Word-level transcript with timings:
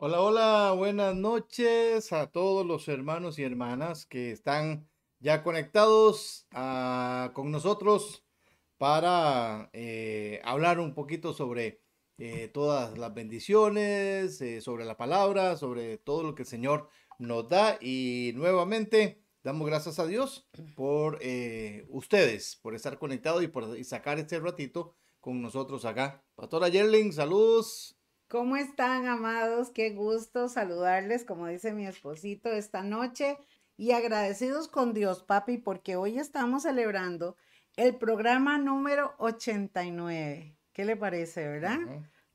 Hola, 0.00 0.20
hola, 0.20 0.74
buenas 0.76 1.16
noches 1.16 2.12
a 2.12 2.30
todos 2.30 2.64
los 2.64 2.86
hermanos 2.86 3.36
y 3.40 3.42
hermanas 3.42 4.06
que 4.06 4.30
están 4.30 4.88
ya 5.18 5.42
conectados 5.42 6.46
ah, 6.52 7.32
con 7.34 7.50
nosotros 7.50 8.24
para 8.76 9.70
eh, 9.72 10.40
hablar 10.44 10.78
un 10.78 10.94
poquito 10.94 11.34
sobre 11.34 11.82
eh, 12.16 12.46
todas 12.46 12.96
las 12.96 13.12
bendiciones, 13.12 14.40
eh, 14.40 14.60
sobre 14.60 14.84
la 14.84 14.96
palabra, 14.96 15.56
sobre 15.56 15.98
todo 15.98 16.22
lo 16.22 16.36
que 16.36 16.42
el 16.42 16.48
Señor 16.48 16.88
nos 17.18 17.48
da 17.48 17.76
y 17.80 18.30
nuevamente 18.36 19.20
damos 19.42 19.66
gracias 19.66 19.98
a 19.98 20.06
Dios 20.06 20.48
por 20.76 21.18
ustedes, 21.88 22.54
por 22.62 22.76
estar 22.76 23.00
conectados 23.00 23.42
y 23.42 23.48
por 23.48 23.84
sacar 23.84 24.20
este 24.20 24.38
ratito 24.38 24.94
con 25.20 25.42
nosotros 25.42 25.84
acá. 25.84 26.24
Pastora 26.36 26.68
Yerling, 26.68 27.12
saludos. 27.12 27.97
¿Cómo 28.28 28.56
están, 28.56 29.06
amados? 29.06 29.70
Qué 29.70 29.88
gusto 29.88 30.50
saludarles, 30.50 31.24
como 31.24 31.46
dice 31.46 31.72
mi 31.72 31.86
esposito, 31.86 32.50
esta 32.50 32.82
noche 32.82 33.38
y 33.78 33.92
agradecidos 33.92 34.68
con 34.68 34.92
Dios, 34.92 35.22
papi, 35.22 35.56
porque 35.56 35.96
hoy 35.96 36.18
estamos 36.18 36.64
celebrando 36.64 37.36
el 37.76 37.96
programa 37.96 38.58
número 38.58 39.14
89. 39.16 40.54
¿Qué 40.74 40.84
le 40.84 40.94
parece, 40.94 41.48
verdad? 41.48 41.78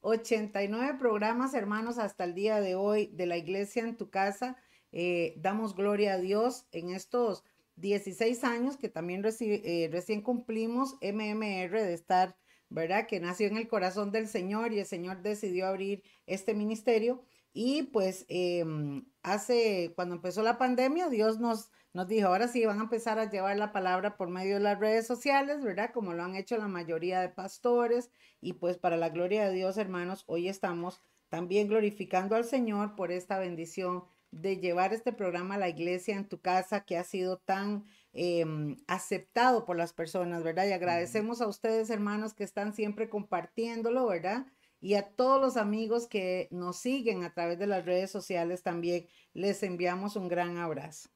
89 0.02 0.98
programas, 0.98 1.54
hermanos, 1.54 2.00
hasta 2.00 2.24
el 2.24 2.34
día 2.34 2.60
de 2.60 2.74
hoy 2.74 3.12
de 3.14 3.28
la 3.28 3.38
iglesia 3.38 3.84
en 3.84 3.96
tu 3.96 4.10
casa. 4.10 4.58
Eh, 4.92 5.36
damos 5.38 5.76
gloria 5.76 6.14
a 6.14 6.18
Dios 6.18 6.66
en 6.72 6.90
estos 6.90 7.44
16 7.76 8.44
años 8.46 8.78
que 8.78 8.90
también 8.90 9.24
eh, 9.24 9.90
recién 9.92 10.24
cumplimos 10.24 10.96
MMR 11.04 11.70
de 11.70 11.94
estar 11.94 12.36
¿verdad? 12.74 13.06
Que 13.08 13.20
nació 13.20 13.48
en 13.48 13.58
el 13.58 13.68
corazón 13.68 14.12
del 14.12 14.28
Señor 14.28 14.74
y 14.74 14.80
el 14.80 14.86
Señor 14.86 15.22
decidió 15.22 15.68
abrir 15.68 16.04
este 16.26 16.54
ministerio. 16.56 17.24
Y 17.54 17.84
pues 17.84 18.26
em, 18.30 19.06
hace, 19.22 19.94
cuando 19.96 20.16
empezó 20.16 20.42
la 20.42 20.58
pandemia, 20.58 21.08
Dios 21.10 21.40
nos, 21.40 21.70
nos 21.94 22.08
dijo, 22.08 22.28
ahora 22.28 22.48
sí 22.48 22.66
van 22.66 22.80
a 22.80 22.84
empezar 22.84 23.20
a 23.20 23.30
llevar 23.30 23.58
la 23.58 23.72
palabra 23.72 24.18
por 24.18 24.30
medio 24.30 24.56
de 24.56 24.62
las 24.62 24.80
redes 24.80 25.06
sociales, 25.06 25.64
¿verdad? 25.64 25.92
Como 25.94 26.14
lo 26.14 26.24
han 26.24 26.36
hecho 26.36 26.58
la 26.58 26.68
mayoría 26.68 27.22
de 27.22 27.30
pastores. 27.30 28.10
Y 28.42 28.54
pues 28.54 28.78
para 28.78 28.98
la 28.98 29.10
gloria 29.10 29.46
de 29.46 29.54
Dios, 29.54 29.78
hermanos, 29.78 30.24
hoy 30.26 30.50
estamos 30.50 31.00
también 31.30 31.68
glorificando 31.68 32.36
al 32.36 32.46
Señor 32.46 32.96
por 32.96 33.12
esta 33.12 33.38
bendición 33.38 34.04
de 34.32 34.58
llevar 34.58 34.94
este 34.94 35.14
programa 35.14 35.56
a 35.56 35.60
la 35.60 35.70
iglesia 35.70 36.16
en 36.16 36.28
tu 36.28 36.42
casa 36.42 36.86
que 36.86 36.98
ha 36.98 37.04
sido 37.04 37.38
tan 37.38 37.86
Em, 38.16 38.78
aceptado 38.86 39.66
por 39.66 39.76
las 39.76 39.92
personas, 39.92 40.44
¿verdad? 40.44 40.68
Y 40.68 40.72
agradecemos 40.72 41.42
a 41.42 41.48
ustedes, 41.48 41.90
hermanos, 41.90 42.36
que 42.36 42.44
están 42.44 42.76
siempre 42.76 43.10
compartiéndolo, 43.10 44.06
¿verdad? 44.06 44.46
Y 44.80 44.94
a 44.94 45.10
todos 45.16 45.42
los 45.42 45.58
amigos 45.58 46.06
que 46.06 46.48
nos 46.52 46.78
siguen 46.78 47.24
a 47.24 47.34
través 47.34 47.58
de 47.58 47.66
las 47.66 47.86
redes 47.86 48.12
sociales 48.12 48.62
también 48.62 49.08
les 49.34 49.64
enviamos 49.64 50.16
un 50.16 50.28
gran 50.28 50.58
abrazo. 50.58 51.10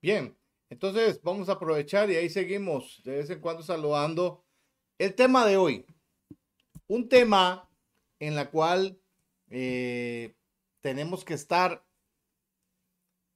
Bien, 0.00 0.34
entonces 0.70 1.20
vamos 1.20 1.50
a 1.50 1.52
aprovechar 1.52 2.10
y 2.10 2.16
ahí 2.16 2.30
seguimos 2.30 3.02
de 3.04 3.16
vez 3.16 3.28
en 3.28 3.40
cuando 3.40 3.62
saludando. 3.62 4.42
El 4.96 5.14
tema 5.14 5.44
de 5.44 5.58
hoy, 5.58 5.84
un 6.86 7.10
tema 7.10 7.68
en 8.18 8.34
la 8.34 8.50
cual 8.50 8.98
eh, 9.50 10.34
tenemos 10.80 11.26
que 11.26 11.34
estar 11.34 11.84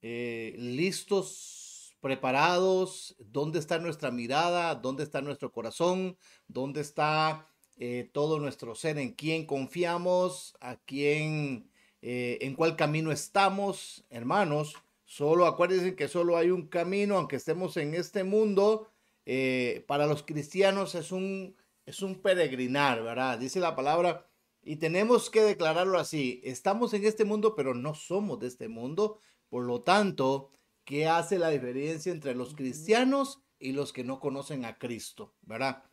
eh, 0.00 0.54
listos 0.56 1.59
preparados, 2.00 3.14
dónde 3.18 3.58
está 3.58 3.78
nuestra 3.78 4.10
mirada, 4.10 4.74
dónde 4.74 5.04
está 5.04 5.20
nuestro 5.20 5.52
corazón, 5.52 6.16
dónde 6.48 6.80
está 6.80 7.46
eh, 7.78 8.10
todo 8.12 8.38
nuestro 8.38 8.74
ser, 8.74 8.98
en 8.98 9.12
quién 9.12 9.46
confiamos, 9.46 10.56
a 10.60 10.76
quién, 10.76 11.70
eh, 12.02 12.38
en 12.42 12.54
cuál 12.54 12.76
camino 12.76 13.12
estamos, 13.12 14.04
hermanos. 14.10 14.74
Solo 15.04 15.46
acuérdense 15.46 15.96
que 15.96 16.08
solo 16.08 16.36
hay 16.36 16.50
un 16.50 16.68
camino, 16.68 17.16
aunque 17.16 17.36
estemos 17.36 17.76
en 17.76 17.94
este 17.94 18.22
mundo, 18.24 18.88
eh, 19.26 19.84
para 19.86 20.06
los 20.06 20.22
cristianos 20.22 20.94
es 20.94 21.12
un, 21.12 21.56
es 21.86 22.02
un 22.02 22.20
peregrinar, 22.20 23.02
¿verdad? 23.02 23.38
Dice 23.38 23.60
la 23.60 23.74
palabra, 23.74 24.26
y 24.62 24.76
tenemos 24.76 25.30
que 25.30 25.42
declararlo 25.42 25.98
así, 25.98 26.40
estamos 26.44 26.92
en 26.94 27.04
este 27.04 27.24
mundo, 27.24 27.54
pero 27.54 27.74
no 27.74 27.94
somos 27.94 28.38
de 28.40 28.48
este 28.48 28.68
mundo, 28.68 29.20
por 29.48 29.64
lo 29.64 29.82
tanto, 29.82 30.50
¿Qué 30.90 31.06
hace 31.06 31.38
la 31.38 31.50
diferencia 31.50 32.10
entre 32.10 32.34
los 32.34 32.56
cristianos 32.56 33.40
y 33.60 33.70
los 33.70 33.92
que 33.92 34.02
no 34.02 34.18
conocen 34.18 34.64
a 34.64 34.76
Cristo? 34.76 35.32
¿Verdad? 35.42 35.84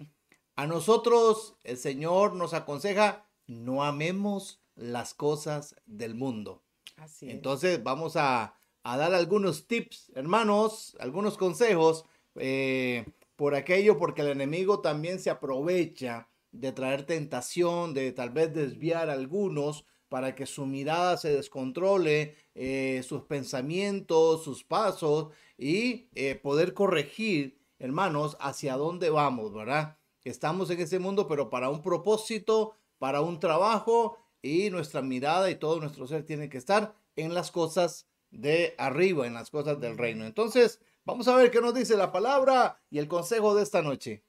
A 0.55 0.65
nosotros 0.65 1.55
el 1.63 1.77
Señor 1.77 2.33
nos 2.33 2.55
aconseja, 2.55 3.29
no 3.45 3.83
amemos 3.83 4.59
las 4.73 5.13
cosas 5.13 5.75
del 5.85 6.15
mundo. 6.15 6.63
Así 6.95 7.29
Entonces 7.29 7.83
vamos 7.83 8.15
a, 8.15 8.55
dar 8.83 9.13
algunos 9.13 9.67
tips, 9.67 10.11
hermanos, 10.15 10.97
algunos 10.99 11.37
consejos 11.37 12.03
eh, 12.33 13.05
por 13.35 13.53
aquello, 13.53 13.99
porque 13.99 14.23
el 14.23 14.29
enemigo 14.29 14.81
también 14.81 15.19
se 15.19 15.29
aprovecha 15.29 16.27
de 16.51 16.71
traer 16.71 17.05
tentación, 17.05 17.93
de 17.93 18.13
tal 18.13 18.31
vez 18.31 18.51
desviar 18.51 19.11
a 19.11 19.13
algunos 19.13 19.85
para 20.09 20.35
que 20.35 20.45
su 20.45 20.65
mirada 20.65 21.17
se 21.17 21.33
descontrole, 21.35 22.35
eh, 22.55 23.03
sus 23.07 23.23
pensamientos, 23.23 24.43
sus 24.43 24.63
pasos 24.63 25.33
y 25.57 26.09
eh, 26.15 26.35
poder 26.35 26.73
corregir, 26.73 27.59
hermanos, 27.79 28.37
hacia 28.39 28.77
dónde 28.77 29.09
vamos, 29.09 29.53
¿verdad? 29.53 29.97
Estamos 30.29 30.69
en 30.69 30.81
ese 30.81 30.99
mundo, 30.99 31.27
pero 31.27 31.49
para 31.49 31.69
un 31.69 31.81
propósito, 31.81 32.73
para 32.99 33.21
un 33.21 33.39
trabajo 33.39 34.17
y 34.41 34.69
nuestra 34.69 35.01
mirada 35.01 35.49
y 35.49 35.55
todo 35.55 35.79
nuestro 35.79 36.05
ser 36.05 36.25
tiene 36.25 36.49
que 36.49 36.57
estar 36.57 36.93
en 37.15 37.33
las 37.33 37.51
cosas 37.51 38.07
de 38.29 38.75
arriba, 38.77 39.25
en 39.25 39.33
las 39.33 39.49
cosas 39.49 39.79
del 39.79 39.97
reino. 39.97 40.25
Entonces, 40.25 40.81
vamos 41.05 41.27
a 41.27 41.35
ver 41.35 41.49
qué 41.49 41.61
nos 41.61 41.73
dice 41.73 41.95
la 41.95 42.11
palabra 42.11 42.81
y 42.89 42.99
el 42.99 43.07
consejo 43.07 43.55
de 43.55 43.63
esta 43.63 43.81
noche. 43.81 44.23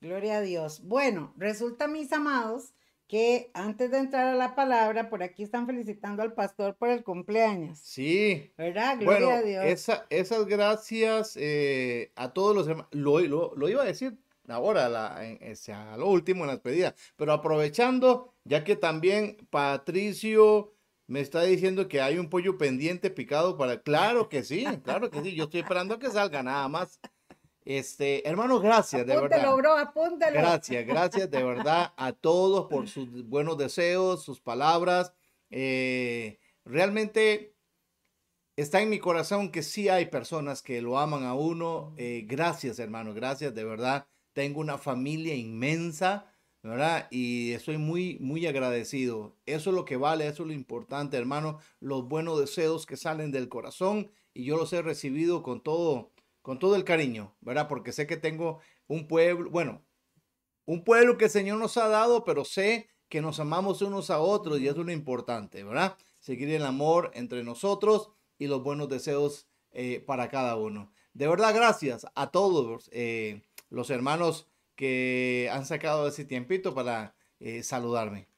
Gloria 0.00 0.38
a 0.38 0.40
Dios. 0.42 0.82
Bueno, 0.82 1.32
resulta, 1.36 1.88
mis 1.88 2.12
amados, 2.12 2.74
que 3.10 3.50
antes 3.54 3.90
de 3.90 3.98
entrar 3.98 4.28
a 4.28 4.36
la 4.36 4.54
palabra, 4.54 5.10
por 5.10 5.24
aquí 5.24 5.42
están 5.42 5.66
felicitando 5.66 6.22
al 6.22 6.32
pastor 6.32 6.76
por 6.76 6.90
el 6.90 7.02
cumpleaños. 7.02 7.80
Sí. 7.80 8.52
¿Verdad? 8.56 8.98
Gloria 9.00 9.38
a 9.38 9.42
Dios. 9.42 9.90
esas 10.10 10.46
gracias 10.46 11.36
eh, 11.36 12.12
a 12.14 12.32
todos 12.32 12.54
los 12.54 12.68
hermanos. 12.68 12.88
Lo, 12.92 13.18
lo, 13.56 13.68
iba 13.68 13.82
a 13.82 13.86
decir 13.86 14.16
ahora, 14.46 14.88
la, 14.88 15.16
a 15.16 15.96
lo 15.96 16.06
último 16.06 16.42
en 16.42 16.46
la 16.46 16.52
despedida, 16.52 16.94
pero 17.16 17.32
aprovechando, 17.32 18.32
ya 18.44 18.62
que 18.62 18.76
también 18.76 19.36
Patricio 19.50 20.72
me 21.08 21.20
está 21.20 21.42
diciendo 21.42 21.88
que 21.88 22.00
hay 22.00 22.16
un 22.16 22.30
pollo 22.30 22.58
pendiente 22.58 23.10
picado 23.10 23.56
para... 23.56 23.82
Claro 23.82 24.28
que 24.28 24.44
sí, 24.44 24.64
claro 24.84 25.10
que 25.10 25.20
sí, 25.20 25.34
yo 25.34 25.44
estoy 25.44 25.62
esperando 25.62 25.94
a 25.94 25.98
que 25.98 26.10
salga 26.10 26.44
nada 26.44 26.68
más. 26.68 27.00
Este, 27.64 28.26
hermano, 28.26 28.58
gracias, 28.58 29.06
de 29.06 29.16
verdad. 29.16 29.54
Bro, 29.54 29.76
apúntelo. 29.76 30.32
Gracias, 30.32 30.86
gracias 30.86 31.30
de 31.30 31.44
verdad 31.44 31.92
a 31.96 32.12
todos 32.12 32.66
por 32.68 32.88
sus 32.88 33.26
buenos 33.28 33.58
deseos, 33.58 34.24
sus 34.24 34.40
palabras. 34.40 35.12
Eh, 35.50 36.38
realmente 36.64 37.54
está 38.56 38.80
en 38.80 38.88
mi 38.88 38.98
corazón 38.98 39.50
que 39.50 39.62
sí 39.62 39.88
hay 39.88 40.06
personas 40.06 40.62
que 40.62 40.80
lo 40.80 40.98
aman 40.98 41.24
a 41.24 41.34
uno. 41.34 41.94
Eh, 41.96 42.24
gracias, 42.26 42.78
hermano, 42.78 43.12
gracias, 43.12 43.54
de 43.54 43.64
verdad. 43.64 44.06
Tengo 44.32 44.60
una 44.60 44.78
familia 44.78 45.34
inmensa, 45.34 46.32
¿verdad? 46.62 47.08
Y 47.10 47.52
estoy 47.52 47.76
muy, 47.76 48.18
muy 48.20 48.46
agradecido. 48.46 49.36
Eso 49.44 49.70
es 49.70 49.76
lo 49.76 49.84
que 49.84 49.96
vale, 49.96 50.26
eso 50.26 50.44
es 50.44 50.46
lo 50.46 50.54
importante, 50.54 51.16
hermano. 51.16 51.58
Los 51.78 52.08
buenos 52.08 52.38
deseos 52.38 52.86
que 52.86 52.96
salen 52.96 53.32
del 53.32 53.48
corazón 53.48 54.10
y 54.32 54.44
yo 54.44 54.56
los 54.56 54.72
he 54.72 54.80
recibido 54.80 55.42
con 55.42 55.62
todo 55.62 56.12
con 56.42 56.58
todo 56.58 56.76
el 56.76 56.84
cariño, 56.84 57.34
¿verdad? 57.40 57.68
Porque 57.68 57.92
sé 57.92 58.06
que 58.06 58.16
tengo 58.16 58.60
un 58.86 59.06
pueblo, 59.08 59.50
bueno, 59.50 59.82
un 60.64 60.84
pueblo 60.84 61.18
que 61.18 61.26
el 61.26 61.30
Señor 61.30 61.58
nos 61.58 61.76
ha 61.76 61.88
dado, 61.88 62.24
pero 62.24 62.44
sé 62.44 62.88
que 63.08 63.20
nos 63.20 63.40
amamos 63.40 63.82
unos 63.82 64.10
a 64.10 64.20
otros 64.20 64.60
y 64.60 64.68
es 64.68 64.76
lo 64.76 64.90
importante, 64.90 65.64
¿verdad? 65.64 65.96
Seguir 66.20 66.50
el 66.50 66.64
amor 66.64 67.10
entre 67.14 67.42
nosotros 67.42 68.10
y 68.38 68.46
los 68.46 68.62
buenos 68.62 68.88
deseos 68.88 69.48
eh, 69.72 70.02
para 70.06 70.28
cada 70.28 70.56
uno. 70.56 70.92
De 71.12 71.26
verdad, 71.26 71.54
gracias 71.54 72.06
a 72.14 72.30
todos 72.30 72.88
eh, 72.92 73.42
los 73.68 73.90
hermanos 73.90 74.48
que 74.76 75.50
han 75.52 75.66
sacado 75.66 76.06
ese 76.06 76.24
tiempito 76.24 76.74
para 76.74 77.14
eh, 77.40 77.62
saludarme. 77.62 78.28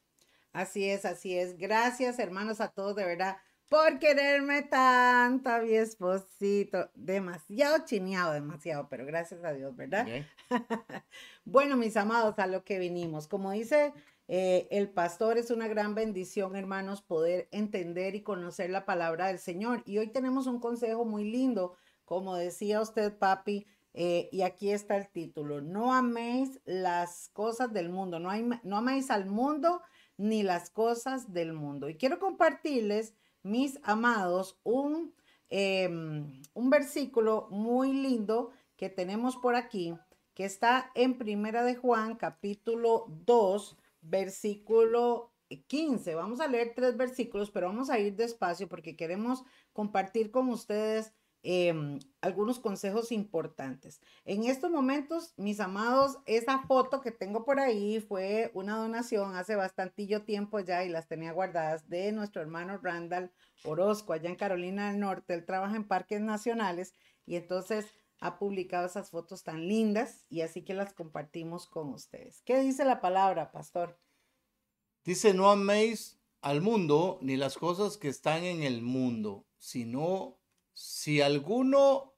Así 0.53 0.89
es, 0.89 1.05
así 1.05 1.37
es. 1.37 1.57
Gracias, 1.57 2.19
hermanos, 2.19 2.61
a 2.61 2.69
todos, 2.69 2.97
de 2.97 3.05
verdad 3.05 3.37
por 3.73 3.99
quererme 3.99 4.61
tanto 4.61 5.49
mi 5.63 5.73
esposito. 5.73 6.91
Demasiado 6.95 7.87
chineado, 7.87 8.35
demasiado, 8.35 8.87
pero 8.91 9.07
gracias 9.07 9.43
a 9.45 9.55
Dios, 9.55 9.75
¿verdad? 9.75 10.07
bueno, 11.47 11.79
mis 11.79 11.97
amados, 11.97 12.39
a 12.39 12.47
lo 12.47 12.65
que 12.65 12.79
vinimos. 12.79 13.29
Como 13.29 13.51
dice 13.51 13.95
eh, 14.29 14.69
el 14.71 14.91
pastor, 14.91 15.39
es 15.39 15.51
una 15.51 15.69
gran 15.69 15.95
bendición, 15.95 16.55
hermanos, 16.55 17.01
poder 17.01 17.49
entender 17.51 18.15
y 18.15 18.21
conocer 18.21 18.69
la 18.69 18.85
palabra 18.85 19.29
del 19.29 19.39
Señor. 19.39 19.83
Y 19.87 19.97
hoy 19.97 20.09
tenemos 20.09 20.47
un 20.47 20.61
consejo 20.61 21.07
muy 21.07 21.25
lindo, 21.25 21.75
como 22.05 22.37
decía 22.37 22.83
usted, 22.83 23.17
papi. 23.17 23.67
Eh, 23.95 24.29
y 24.33 24.43
aquí 24.43 24.71
está 24.71 24.97
el 24.97 25.09
título, 25.09 25.61
no 25.61 25.93
améis 25.95 26.61
las 26.65 27.29
cosas 27.35 27.75
del 27.75 27.91
mundo, 27.91 28.19
no, 28.19 28.31
hay, 28.31 28.43
no 28.63 28.79
améis 28.79 29.11
al 29.11 29.27
mundo 29.27 29.83
ni 30.17 30.43
las 30.43 30.71
cosas 30.71 31.33
del 31.33 31.53
mundo. 31.53 31.91
Y 31.91 31.97
quiero 31.97 32.19
compartirles, 32.19 33.15
mis 33.43 33.79
amados, 33.83 34.59
un, 34.65 35.15
em, 35.51 36.43
un 36.55 36.71
versículo 36.71 37.49
muy 37.51 37.93
lindo 37.93 38.51
que 38.77 38.89
tenemos 38.89 39.37
por 39.37 39.55
aquí, 39.55 39.95
que 40.35 40.45
está 40.45 40.91
en 40.95 41.19
Primera 41.19 41.63
de 41.65 41.77
Juan, 41.77 42.17
capítulo 42.17 43.07
2, 43.25 43.77
versículo 44.01 45.33
15. 45.67 46.15
Vamos 46.15 46.41
a 46.41 46.49
leer 46.49 46.73
tres 46.75 46.97
versículos, 46.97 47.51
pero 47.51 47.67
vamos 47.67 47.91
a 47.91 47.99
ir 47.99 48.17
despacio 48.17 48.69
porque 48.69 48.97
queremos 48.97 49.45
compartir 49.73 50.31
con 50.31 50.49
ustedes 50.49 51.13
Em, 51.45 51.99
algunos 52.21 52.61
consejos 52.61 53.11
importantes. 53.11 54.01
En 54.25 54.45
estos 54.45 54.71
momentos, 54.71 55.35
mis 55.37 55.59
amados, 55.59 56.19
esa 56.25 56.61
foto 56.69 57.01
que 57.01 57.11
tengo 57.11 57.45
por 57.45 57.59
ahí 57.59 57.99
fue 57.99 58.53
una 58.55 58.77
donación 58.77 59.35
hace 59.35 59.57
bastantillo 59.57 60.23
tiempo 60.23 60.61
ya 60.61 60.85
y 60.85 60.89
las 60.89 61.09
tenía 61.09 61.33
guardadas 61.33 61.89
de 61.89 62.13
nuestro 62.13 62.43
hermano 62.43 62.79
Randall 62.79 63.33
Orozco 63.65 64.13
allá 64.13 64.31
en 64.31 64.37
Carolina 64.37 64.91
del 64.91 65.01
Norte. 65.01 65.35
Él 65.35 65.45
trabaja 65.45 65.75
en 65.75 65.89
parques 65.89 66.21
nacionales 66.21 66.95
y 67.27 67.35
entonces 67.35 67.87
ha 68.21 68.39
publicado 68.39 68.87
esas 68.87 69.11
fotos 69.11 69.43
tan 69.43 69.67
lindas 69.67 70.25
y 70.29 70.43
así 70.43 70.63
que 70.63 70.75
las 70.75 70.95
compartimos 70.95 71.67
con 71.67 71.89
ustedes. 71.89 72.41
¿Qué 72.43 72.61
dice 72.61 72.85
la 72.85 73.01
palabra, 73.01 73.51
pastor? 73.51 73.99
Dice, 75.05 75.35
no 75.35 75.51
améis 75.51 76.21
al 76.41 76.61
mundo 76.61 77.19
ni 77.21 77.37
las 77.37 77.59
cosas 77.59 77.97
que 77.97 78.07
están 78.07 78.45
en 78.45 78.63
el 78.63 78.81
mundo, 78.81 79.45
sino 79.59 80.39
si 80.73 81.21
alguno 81.21 82.15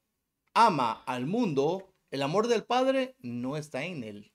ama 0.54 1.02
al 1.06 1.26
mundo, 1.26 1.94
el 2.10 2.22
amor 2.22 2.48
del 2.48 2.64
Padre 2.64 3.16
no 3.20 3.56
está 3.56 3.84
en 3.84 4.04
él. 4.04 4.32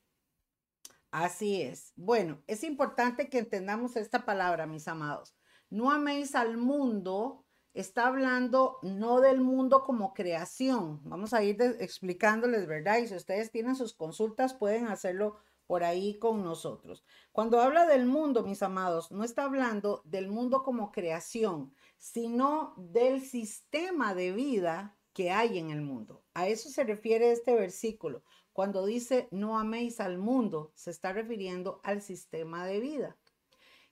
Así 1.11 1.61
es. 1.61 1.93
Bueno, 1.95 2.41
es 2.45 2.63
importante 2.63 3.29
que 3.29 3.39
entendamos 3.39 3.95
esta 3.95 4.25
palabra, 4.25 4.67
mis 4.67 4.87
amados. 4.87 5.35
No 5.69 5.91
améis 5.91 6.35
al 6.35 6.57
mundo, 6.57 7.45
está 7.73 8.07
hablando 8.07 8.77
no 8.83 9.21
del 9.21 9.41
mundo 9.41 9.83
como 9.83 10.13
creación. 10.13 10.99
Vamos 11.03 11.33
a 11.33 11.43
ir 11.43 11.61
explicándoles, 11.79 12.67
¿verdad? 12.67 12.97
Y 12.99 13.07
si 13.07 13.15
ustedes 13.15 13.51
tienen 13.51 13.75
sus 13.75 13.93
consultas, 13.93 14.53
pueden 14.53 14.87
hacerlo 14.87 15.37
por 15.65 15.83
ahí 15.83 16.17
con 16.17 16.43
nosotros. 16.43 17.03
Cuando 17.31 17.61
habla 17.61 17.85
del 17.85 18.05
mundo, 18.05 18.43
mis 18.43 18.63
amados, 18.63 19.11
no 19.11 19.23
está 19.23 19.43
hablando 19.43 20.01
del 20.03 20.27
mundo 20.27 20.63
como 20.63 20.91
creación, 20.91 21.73
sino 21.99 22.73
del 22.77 23.21
sistema 23.21 24.15
de 24.15 24.31
vida 24.31 24.97
que 25.13 25.31
hay 25.31 25.59
en 25.59 25.69
el 25.69 25.81
mundo. 25.81 26.23
A 26.33 26.47
eso 26.47 26.69
se 26.69 26.83
refiere 26.83 27.31
este 27.31 27.53
versículo. 27.53 28.23
Cuando 28.53 28.85
dice 28.85 29.27
no 29.31 29.59
améis 29.59 29.99
al 29.99 30.17
mundo, 30.17 30.71
se 30.75 30.91
está 30.91 31.13
refiriendo 31.13 31.81
al 31.83 32.01
sistema 32.01 32.65
de 32.65 32.79
vida. 32.79 33.17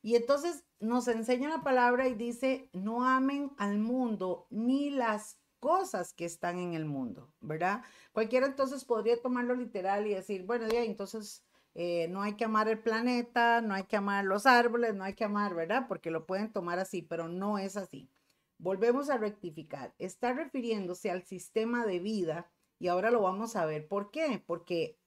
Y 0.01 0.15
entonces 0.15 0.63
nos 0.79 1.07
enseña 1.07 1.49
la 1.49 1.63
palabra 1.63 2.07
y 2.07 2.13
dice, 2.13 2.69
no 2.71 3.03
amen 3.03 3.51
al 3.57 3.77
mundo 3.77 4.47
ni 4.49 4.89
las 4.89 5.39
cosas 5.59 6.13
que 6.13 6.25
están 6.25 6.59
en 6.59 6.73
el 6.73 6.85
mundo, 6.85 7.33
¿verdad? 7.41 7.83
Cualquiera 8.11 8.45
entonces 8.45 8.85
podría 8.85 9.21
tomarlo 9.21 9.55
literal 9.55 10.05
y 10.07 10.13
decir, 10.13 10.45
bueno, 10.45 10.67
ya, 10.67 10.83
entonces 10.83 11.46
eh, 11.79 12.07
no 12.07 12.23
hay 12.23 12.33
que 12.33 12.45
amar 12.45 12.67
el 12.67 12.79
planeta, 12.79 13.61
no 13.61 13.75
hay 13.75 13.83
que 13.83 13.97
amar 13.97 14.25
los 14.25 14.47
árboles, 14.47 14.95
no 14.95 15.03
hay 15.03 15.13
que 15.13 15.25
amar, 15.25 15.53
¿verdad? 15.53 15.85
Porque 15.87 16.09
lo 16.09 16.25
pueden 16.25 16.51
tomar 16.51 16.79
así, 16.79 17.03
pero 17.03 17.27
no 17.27 17.59
es 17.59 17.77
así. 17.77 18.09
Volvemos 18.57 19.11
a 19.11 19.19
rectificar. 19.19 19.93
Está 19.99 20.33
refiriéndose 20.33 21.11
al 21.11 21.21
sistema 21.21 21.85
de 21.85 21.99
vida 21.99 22.49
y 22.79 22.87
ahora 22.87 23.11
lo 23.11 23.21
vamos 23.21 23.55
a 23.55 23.67
ver. 23.67 23.87
¿Por 23.87 24.09
qué? 24.09 24.43
Porque 24.47 24.97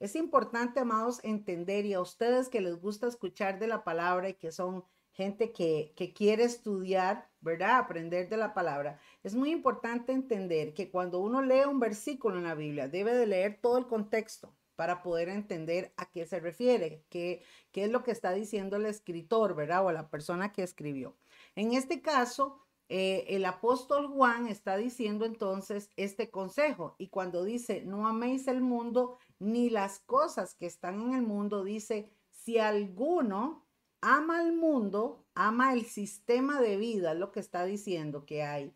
es 0.00 0.16
importante, 0.16 0.80
amados, 0.80 1.20
entender 1.22 1.86
y 1.86 1.94
a 1.94 2.00
ustedes 2.00 2.48
que 2.48 2.60
les 2.60 2.80
gusta 2.80 3.06
escuchar 3.06 3.60
de 3.60 3.68
la 3.68 3.84
palabra 3.84 4.28
y 4.28 4.34
que 4.34 4.50
son 4.50 4.84
gente 5.12 5.52
que, 5.52 5.92
que 5.94 6.12
quiere 6.12 6.42
estudiar, 6.42 7.30
¿verdad? 7.40 7.78
Aprender 7.78 8.28
de 8.28 8.36
la 8.36 8.52
palabra. 8.52 8.98
Es 9.22 9.36
muy 9.36 9.52
importante 9.52 10.10
entender 10.10 10.74
que 10.74 10.90
cuando 10.90 11.20
uno 11.20 11.40
lee 11.40 11.66
un 11.68 11.78
versículo 11.78 12.38
en 12.38 12.44
la 12.44 12.56
Biblia, 12.56 12.88
debe 12.88 13.14
de 13.14 13.28
leer 13.28 13.60
todo 13.62 13.78
el 13.78 13.86
contexto 13.86 14.56
para 14.76 15.02
poder 15.02 15.28
entender 15.28 15.92
a 15.96 16.10
qué 16.10 16.26
se 16.26 16.38
refiere, 16.38 17.04
qué, 17.08 17.42
qué 17.72 17.84
es 17.84 17.90
lo 17.90 18.02
que 18.04 18.12
está 18.12 18.32
diciendo 18.32 18.76
el 18.76 18.86
escritor, 18.86 19.54
¿verdad? 19.54 19.84
O 19.84 19.92
la 19.92 20.08
persona 20.08 20.52
que 20.52 20.62
escribió. 20.62 21.16
En 21.54 21.72
este 21.72 22.02
caso, 22.02 22.60
eh, 22.88 23.24
el 23.30 23.44
apóstol 23.44 24.06
Juan 24.06 24.46
está 24.46 24.76
diciendo 24.76 25.24
entonces 25.24 25.90
este 25.96 26.30
consejo 26.30 26.94
y 26.98 27.08
cuando 27.08 27.42
dice, 27.42 27.82
no 27.84 28.06
améis 28.06 28.46
el 28.46 28.60
mundo 28.60 29.18
ni 29.40 29.70
las 29.70 29.98
cosas 30.00 30.54
que 30.54 30.66
están 30.66 31.00
en 31.00 31.14
el 31.14 31.22
mundo, 31.22 31.64
dice, 31.64 32.12
si 32.30 32.58
alguno 32.58 33.66
ama 34.00 34.40
el 34.42 34.52
mundo, 34.52 35.26
ama 35.34 35.72
el 35.72 35.84
sistema 35.84 36.60
de 36.60 36.76
vida, 36.76 37.14
lo 37.14 37.32
que 37.32 37.40
está 37.40 37.64
diciendo 37.64 38.24
que 38.24 38.44
hay, 38.44 38.72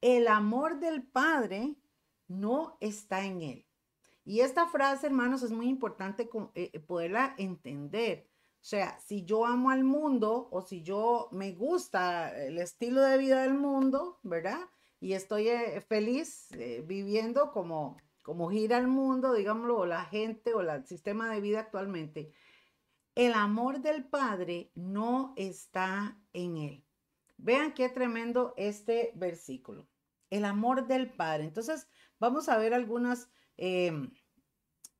el 0.00 0.26
amor 0.26 0.80
del 0.80 1.04
Padre 1.04 1.76
no 2.26 2.76
está 2.80 3.24
en 3.24 3.42
él. 3.42 3.66
Y 4.24 4.40
esta 4.40 4.66
frase, 4.66 5.06
hermanos, 5.06 5.42
es 5.42 5.50
muy 5.50 5.68
importante 5.68 6.28
eh, 6.54 6.70
eh, 6.72 6.80
poderla 6.80 7.34
entender. 7.38 8.28
O 8.60 8.64
sea, 8.64 8.98
si 9.00 9.24
yo 9.24 9.44
amo 9.44 9.70
al 9.70 9.82
mundo 9.82 10.48
o 10.52 10.62
si 10.62 10.82
yo 10.82 11.28
me 11.32 11.52
gusta 11.52 12.36
el 12.44 12.58
estilo 12.58 13.02
de 13.02 13.18
vida 13.18 13.42
del 13.42 13.54
mundo, 13.54 14.20
¿verdad? 14.22 14.60
Y 15.00 15.14
estoy 15.14 15.48
eh, 15.48 15.80
feliz 15.80 16.48
viviendo 16.84 17.50
como, 17.50 17.96
como 18.22 18.50
gira 18.50 18.78
el 18.78 18.86
mundo, 18.86 19.32
digámoslo, 19.34 19.78
o 19.78 19.86
la 19.86 20.04
gente 20.04 20.54
o 20.54 20.60
el 20.60 20.86
sistema 20.86 21.28
de 21.32 21.40
vida 21.40 21.58
actualmente, 21.58 22.32
el 23.16 23.34
amor 23.34 23.80
del 23.80 24.04
Padre 24.04 24.70
no 24.76 25.34
está 25.36 26.16
en 26.32 26.56
él. 26.56 26.84
Vean 27.36 27.74
qué 27.74 27.88
tremendo 27.88 28.54
este 28.56 29.10
versículo. 29.16 29.88
El 30.30 30.44
amor 30.44 30.86
del 30.86 31.10
Padre. 31.10 31.44
Entonces, 31.44 31.88
vamos 32.20 32.48
a 32.48 32.56
ver 32.56 32.72
algunas 32.72 33.28
Em, 33.56 34.10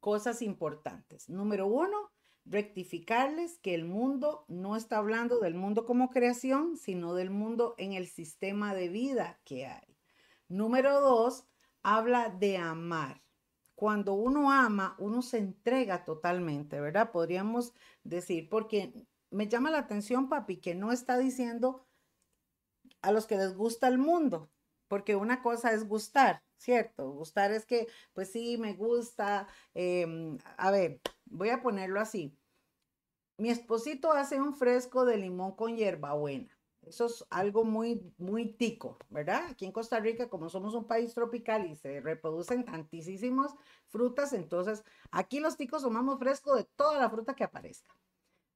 cosas 0.00 0.42
importantes. 0.42 1.28
Número 1.28 1.66
uno, 1.66 2.10
rectificarles 2.44 3.58
que 3.58 3.74
el 3.74 3.84
mundo 3.84 4.44
no 4.48 4.76
está 4.76 4.98
hablando 4.98 5.38
del 5.38 5.54
mundo 5.54 5.86
como 5.86 6.10
creación, 6.10 6.76
sino 6.76 7.14
del 7.14 7.30
mundo 7.30 7.74
en 7.78 7.92
el 7.92 8.08
sistema 8.08 8.74
de 8.74 8.88
vida 8.88 9.40
que 9.44 9.66
hay. 9.66 9.96
Número 10.48 11.00
dos, 11.00 11.44
habla 11.82 12.30
de 12.30 12.58
amar. 12.58 13.22
Cuando 13.74 14.14
uno 14.14 14.50
ama, 14.50 14.96
uno 14.98 15.22
se 15.22 15.38
entrega 15.38 16.04
totalmente, 16.04 16.80
¿verdad? 16.80 17.10
Podríamos 17.10 17.72
decir, 18.04 18.48
porque 18.48 19.06
me 19.30 19.48
llama 19.48 19.70
la 19.70 19.78
atención, 19.78 20.28
papi, 20.28 20.56
que 20.58 20.74
no 20.74 20.92
está 20.92 21.18
diciendo 21.18 21.86
a 23.00 23.12
los 23.12 23.26
que 23.26 23.36
les 23.36 23.56
gusta 23.56 23.88
el 23.88 23.98
mundo, 23.98 24.50
porque 24.88 25.16
una 25.16 25.42
cosa 25.42 25.72
es 25.72 25.88
gustar 25.88 26.42
¿cierto? 26.62 27.10
Gustar 27.10 27.52
es 27.52 27.66
que, 27.66 27.88
pues 28.12 28.30
sí, 28.30 28.56
me 28.58 28.74
gusta. 28.74 29.48
Em, 29.74 30.38
a 30.56 30.70
ver, 30.70 31.00
voy 31.26 31.50
a 31.50 31.62
ponerlo 31.62 32.00
así. 32.00 32.38
Mi 33.36 33.50
esposito 33.50 34.12
hace 34.12 34.40
un 34.40 34.54
fresco 34.54 35.04
de 35.04 35.16
limón 35.16 35.56
con 35.56 35.76
hierbabuena. 35.76 36.56
Eso 36.82 37.06
es 37.06 37.24
algo 37.30 37.64
muy, 37.64 38.12
muy 38.18 38.54
tico, 38.54 38.98
¿verdad? 39.08 39.46
Aquí 39.50 39.64
en 39.64 39.72
Costa 39.72 40.00
Rica, 40.00 40.28
como 40.28 40.48
somos 40.48 40.74
un 40.74 40.86
país 40.86 41.14
tropical 41.14 41.66
y 41.66 41.76
se 41.76 42.00
reproducen 42.00 42.64
tantísimas 42.64 43.54
frutas, 43.86 44.32
entonces 44.32 44.82
aquí 45.12 45.38
los 45.38 45.56
ticos 45.56 45.82
tomamos 45.82 46.18
fresco 46.18 46.56
de 46.56 46.64
toda 46.64 46.98
la 46.98 47.08
fruta 47.08 47.34
que 47.34 47.44
aparezca. 47.44 47.94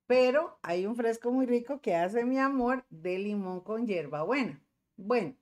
Pero 0.07 0.59
hay 0.63 0.87
un 0.87 0.97
fresco 0.97 1.31
muy 1.31 1.47
rico 1.47 1.81
que 1.81 1.95
hace 1.95 2.25
mi 2.25 2.39
amor 2.39 2.85
de 2.91 3.19
limón 3.19 3.61
con 3.61 3.87
hierbabuena. 3.87 4.63
Bueno, 4.97 5.37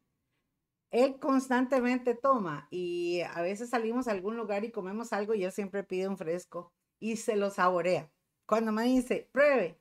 él 0.95 1.19
constantemente 1.19 2.15
toma 2.15 2.69
y 2.71 3.21
a 3.23 3.43
veces 3.43 3.71
salimos 3.71 4.07
a 4.09 4.13
algún 4.13 4.37
lugar 4.37 4.65
y 4.65 4.71
comemos 4.71 5.13
algo 5.13 5.35
y 5.35 5.45
él 5.45 5.51
siempre 5.53 5.83
pide 5.83 6.07
un 6.09 6.17
fresco 6.17 6.73
y 7.01 7.17
se 7.17 7.35
lo 7.37 7.51
saborea. 7.51 8.13
Cuando 8.47 8.71
me 8.73 8.85
dice, 8.85 9.29
pruebe, 9.33 9.81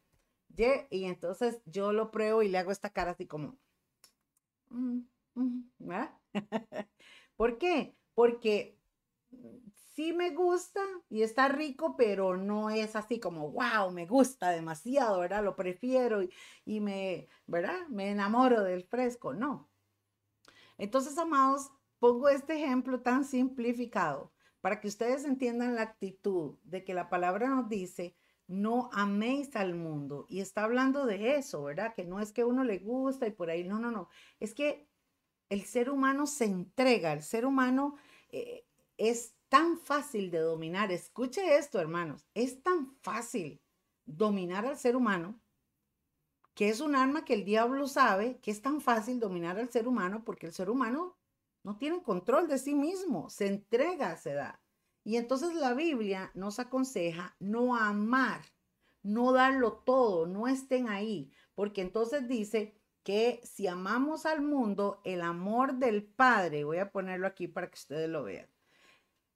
y 0.90 1.06
entonces 1.06 1.62
yo 1.66 1.94
lo 1.94 2.10
pruebo 2.12 2.42
y 2.44 2.50
le 2.50 2.58
hago 2.58 2.72
esta 2.72 2.90
cara 2.90 3.12
así 3.12 3.28
como, 3.28 3.60
mm, 4.70 5.00
mm", 5.36 5.62
¿por 7.36 7.58
qué? 7.60 7.96
Porque 8.16 8.80
sí 9.96 10.14
me 10.14 10.32
gusta 10.32 10.82
y 11.10 11.22
está 11.24 11.48
rico, 11.50 11.96
pero 11.96 12.38
no 12.38 12.70
es 12.70 12.96
así 12.96 13.20
como, 13.20 13.52
wow, 13.52 13.92
me 13.92 14.06
gusta 14.08 14.50
demasiado, 14.50 15.20
¿verdad? 15.20 15.44
Lo 15.44 15.56
prefiero 15.56 16.24
y, 16.24 16.32
y 16.66 16.80
me, 16.80 17.28
¿verdad? 17.48 17.88
Me 17.90 18.10
enamoro 18.12 18.64
del 18.64 18.84
fresco. 18.84 19.34
No, 19.34 19.70
entonces, 20.84 21.18
amados, 21.18 21.72
pongo 22.00 22.28
este 22.28 22.56
ejemplo 22.62 23.02
tan 23.02 23.24
simplificado 23.24 24.34
para 24.60 24.82
que 24.82 24.90
ustedes 24.90 25.24
entiendan 25.24 25.76
la 25.76 25.84
actitud 25.84 26.58
de 26.64 26.84
que 26.84 26.94
la 26.94 27.10
palabra 27.10 27.48
nos 27.48 27.70
dice, 27.70 28.18
no 28.48 28.90
améis 28.92 29.56
al 29.56 29.76
mundo. 29.76 30.26
Y 30.30 30.42
está 30.42 30.66
hablando 30.66 31.06
de 31.06 31.38
eso, 31.38 31.64
¿verdad? 31.64 31.94
Que 31.96 32.04
no 32.04 32.20
es 32.20 32.34
que 32.34 32.44
uno 32.44 32.66
le 32.66 32.80
gusta 32.80 33.28
y 33.28 33.32
por 33.32 33.50
ahí, 33.50 33.64
no, 33.64 33.80
no, 33.80 33.92
no. 33.92 34.10
Es 34.42 34.54
que 34.54 34.90
el 35.48 35.64
ser 35.64 35.90
humano 35.90 36.28
se 36.28 36.46
entrega, 36.46 37.14
el 37.14 37.24
ser 37.24 37.46
humano 37.46 37.96
eh, 38.30 38.66
es 38.98 39.36
tan 39.48 39.78
fácil 39.78 40.32
de 40.32 40.40
dominar. 40.40 40.92
Escuche 40.92 41.58
esto, 41.58 41.80
hermanos, 41.80 42.28
es 42.34 42.62
tan 42.62 42.94
fácil 43.02 43.62
dominar 44.06 44.66
al 44.66 44.78
ser 44.78 44.98
humano 44.98 45.40
que 46.54 46.70
es 46.70 46.80
un 46.82 46.96
arma 46.96 47.26
que 47.26 47.34
el 47.34 47.46
diablo 47.46 47.88
sabe 47.88 48.40
que 48.40 48.52
es 48.52 48.62
tan 48.62 48.82
fácil 48.82 49.20
dominar 49.20 49.58
al 49.58 49.70
ser 49.70 49.88
humano 49.88 50.24
porque 50.24 50.48
el 50.48 50.54
ser 50.54 50.70
humano 50.70 51.18
no 51.64 51.78
tiene 51.78 52.04
control 52.04 52.48
de 52.48 52.58
sí 52.58 52.76
mismo, 52.76 53.30
se 53.30 53.48
entrega, 53.48 54.16
se 54.18 54.34
da. 54.34 54.62
Y 55.04 55.18
entonces 55.18 55.54
la 55.56 55.74
Biblia 55.74 56.32
nos 56.34 56.60
aconseja 56.60 57.36
no 57.40 57.76
amar, 57.76 58.42
no 59.02 59.32
darlo 59.32 59.74
todo, 59.74 60.28
no 60.28 60.48
estén 60.48 60.90
ahí, 60.90 61.32
porque 61.56 61.82
entonces 61.82 62.28
dice 62.28 62.76
que 63.04 63.42
si 63.44 63.68
amamos 63.68 64.26
al 64.26 64.42
mundo, 64.42 65.02
el 65.04 65.22
amor 65.22 65.76
del 65.76 66.04
Padre, 66.04 66.64
voy 66.64 66.78
a 66.78 66.92
ponerlo 66.92 67.28
aquí 67.28 67.48
para 67.48 67.68
que 67.68 67.76
ustedes 67.76 68.10
lo 68.10 68.24
vean. 68.24 68.48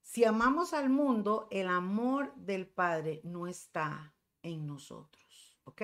Si 0.01 0.24
amamos 0.24 0.74
al 0.74 0.89
mundo, 0.89 1.50
el 1.51 1.67
amor 1.67 2.33
del 2.36 2.65
Padre 2.65 3.19
no 3.25 3.45
está 3.45 4.15
en 4.41 4.65
nosotros, 4.65 5.59
¿ok? 5.65 5.81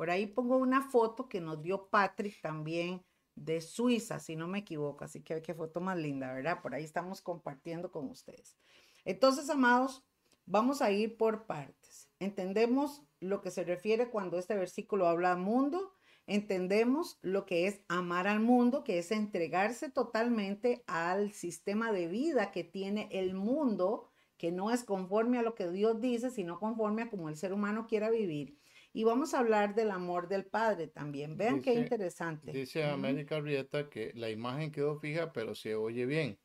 Por 0.00 0.08
ahí 0.08 0.26
pongo 0.26 0.56
una 0.56 0.80
foto 0.80 1.28
que 1.28 1.42
nos 1.42 1.60
dio 1.60 1.90
Patrick 1.90 2.40
también 2.40 3.04
de 3.34 3.60
Suiza, 3.60 4.18
si 4.18 4.34
no 4.34 4.48
me 4.48 4.60
equivoco, 4.60 5.04
así 5.04 5.20
que 5.20 5.42
qué 5.42 5.52
foto 5.52 5.82
más 5.82 5.98
linda, 5.98 6.32
¿verdad? 6.32 6.62
Por 6.62 6.74
ahí 6.74 6.84
estamos 6.84 7.20
compartiendo 7.20 7.92
con 7.92 8.08
ustedes. 8.08 8.56
Entonces, 9.04 9.50
amados, 9.50 10.02
vamos 10.46 10.80
a 10.80 10.90
ir 10.90 11.18
por 11.18 11.44
partes. 11.44 12.08
Entendemos 12.18 13.02
lo 13.20 13.42
que 13.42 13.50
se 13.50 13.62
refiere 13.62 14.08
cuando 14.08 14.38
este 14.38 14.54
versículo 14.54 15.06
habla 15.06 15.36
mundo, 15.36 15.92
entendemos 16.26 17.18
lo 17.20 17.44
que 17.44 17.66
es 17.66 17.82
amar 17.88 18.26
al 18.26 18.40
mundo, 18.40 18.84
que 18.84 18.98
es 18.98 19.10
entregarse 19.10 19.90
totalmente 19.90 20.82
al 20.86 21.32
sistema 21.32 21.92
de 21.92 22.08
vida 22.08 22.52
que 22.52 22.64
tiene 22.64 23.10
el 23.12 23.34
mundo, 23.34 24.08
que 24.38 24.50
no 24.50 24.70
es 24.70 24.82
conforme 24.82 25.38
a 25.38 25.42
lo 25.42 25.54
que 25.54 25.68
Dios 25.68 26.00
dice, 26.00 26.30
sino 26.30 26.58
conforme 26.58 27.02
a 27.02 27.10
como 27.10 27.28
el 27.28 27.36
ser 27.36 27.52
humano 27.52 27.86
quiera 27.86 28.08
vivir. 28.08 28.56
Y 28.92 29.04
vamos 29.04 29.34
a 29.34 29.38
hablar 29.38 29.74
del 29.74 29.90
amor 29.90 30.28
del 30.28 30.46
Padre 30.46 30.88
también. 30.88 31.36
Vean 31.36 31.62
qué 31.62 31.74
interesante. 31.74 32.52
Dice 32.52 32.84
América 32.84 33.40
Rieta 33.40 33.88
que 33.88 34.12
la 34.14 34.30
imagen 34.30 34.72
quedó 34.72 34.98
fija, 34.98 35.32
pero 35.32 35.54
se 35.54 35.76
oye 35.76 36.06
bien. 36.06 36.38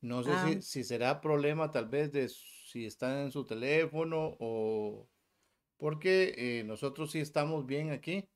No 0.00 0.22
sé 0.22 0.30
si, 0.30 0.54
ah. 0.54 0.62
si, 0.62 0.84
será 0.84 1.20
problema 1.20 1.70
tal 1.70 1.88
vez 1.88 2.12
de 2.12 2.28
si 2.28 2.86
están 2.86 3.18
en 3.18 3.32
su 3.32 3.44
teléfono 3.44 4.36
o 4.38 5.08
porque 5.76 6.34
eh, 6.36 6.64
nosotros 6.64 7.10
sí 7.10 7.18
estamos 7.18 7.66
bien 7.66 7.90
aquí. 7.90 8.28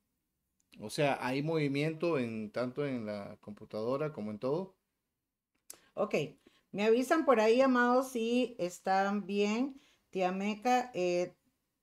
O 0.79 0.89
sea, 0.89 1.17
hay 1.25 1.41
movimiento 1.41 2.19
en 2.19 2.51
tanto 2.51 2.85
en 2.85 3.05
la 3.05 3.37
computadora 3.39 4.11
como 4.11 4.31
en 4.31 4.39
todo. 4.39 4.75
Ok, 5.93 6.15
me 6.71 6.83
avisan 6.83 7.23
por 7.23 7.39
ahí, 7.39 7.61
amados, 7.61 8.11
si 8.11 8.55
están 8.59 9.25
bien. 9.25 9.79
Tía 10.09 10.31
Meca, 10.31 10.91
eh, 10.93 11.35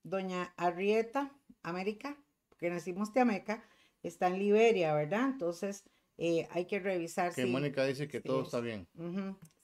doña 0.03 0.53
Arrieta, 0.57 1.35
América, 1.63 2.17
porque 2.49 2.71
nacimos 2.71 3.13
Tiameca, 3.13 3.65
está 4.03 4.29
en 4.29 4.39
Liberia, 4.39 4.95
¿verdad? 4.95 5.29
Entonces 5.29 5.85
eh, 6.19 6.47
hay 6.51 6.67
que 6.67 6.79
revisar. 6.79 7.35
Que 7.35 7.47
Mónica 7.47 7.85
dice 7.85 8.09
que 8.09 8.21
todo 8.21 8.43
está 8.43 8.61
bien. 8.61 8.87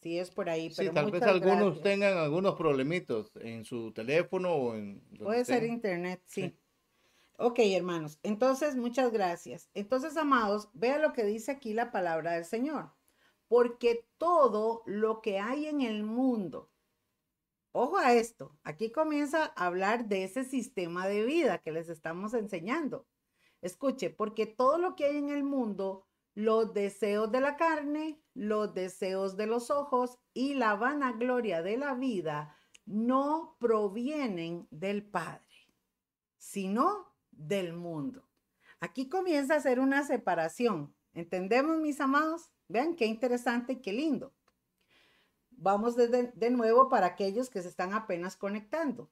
Sí, 0.00 0.18
es 0.18 0.30
por 0.30 0.48
ahí. 0.48 0.72
Pero 0.76 0.90
sí, 0.90 0.94
tal 0.94 1.10
vez 1.10 1.22
algunos 1.22 1.82
tengan 1.82 2.16
algunos 2.16 2.54
problemitos 2.54 3.32
en 3.36 3.64
su 3.64 3.92
teléfono 3.92 4.52
o 4.54 4.74
en... 4.74 5.00
Puede 5.18 5.44
ser 5.44 5.64
internet, 5.64 6.20
sí. 6.24 6.56
Ok, 7.36 7.60
hermanos. 7.60 8.18
Entonces, 8.24 8.74
muchas 8.74 9.12
gracias. 9.12 9.70
Entonces, 9.74 10.16
amados, 10.16 10.68
vea 10.72 10.98
lo 10.98 11.12
que 11.12 11.24
dice 11.24 11.52
aquí 11.52 11.72
la 11.72 11.92
palabra 11.92 12.32
del 12.32 12.44
Señor. 12.44 12.90
Porque 13.46 14.04
todo 14.18 14.82
lo 14.86 15.20
que 15.20 15.38
hay 15.38 15.66
en 15.66 15.80
el 15.80 16.02
mundo, 16.02 16.70
ojo 17.72 17.98
a 17.98 18.12
esto, 18.14 18.58
aquí 18.62 18.90
comienza 18.90 19.52
a 19.56 19.66
hablar 19.66 20.08
de 20.08 20.24
ese 20.24 20.44
sistema 20.44 21.06
de 21.06 21.24
vida 21.24 21.58
que 21.58 21.72
les 21.72 21.88
estamos 21.88 22.34
enseñando. 22.34 23.06
Escuche, 23.60 24.10
porque 24.10 24.46
todo 24.46 24.78
lo 24.78 24.94
que 24.94 25.06
hay 25.06 25.16
en 25.16 25.30
el 25.30 25.42
mundo, 25.42 26.06
los 26.34 26.72
deseos 26.72 27.32
de 27.32 27.40
la 27.40 27.56
carne, 27.56 28.22
los 28.34 28.72
deseos 28.72 29.36
de 29.36 29.46
los 29.46 29.70
ojos 29.70 30.18
y 30.32 30.54
la 30.54 30.76
vanagloria 30.76 31.62
de 31.62 31.76
la 31.76 31.94
vida 31.94 32.56
no 32.86 33.56
provienen 33.58 34.66
del 34.70 35.04
Padre, 35.04 35.72
sino 36.36 37.14
del 37.30 37.72
mundo. 37.72 38.28
Aquí 38.80 39.08
comienza 39.08 39.56
a 39.56 39.60
ser 39.60 39.80
una 39.80 40.04
separación. 40.04 40.94
¿Entendemos, 41.12 41.78
mis 41.78 42.00
amados? 42.00 42.52
Vean 42.68 42.94
qué 42.94 43.06
interesante 43.06 43.74
y 43.74 43.80
qué 43.80 43.92
lindo. 43.92 44.32
Vamos 45.60 45.96
de, 45.96 46.50
nuevo 46.50 46.88
para 46.88 47.08
aquellos 47.08 47.50
que 47.50 47.62
se 47.62 47.68
están 47.68 47.92
apenas 47.92 48.36
conectando. 48.36 49.10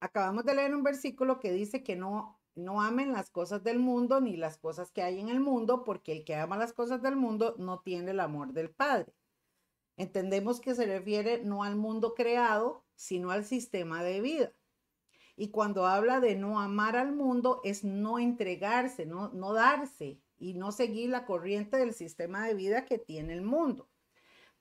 Acabamos 0.00 0.46
de 0.46 0.54
leer 0.54 0.74
un 0.74 0.82
versículo 0.82 1.38
que 1.38 1.52
dice 1.52 1.82
que 1.82 1.96
no, 1.96 2.40
no 2.54 2.80
amen 2.80 3.12
las 3.12 3.28
cosas 3.28 3.62
del 3.62 3.78
mundo 3.78 4.22
ni 4.22 4.38
las 4.38 4.56
cosas 4.56 4.90
que 4.90 5.02
hay 5.02 5.20
en 5.20 5.28
el 5.28 5.38
mundo, 5.38 5.84
porque 5.84 6.12
el 6.12 6.24
que 6.24 6.34
ama 6.34 6.56
las 6.56 6.72
cosas 6.72 7.02
del 7.02 7.16
mundo 7.16 7.56
no 7.58 7.80
tiene 7.80 8.12
el 8.12 8.20
amor 8.20 8.54
del 8.54 8.70
Padre. 8.70 9.12
Entendemos 9.98 10.60
que 10.60 10.74
se 10.74 10.86
refiere 10.86 11.42
no 11.44 11.62
al 11.62 11.76
mundo 11.76 12.14
creado, 12.14 12.82
sino 12.94 13.30
al 13.30 13.44
sistema 13.44 14.02
de 14.02 14.22
vida. 14.22 14.52
Y 15.36 15.50
cuando 15.50 15.86
habla 15.86 16.20
de 16.20 16.36
no 16.36 16.58
amar 16.58 16.96
al 16.96 17.12
mundo 17.12 17.60
es 17.64 17.84
no 17.84 18.18
entregarse, 18.18 19.04
no, 19.04 19.28
no 19.28 19.52
darse 19.52 20.22
y 20.38 20.54
no 20.54 20.72
seguir 20.72 21.10
la 21.10 21.26
corriente 21.26 21.76
del 21.76 21.92
sistema 21.92 22.46
de 22.46 22.54
vida 22.54 22.86
que 22.86 22.96
tiene 22.96 23.34
el 23.34 23.42
mundo. 23.42 23.90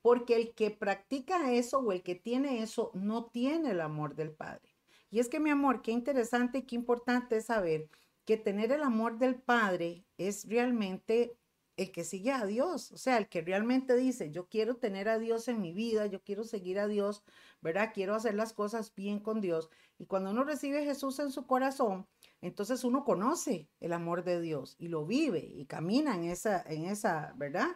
Porque 0.05 0.35
el 0.35 0.53
que 0.53 0.69
practica 0.69 1.51
eso 1.51 1.79
o 1.79 1.91
el 1.91 2.03
que 2.03 2.13
tiene 2.13 2.61
eso 2.61 2.91
no 2.93 3.25
tiene 3.25 3.71
el 3.71 3.81
amor 3.81 4.13
del 4.13 4.31
Padre. 4.31 4.75
Y 5.09 5.17
es 5.17 5.29
que 5.29 5.39
mi 5.39 5.49
amor, 5.49 5.81
qué 5.81 5.91
interesante 5.91 6.59
y 6.59 6.61
qué 6.61 6.75
importante 6.75 7.37
es 7.37 7.47
saber 7.47 7.89
que 8.23 8.37
tener 8.37 8.71
el 8.71 8.83
amor 8.83 9.17
del 9.17 9.33
Padre 9.33 10.05
es 10.19 10.47
realmente 10.47 11.39
el 11.75 11.91
que 11.91 12.03
sigue 12.03 12.31
a 12.31 12.45
Dios, 12.45 12.91
o 12.91 12.97
sea, 12.97 13.17
el 13.17 13.27
que 13.29 13.41
realmente 13.41 13.95
dice, 13.95 14.29
yo 14.29 14.47
quiero 14.47 14.75
tener 14.75 15.09
a 15.09 15.17
Dios 15.17 15.47
en 15.47 15.59
mi 15.59 15.73
vida, 15.73 16.05
yo 16.05 16.21
quiero 16.21 16.43
seguir 16.43 16.77
a 16.77 16.87
Dios, 16.87 17.23
¿verdad? 17.61 17.89
Quiero 17.91 18.13
hacer 18.13 18.35
las 18.35 18.53
cosas 18.53 18.93
bien 18.93 19.19
con 19.19 19.41
Dios. 19.41 19.71
Y 19.97 20.05
cuando 20.05 20.29
uno 20.29 20.43
recibe 20.43 20.83
a 20.83 20.85
Jesús 20.85 21.17
en 21.17 21.31
su 21.31 21.47
corazón, 21.47 22.05
entonces 22.41 22.83
uno 22.83 23.05
conoce 23.05 23.71
el 23.79 23.91
amor 23.91 24.23
de 24.23 24.39
Dios 24.39 24.75
y 24.77 24.87
lo 24.87 25.07
vive 25.07 25.39
y 25.39 25.65
camina 25.65 26.13
en 26.13 26.25
esa, 26.25 26.61
en 26.61 26.85
esa, 26.85 27.33
¿verdad? 27.37 27.69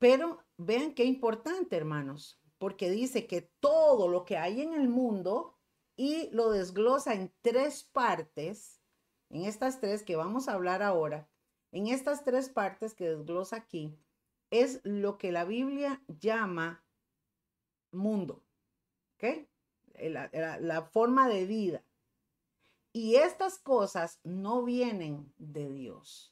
Pero 0.00 0.42
vean 0.56 0.94
qué 0.94 1.04
importante, 1.04 1.76
hermanos, 1.76 2.40
porque 2.58 2.90
dice 2.90 3.26
que 3.26 3.42
todo 3.60 4.08
lo 4.08 4.24
que 4.24 4.38
hay 4.38 4.62
en 4.62 4.72
el 4.72 4.88
mundo 4.88 5.58
y 5.94 6.30
lo 6.30 6.50
desglosa 6.50 7.12
en 7.12 7.30
tres 7.42 7.84
partes, 7.84 8.80
en 9.28 9.44
estas 9.44 9.78
tres 9.78 10.02
que 10.02 10.16
vamos 10.16 10.48
a 10.48 10.54
hablar 10.54 10.82
ahora, 10.82 11.28
en 11.70 11.86
estas 11.86 12.24
tres 12.24 12.48
partes 12.48 12.94
que 12.94 13.10
desglosa 13.10 13.56
aquí, 13.56 13.94
es 14.50 14.80
lo 14.84 15.18
que 15.18 15.32
la 15.32 15.44
Biblia 15.44 16.02
llama 16.08 16.82
mundo, 17.92 18.42
¿ok? 19.16 19.46
La, 19.98 20.88
forma 20.92 21.28
de 21.28 21.44
vida. 21.44 21.84
Y 22.94 23.16
estas 23.16 23.58
cosas 23.58 24.18
no 24.24 24.64
vienen 24.64 25.30
de 25.36 25.70
Dios. 25.70 26.29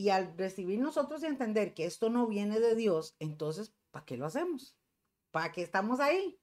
Y 0.00 0.08
al 0.08 0.34
recibir 0.38 0.80
nosotros 0.80 1.22
y 1.22 1.26
entender 1.26 1.74
que 1.74 1.84
esto 1.84 2.08
no 2.08 2.26
viene 2.26 2.58
de 2.58 2.74
Dios, 2.74 3.16
entonces, 3.18 3.74
¿para 3.90 4.06
qué 4.06 4.16
lo 4.16 4.24
hacemos? 4.24 4.74
¿Para 5.30 5.52
qué 5.52 5.60
estamos 5.60 6.00
ahí? 6.00 6.40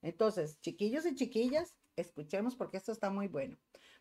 Entonces, 0.00 0.58
chiquillos 0.62 1.04
y 1.04 1.14
chiquillas, 1.14 1.76
escuchemos 1.96 2.56
porque 2.56 2.78
esto 2.78 2.90
está 2.90 3.10
muy 3.10 3.28
bueno. 3.28 3.58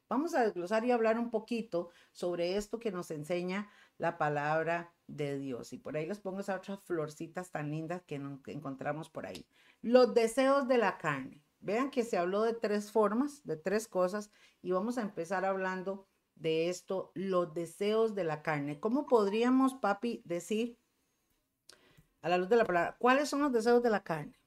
Vamos 0.07 0.33
a 0.33 0.43
desglosar 0.43 0.85
y 0.85 0.91
hablar 0.91 1.19
un 1.19 1.29
poquito 1.29 1.89
sobre 2.13 2.55
esto 2.55 2.79
que 2.79 2.93
nos 2.93 3.11
enseña 3.11 3.69
la 3.97 4.17
palabra 4.17 4.95
de 5.07 5.37
Dios. 5.37 5.73
Y 5.73 5.77
por 5.77 5.97
ahí 5.97 6.05
les 6.07 6.21
pongo 6.21 6.39
esas 6.39 6.59
otras 6.59 6.79
florcitas 6.85 7.51
tan 7.51 7.71
lindas 7.71 8.01
que, 8.03 8.15
encontramos 8.15 9.09
por 9.09 9.25
ahí. 9.25 9.45
Los 9.81 10.13
deseos 10.13 10.69
de 10.69 10.77
la 10.77 10.97
carne. 10.97 11.43
Vean 11.59 11.91
que 11.91 12.05
se 12.05 12.17
habló 12.17 12.43
de 12.43 12.53
tres 12.53 12.93
formas, 12.93 13.43
de 13.43 13.57
tres 13.57 13.89
cosas, 13.89 14.31
y 14.61 14.71
vamos 14.71 14.97
a 14.97 15.01
empezar 15.01 15.43
hablando 15.43 16.07
de 16.39 16.69
esto, 16.69 17.11
los 17.13 17.53
deseos 17.53 18.15
de 18.15 18.23
la 18.23 18.41
carne. 18.41 18.79
¿Cómo 18.79 19.05
podríamos, 19.05 19.75
papi, 19.75 20.21
decir 20.25 20.77
a 22.21 22.29
la 22.29 22.37
luz 22.37 22.49
de 22.49 22.55
la 22.55 22.65
palabra, 22.65 22.97
cuáles 22.99 23.29
son 23.29 23.41
los 23.41 23.53
deseos 23.53 23.83
de 23.83 23.89
la 23.89 24.03
carne? 24.03 24.39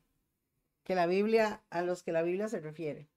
Que 0.85 0.95
la 0.95 1.07
Biblia, 1.07 1.63
a 1.71 1.83
los 1.83 2.03
que 2.03 2.13
la 2.13 2.23
Biblia 2.23 2.49
se 2.49 2.61
refiere. 2.61 3.09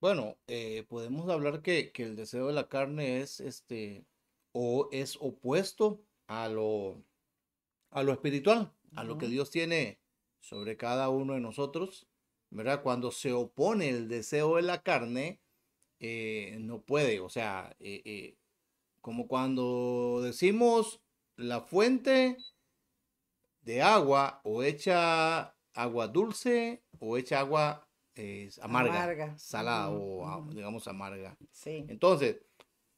Bueno, 0.00 0.36
eh, 0.46 0.86
podemos 0.88 1.28
hablar 1.28 1.62
que, 1.62 1.90
el 1.96 2.14
deseo 2.14 2.46
de 2.46 2.52
la 2.52 2.68
carne 2.68 3.20
es 3.20 3.40
este 3.40 4.04
o 4.52 4.88
es 4.92 5.16
opuesto 5.20 6.00
a 6.28 6.48
lo, 6.48 7.02
a 7.90 8.02
lo 8.02 8.12
espiritual, 8.12 8.72
a 8.94 9.04
lo 9.04 9.18
que 9.18 9.26
Dios 9.26 9.50
tiene 9.50 9.98
sobre 10.40 10.76
cada 10.76 11.08
uno 11.08 11.34
de 11.34 11.40
nosotros, 11.40 12.06
¿verdad? 12.50 12.82
Cuando 12.82 13.10
se 13.10 13.32
opone 13.32 13.88
el 13.88 14.08
deseo 14.08 14.56
de 14.56 14.62
la 14.62 14.82
carne, 14.82 15.40
eh, 16.00 16.56
no 16.60 16.80
puede, 16.80 17.20
o 17.20 17.28
sea, 17.28 17.74
eh, 17.80 18.36
como 19.00 19.26
cuando 19.26 20.20
decimos 20.22 21.00
la 21.36 21.60
fuente 21.60 22.36
de 23.62 23.82
agua 23.82 24.40
o 24.44 24.62
echa 24.62 25.54
agua 25.74 26.08
dulce 26.08 26.82
o 26.98 27.16
echa 27.16 27.40
agua 27.40 27.88
es 28.14 28.58
amarga, 28.58 29.38
salada 29.38 29.90
o 29.90 30.44
digamos 30.52 30.88
amarga. 30.88 31.36
Sí. 31.52 31.86
Entonces, 31.88 32.38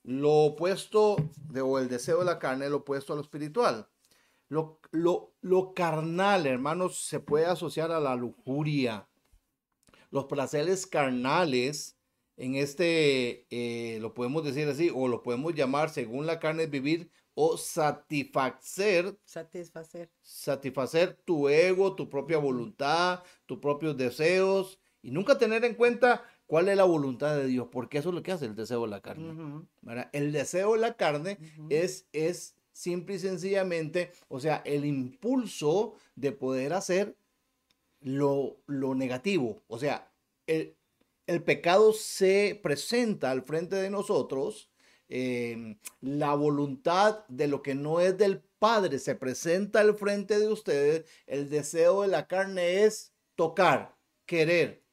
lo 0.02 0.30
opuesto 0.30 1.16
de, 1.50 1.60
o 1.60 1.78
el 1.78 1.88
deseo 1.88 2.20
de 2.20 2.24
la 2.24 2.38
carne, 2.38 2.70
lo 2.70 2.78
opuesto 2.78 3.12
a 3.12 3.16
lo 3.16 3.22
espiritual. 3.22 3.88
Lo, 4.48 4.80
lo, 4.90 5.34
lo 5.42 5.74
carnal, 5.74 6.46
hermanos, 6.46 7.04
se 7.04 7.20
puede 7.20 7.46
asociar 7.46 7.92
a 7.92 8.00
la 8.00 8.16
lujuria. 8.16 9.08
Los 10.10 10.24
placeres 10.24 10.86
carnales, 10.86 11.99
en 12.40 12.54
este, 12.54 13.46
eh, 13.50 13.98
lo 14.00 14.14
podemos 14.14 14.42
decir 14.42 14.66
así, 14.66 14.90
o 14.94 15.08
lo 15.08 15.22
podemos 15.22 15.54
llamar, 15.54 15.90
según 15.90 16.24
la 16.24 16.40
carne, 16.40 16.62
es 16.62 16.70
vivir 16.70 17.10
o 17.34 17.58
satisfacer. 17.58 19.18
Satisfacer. 19.26 20.10
Satisfacer 20.22 21.20
tu 21.26 21.50
ego, 21.50 21.94
tu 21.94 22.08
propia 22.08 22.38
voluntad, 22.38 23.22
tus 23.44 23.58
propios 23.58 23.94
deseos, 23.98 24.78
y 25.02 25.10
nunca 25.10 25.36
tener 25.36 25.66
en 25.66 25.74
cuenta 25.74 26.24
cuál 26.46 26.70
es 26.70 26.78
la 26.78 26.84
voluntad 26.84 27.36
de 27.36 27.46
Dios, 27.46 27.68
porque 27.70 27.98
eso 27.98 28.08
es 28.08 28.14
lo 28.14 28.22
que 28.22 28.32
hace 28.32 28.46
el 28.46 28.56
deseo 28.56 28.80
de 28.82 28.88
la 28.88 29.02
carne. 29.02 29.66
El 30.12 30.32
deseo 30.32 30.72
de 30.72 30.78
la 30.78 30.96
carne 30.96 31.36
es, 31.68 32.08
es 32.14 32.56
simple 32.72 33.16
y 33.16 33.18
sencillamente, 33.18 34.12
o 34.28 34.40
sea, 34.40 34.62
el 34.64 34.86
impulso 34.86 35.92
de 36.16 36.32
poder 36.32 36.72
hacer 36.72 37.18
lo, 38.00 38.56
lo 38.66 38.94
negativo. 38.94 39.62
O 39.68 39.78
sea, 39.78 40.10
el, 40.46 40.74
el, 41.32 41.42
pecado 41.42 41.92
se 41.92 42.58
presenta 42.62 43.30
al 43.30 43.42
frente 43.42 43.76
de 43.76 43.90
nosotros, 43.90 44.70
em, 45.08 45.78
la 46.00 46.34
voluntad 46.34 47.26
de 47.28 47.48
lo 47.48 47.62
que 47.62 47.74
no 47.74 48.00
es 48.00 48.16
del 48.18 48.42
Padre 48.58 48.98
se 48.98 49.14
presenta 49.14 49.80
al 49.80 49.94
frente 49.94 50.38
de 50.38 50.48
ustedes, 50.48 51.04
el 51.26 51.48
deseo 51.48 52.02
de 52.02 52.08
la 52.08 52.26
carne 52.26 52.84
es 52.84 53.12
tocar, 53.34 53.96
querer. 54.26 54.84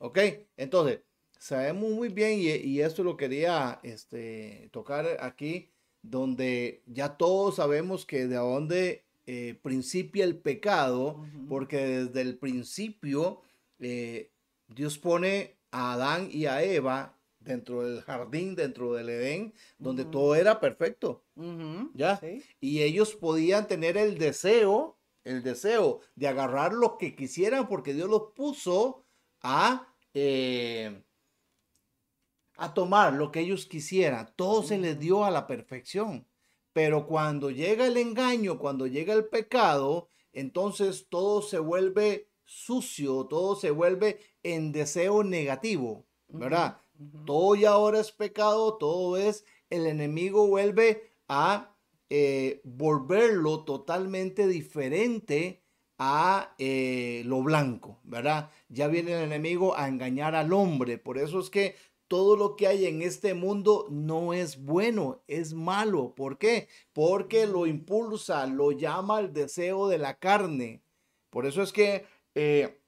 ¿Ok? 0.00 0.18
Entonces, 0.56 1.00
sabemos 1.38 1.90
muy 1.90 2.08
bien, 2.08 2.38
y, 2.38 2.48
y 2.50 2.80
esto 2.82 3.02
lo 3.02 3.16
quería 3.16 3.80
este, 3.82 4.68
tocar 4.72 5.16
aquí, 5.20 5.70
donde 6.02 6.82
ya 6.86 7.16
todos 7.16 7.56
sabemos 7.56 8.06
que 8.06 8.26
de 8.26 8.36
dónde 8.36 9.04
eh, 9.26 9.58
principia 9.62 10.24
el 10.24 10.38
pecado, 10.38 11.24
porque 11.48 11.76
desde 11.76 12.20
el 12.22 12.36
principio 12.38 13.42
eh, 13.78 14.30
Dios 14.74 14.98
pone 14.98 15.58
a 15.70 15.92
Adán 15.92 16.28
y 16.30 16.46
a 16.46 16.62
Eva 16.62 17.16
dentro 17.40 17.82
del 17.82 18.02
jardín, 18.02 18.54
dentro 18.54 18.92
del 18.92 19.08
Edén, 19.08 19.54
donde 19.78 20.04
todo 20.04 20.34
era 20.34 20.60
perfecto. 20.60 21.24
¿Ya? 21.94 22.20
Y 22.60 22.82
ellos 22.82 23.14
podían 23.14 23.66
tener 23.66 23.96
el 23.96 24.18
deseo, 24.18 24.98
el 25.24 25.42
deseo 25.42 26.00
de 26.14 26.28
agarrar 26.28 26.72
lo 26.72 26.98
que 26.98 27.16
quisieran 27.16 27.68
porque 27.68 27.94
Dios 27.94 28.08
los 28.08 28.32
puso 28.34 29.04
a, 29.42 29.88
eh, 30.14 31.02
a 32.56 32.74
tomar 32.74 33.14
lo 33.14 33.32
que 33.32 33.40
ellos 33.40 33.66
quisieran. 33.66 34.32
Todo 34.36 34.62
se 34.62 34.78
les 34.78 34.98
dio 34.98 35.24
a 35.24 35.30
la 35.30 35.46
perfección. 35.46 36.26
Pero 36.72 37.06
cuando 37.06 37.50
llega 37.50 37.86
el 37.86 37.96
engaño, 37.96 38.58
cuando 38.58 38.86
llega 38.86 39.12
el 39.14 39.26
pecado, 39.26 40.08
entonces 40.32 41.08
todo 41.08 41.42
se 41.42 41.58
vuelve 41.58 42.29
sucio, 42.50 43.26
todo 43.26 43.54
se 43.54 43.70
vuelve 43.70 44.18
en 44.42 44.72
deseo 44.72 45.22
negativo, 45.22 46.04
¿verdad? 46.26 46.78
Todo 47.24 47.54
ya 47.54 47.70
ahora 47.70 48.00
es 48.00 48.10
pecado, 48.10 48.76
todo 48.76 49.16
es, 49.16 49.44
el 49.70 49.86
enemigo 49.86 50.48
vuelve 50.48 51.12
a 51.28 51.76
eh, 52.08 52.60
volverlo 52.64 53.62
totalmente 53.62 54.48
diferente 54.48 55.62
a 55.96 56.56
eh, 56.58 57.22
lo 57.24 57.40
blanco, 57.40 58.00
¿verdad? 58.02 58.50
Ya 58.68 58.88
viene 58.88 59.12
el 59.12 59.22
enemigo 59.22 59.76
a 59.76 59.86
engañar 59.86 60.34
al 60.34 60.52
hombre. 60.52 60.98
Por 60.98 61.18
eso 61.18 61.38
es 61.38 61.50
que 61.50 61.76
todo 62.08 62.34
lo 62.34 62.56
que 62.56 62.66
hay 62.66 62.86
en 62.86 63.02
este 63.02 63.34
mundo 63.34 63.86
no 63.90 64.34
es 64.34 64.64
bueno, 64.64 65.22
es 65.28 65.54
malo. 65.54 66.16
¿Por 66.16 66.36
qué? 66.36 66.66
Porque 66.92 67.46
lo 67.46 67.66
impulsa, 67.68 68.44
lo 68.48 68.72
llama 68.72 69.20
el 69.20 69.32
deseo 69.32 69.86
de 69.86 69.98
la 69.98 70.18
carne. 70.18 70.82
Por 71.30 71.46
eso 71.46 71.62
es 71.62 71.72
que 71.72 72.06
eh, 72.42 72.80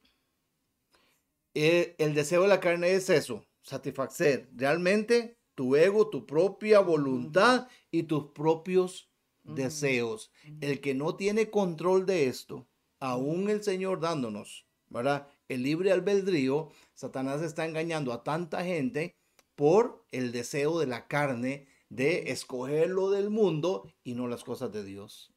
eh, 1.53 1.95
el 1.99 2.15
deseo 2.15 2.41
de 2.41 2.49
la 2.49 2.59
carne 2.59 2.95
es 2.95 3.11
eso, 3.11 3.45
satisfacer 3.61 4.49
realmente 4.57 5.37
tu 5.55 5.77
ego, 5.77 6.09
tu 6.09 6.25
propia 6.25 6.81
voluntad 6.81 7.69
y 7.91 8.05
tus 8.05 8.31
propios 8.31 9.11
deseos. 9.45 10.33
El 10.63 10.81
que 10.81 10.95
no 10.95 11.17
tiene 11.17 11.51
control 11.51 12.07
de 12.07 12.29
esto, 12.29 12.67
aún 12.99 13.51
el 13.51 13.63
Señor 13.63 14.01
dándonos, 14.01 14.65
¿verdad? 14.89 15.29
El 15.49 15.65
libre 15.65 15.93
albedrío, 15.93 16.71
Satanás 16.95 17.43
está 17.43 17.67
engañando 17.67 18.15
a 18.15 18.25
tanta 18.25 18.65
gente 18.65 19.17
por 19.55 20.03
el 20.13 20.33
deseo 20.33 20.79
de 20.79 20.87
la 20.87 21.09
carne 21.09 21.67
de 21.91 22.31
escoger 22.33 22.89
lo 22.89 23.11
del 23.11 23.29
mundo 23.29 23.87
y 24.03 24.15
no 24.15 24.29
las 24.29 24.45
cosas 24.45 24.73
de 24.73 24.83
Dios. 24.83 25.31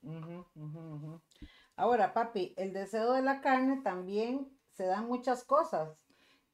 Ahora, 1.76 2.14
papi, 2.14 2.54
el 2.58 2.74
deseo 2.74 3.14
de 3.14 3.22
la 3.22 3.42
carne 3.42 3.82
también 3.84 4.50
se 4.72 4.86
da 4.86 5.02
muchas 5.02 5.44
cosas. 5.44 5.98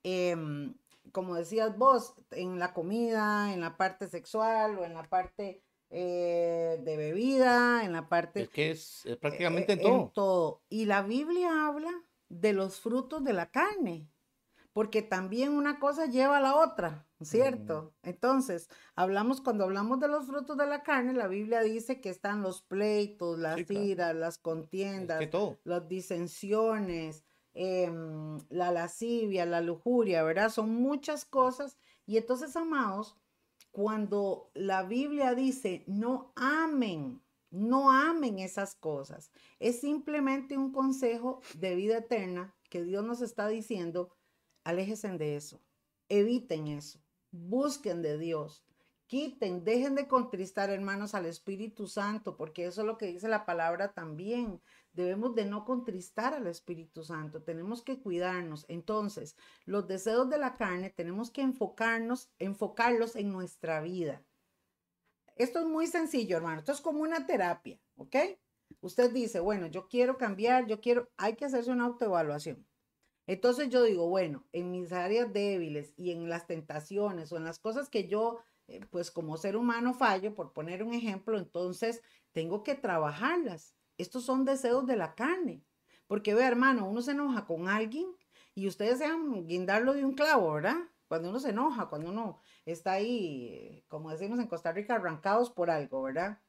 Em, 0.04 0.74
como 1.12 1.36
decías 1.36 1.78
vos, 1.78 2.16
en 2.32 2.60
la 2.60 2.74
comida, 2.74 3.54
en 3.54 3.62
la 3.62 3.78
parte 3.78 4.08
sexual 4.08 4.78
o 4.80 4.86
en 4.86 4.94
la 4.94 5.04
parte 5.04 5.62
eh, 5.90 6.80
de 6.84 6.98
bebida, 6.98 7.84
en 7.84 7.94
la 7.94 8.08
parte... 8.08 8.44
Es 8.44 8.50
que 8.50 8.72
es, 8.72 9.04
prácticamente 9.20 9.74
en 9.74 9.82
todo. 9.82 10.02
En 10.02 10.14
todo. 10.14 10.62
Y 10.70 10.86
la 10.86 11.02
Biblia 11.02 11.68
habla 11.68 11.92
de 12.30 12.54
los 12.54 12.80
frutos 12.80 13.24
de 13.24 13.34
la 13.34 13.52
carne, 13.52 14.08
porque 14.74 15.02
también 15.02 15.52
una 15.52 15.80
cosa 15.80 16.06
lleva 16.06 16.38
a 16.38 16.42
la 16.42 16.56
otra, 16.56 17.06
¿cierto? 17.24 17.94
Entonces, 18.04 18.70
hablamos, 18.96 19.42
cuando 19.42 19.64
hablamos 19.64 20.00
de 20.00 20.08
los 20.08 20.26
frutos 20.26 20.58
de 20.58 20.68
la 20.68 20.84
carne, 20.84 21.14
la 21.14 21.28
Biblia 21.28 21.62
dice 21.62 22.02
que 22.02 22.10
están 22.10 22.42
los 22.42 22.62
pleitos, 22.62 23.38
las 23.40 23.70
iras, 23.70 24.16
las 24.16 24.38
contiendas, 24.38 25.30
las 25.64 25.88
disensiones, 25.88 27.24
em, 27.54 28.40
la 28.50 28.72
lascivia, 28.72 29.46
la 29.46 29.62
lujuria, 29.62 30.24
¿verdad? 30.24 30.50
Son 30.50 30.74
muchas 30.74 31.26
cosas. 31.26 31.78
Y 32.06 32.18
entonces, 32.18 32.56
amados, 32.56 33.16
cuando 33.72 34.52
la 34.54 34.84
Biblia 34.84 35.34
dice, 35.34 35.84
no 35.88 36.34
amen, 36.36 37.22
no 37.50 37.92
amen 37.92 38.40
esas 38.40 38.76
cosas, 38.76 39.32
es 39.60 39.82
simplemente 39.82 40.58
un 40.58 40.72
consejo 40.72 41.42
de 41.56 41.76
vida 41.76 41.98
eterna 41.98 42.56
que 42.70 42.84
Dios 42.84 43.04
nos 43.04 43.22
está 43.22 43.48
diciendo, 43.48 44.16
aléjense 44.64 45.10
de 45.18 45.36
eso, 45.36 45.62
eviten 46.10 46.68
eso, 46.68 47.00
busquen 47.32 48.02
de 48.02 48.18
Dios, 48.18 48.64
quiten, 49.08 49.66
dejen 49.66 49.96
de 49.96 50.08
contristar, 50.08 50.70
hermanos, 50.70 51.16
al 51.16 51.26
Espíritu 51.26 51.88
Santo, 51.88 52.38
porque 52.38 52.66
eso 52.66 52.82
es 52.82 52.88
lo 52.88 52.98
que 52.98 53.08
dice 53.08 53.28
la 53.28 53.46
palabra 53.46 53.94
también. 53.94 54.62
Debemos 54.94 55.36
de 55.36 55.46
no 55.46 55.66
contristar 55.66 56.34
al 56.34 56.48
Espíritu 56.48 57.04
Santo, 57.04 57.44
tenemos 57.44 57.82
que 57.82 58.02
cuidarnos. 58.02 58.66
Entonces, 58.70 59.36
los 59.66 59.88
deseos 59.88 60.30
de 60.30 60.38
la 60.38 60.56
carne 60.56 60.92
tenemos 60.92 61.30
que 61.30 61.42
enfocarnos, 61.42 62.30
enfocarlos 62.40 63.16
en 63.16 63.32
nuestra 63.32 63.82
vida. 63.82 64.24
Esto 65.36 65.60
es 65.60 65.66
muy 65.66 65.88
sencillo, 65.88 66.38
hermano. 66.38 66.60
Esto 66.60 66.72
es 66.72 66.82
como 66.82 67.02
una 67.02 67.26
terapia, 67.26 67.80
¿ok? 67.96 68.16
Usted 68.80 69.12
dice, 69.12 69.40
bueno, 69.40 69.68
yo 69.68 69.88
quiero 69.90 70.18
cambiar, 70.18 70.68
yo 70.68 70.80
quiero, 70.80 71.10
hay 71.18 71.36
que 71.36 71.46
hacerse 71.46 71.72
una 71.72 71.86
autoevaluación. 71.86 72.66
Entonces 73.28 73.70
yo 73.70 73.84
digo, 73.84 74.10
bueno, 74.10 74.46
en 74.52 74.72
mis 74.72 74.92
áreas 74.92 75.32
débiles 75.32 75.94
y 75.98 76.12
en 76.12 76.30
las 76.30 76.48
tentaciones 76.48 77.32
o 77.32 77.38
en 77.38 77.44
las 77.44 77.60
cosas 77.60 77.90
que 77.90 78.08
yo, 78.08 78.40
eh, 78.68 78.86
pues 78.90 79.12
como 79.12 79.38
ser 79.38 79.56
humano 79.56 79.94
fallo, 79.94 80.34
por 80.36 80.54
poner 80.54 80.84
un 80.84 80.94
ejemplo, 80.94 81.38
entonces 81.38 82.02
tengo 82.32 82.64
que 82.64 82.76
trabajarlas. 82.76 83.76
Estos 83.98 84.24
son 84.24 84.46
deseos 84.46 84.88
de 84.88 84.96
la 84.96 85.16
carne. 85.16 85.64
Porque 86.08 86.34
ve, 86.34 86.44
hermano, 86.44 86.90
uno 86.90 87.02
se 87.02 87.12
enoja 87.12 87.46
con 87.46 87.70
alguien 87.70 88.06
y 88.54 88.68
ustedes 88.68 88.98
sean 88.98 89.48
guindarlo 89.48 89.94
de 89.94 90.04
un 90.04 90.14
clavo, 90.14 90.52
¿verdad? 90.54 90.76
Cuando 91.08 91.30
uno 91.30 91.40
se 91.40 91.50
enoja, 91.50 91.90
cuando 91.90 92.10
uno 92.10 92.42
está 92.66 92.94
ahí, 92.94 93.84
como 93.88 94.12
decimos 94.12 94.40
en 94.40 94.48
Costa 94.48 94.72
Rica, 94.72 94.96
arrancados 94.96 95.50
por 95.52 95.70
algo, 95.70 96.02
¿verdad? 96.02 96.42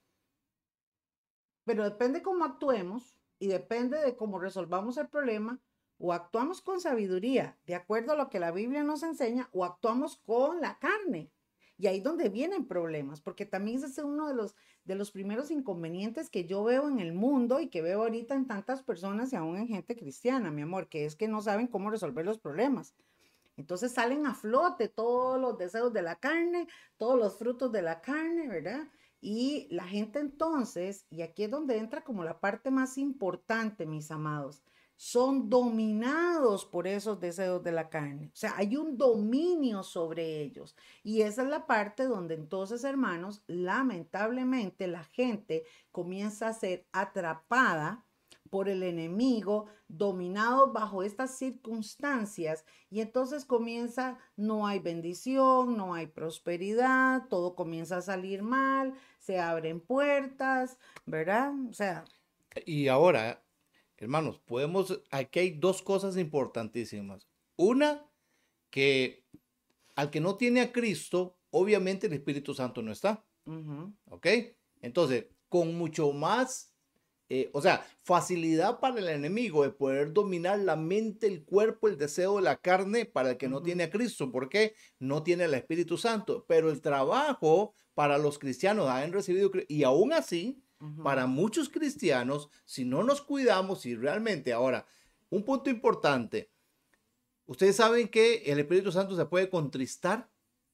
Pero 1.64 1.84
depende 1.84 2.22
cómo 2.22 2.44
actuemos 2.44 3.18
y 3.38 3.48
depende 3.48 3.98
de 3.98 4.16
cómo 4.16 4.38
resolvamos 4.38 4.96
el 4.98 5.08
problema, 5.08 5.60
o 6.04 6.12
actuamos 6.12 6.60
con 6.60 6.80
sabiduría, 6.80 7.56
de 7.64 7.76
acuerdo 7.76 8.12
a 8.12 8.16
lo 8.16 8.28
que 8.28 8.40
la 8.40 8.50
Biblia 8.50 8.82
nos 8.82 9.04
enseña, 9.04 9.48
o 9.52 9.64
actuamos 9.64 10.16
con 10.16 10.60
la 10.60 10.80
carne. 10.80 11.30
Y 11.78 11.86
ahí 11.86 12.00
donde 12.00 12.28
vienen 12.28 12.66
problemas, 12.66 13.20
porque 13.20 13.46
también 13.46 13.76
ese 13.76 13.86
es 13.86 13.98
uno 13.98 14.26
de 14.26 14.34
los, 14.34 14.56
de 14.84 14.96
los 14.96 15.12
primeros 15.12 15.52
inconvenientes 15.52 16.28
que 16.28 16.44
yo 16.44 16.64
veo 16.64 16.88
en 16.88 16.98
el 16.98 17.12
mundo 17.12 17.60
y 17.60 17.68
que 17.68 17.82
veo 17.82 18.02
ahorita 18.02 18.34
en 18.34 18.48
tantas 18.48 18.82
personas 18.82 19.32
y 19.32 19.36
aún 19.36 19.56
en 19.56 19.68
gente 19.68 19.94
cristiana, 19.94 20.50
mi 20.50 20.62
amor, 20.62 20.88
que 20.88 21.04
es 21.04 21.14
que 21.14 21.28
no 21.28 21.40
saben 21.40 21.68
cómo 21.68 21.88
resolver 21.88 22.26
los 22.26 22.40
problemas. 22.40 22.96
Entonces 23.56 23.92
salen 23.92 24.26
a 24.26 24.34
flote 24.34 24.88
todos 24.88 25.40
los 25.40 25.56
deseos 25.56 25.92
de 25.92 26.02
la 26.02 26.16
carne, 26.16 26.66
todos 26.96 27.16
los 27.16 27.38
frutos 27.38 27.70
de 27.70 27.82
la 27.82 28.00
carne, 28.00 28.48
¿verdad? 28.48 28.88
Y 29.20 29.68
la 29.70 29.84
gente 29.84 30.18
entonces, 30.18 31.06
y 31.10 31.22
aquí 31.22 31.44
es 31.44 31.50
donde 31.52 31.76
entra 31.78 32.02
como 32.02 32.24
la 32.24 32.40
parte 32.40 32.72
más 32.72 32.98
importante, 32.98 33.86
mis 33.86 34.10
amados, 34.10 34.64
son 35.02 35.50
dominados 35.50 36.64
por 36.64 36.86
esos 36.86 37.18
deseos 37.18 37.60
de 37.64 37.72
la 37.72 37.88
carne. 37.88 38.28
O 38.32 38.36
sea, 38.36 38.54
hay 38.56 38.76
un 38.76 38.96
dominio 38.96 39.82
sobre 39.82 40.40
ellos. 40.40 40.76
Y 41.02 41.22
esa 41.22 41.42
es 41.42 41.48
la 41.48 41.66
parte 41.66 42.04
donde 42.04 42.34
entonces, 42.34 42.84
hermanos, 42.84 43.42
lamentablemente 43.48 44.86
la 44.86 45.02
gente 45.02 45.64
comienza 45.90 46.46
a 46.46 46.52
ser 46.52 46.86
atrapada 46.92 48.06
por 48.48 48.68
el 48.68 48.84
enemigo, 48.84 49.66
dominado 49.88 50.72
bajo 50.72 51.02
estas 51.02 51.36
circunstancias. 51.36 52.64
Y 52.88 53.00
entonces 53.00 53.44
comienza, 53.44 54.18
no 54.36 54.68
hay 54.68 54.78
bendición, 54.78 55.76
no 55.76 55.94
hay 55.94 56.06
prosperidad, 56.06 57.26
todo 57.26 57.56
comienza 57.56 57.96
a 57.96 58.02
salir 58.02 58.44
mal, 58.44 58.94
se 59.18 59.40
abren 59.40 59.80
puertas, 59.80 60.78
¿verdad? 61.06 61.52
O 61.68 61.72
sea... 61.72 62.04
Y 62.64 62.86
ahora, 62.86 63.42
hermanos, 64.04 64.38
podemos, 64.40 65.00
aquí 65.10 65.38
hay 65.38 65.50
dos 65.50 65.82
cosas 65.82 66.16
importantísimas. 66.16 67.28
Una, 67.56 68.06
que 68.70 69.24
al 69.94 70.10
que 70.10 70.20
no 70.20 70.36
tiene 70.36 70.60
a 70.60 70.72
Cristo, 70.72 71.36
obviamente 71.50 72.06
el 72.06 72.12
Espíritu 72.14 72.54
Santo 72.54 72.82
no 72.82 72.92
está. 72.92 73.24
¿Ok? 74.06 74.26
Entonces, 74.80 75.26
con 75.48 75.74
mucho 75.74 76.12
más 76.12 76.72
eh, 77.34 77.48
o 77.54 77.62
sea, 77.62 77.82
facilidad 78.02 78.78
para 78.78 79.00
el 79.00 79.08
enemigo 79.08 79.62
de 79.62 79.70
poder 79.70 80.12
dominar 80.12 80.58
la 80.58 80.76
mente, 80.76 81.26
el 81.26 81.44
cuerpo, 81.44 81.88
el 81.88 81.96
deseo 81.96 82.36
de 82.36 82.42
la 82.42 82.58
carne 82.58 83.06
para 83.06 83.30
el 83.30 83.36
que 83.38 83.48
no 83.48 83.62
tiene 83.62 83.84
a 83.84 83.90
Cristo, 83.90 84.30
porque 84.30 84.74
no 84.98 85.22
tiene 85.22 85.44
el 85.44 85.54
Espíritu 85.54 85.96
Santo. 85.96 86.44
Pero 86.46 86.70
el 86.70 86.82
trabajo 86.82 87.72
para 87.94 88.18
los 88.18 88.38
cristianos 88.38 88.86
han 88.90 89.14
recibido, 89.14 89.50
y 89.66 89.82
aún 89.84 90.12
así, 90.12 90.62
para 91.02 91.26
muchos 91.26 91.68
cristianos, 91.68 92.48
si 92.64 92.84
no 92.84 93.02
nos 93.02 93.22
cuidamos 93.22 93.86
y 93.86 93.94
realmente 93.94 94.52
ahora, 94.52 94.86
un 95.30 95.44
punto 95.44 95.70
importante, 95.70 96.50
ustedes 97.46 97.76
saben 97.76 98.08
que 98.08 98.42
el 98.46 98.58
Espíritu 98.58 98.90
Santo 98.90 99.16
se 99.16 99.26
puede 99.26 99.48
contristar 99.48 100.28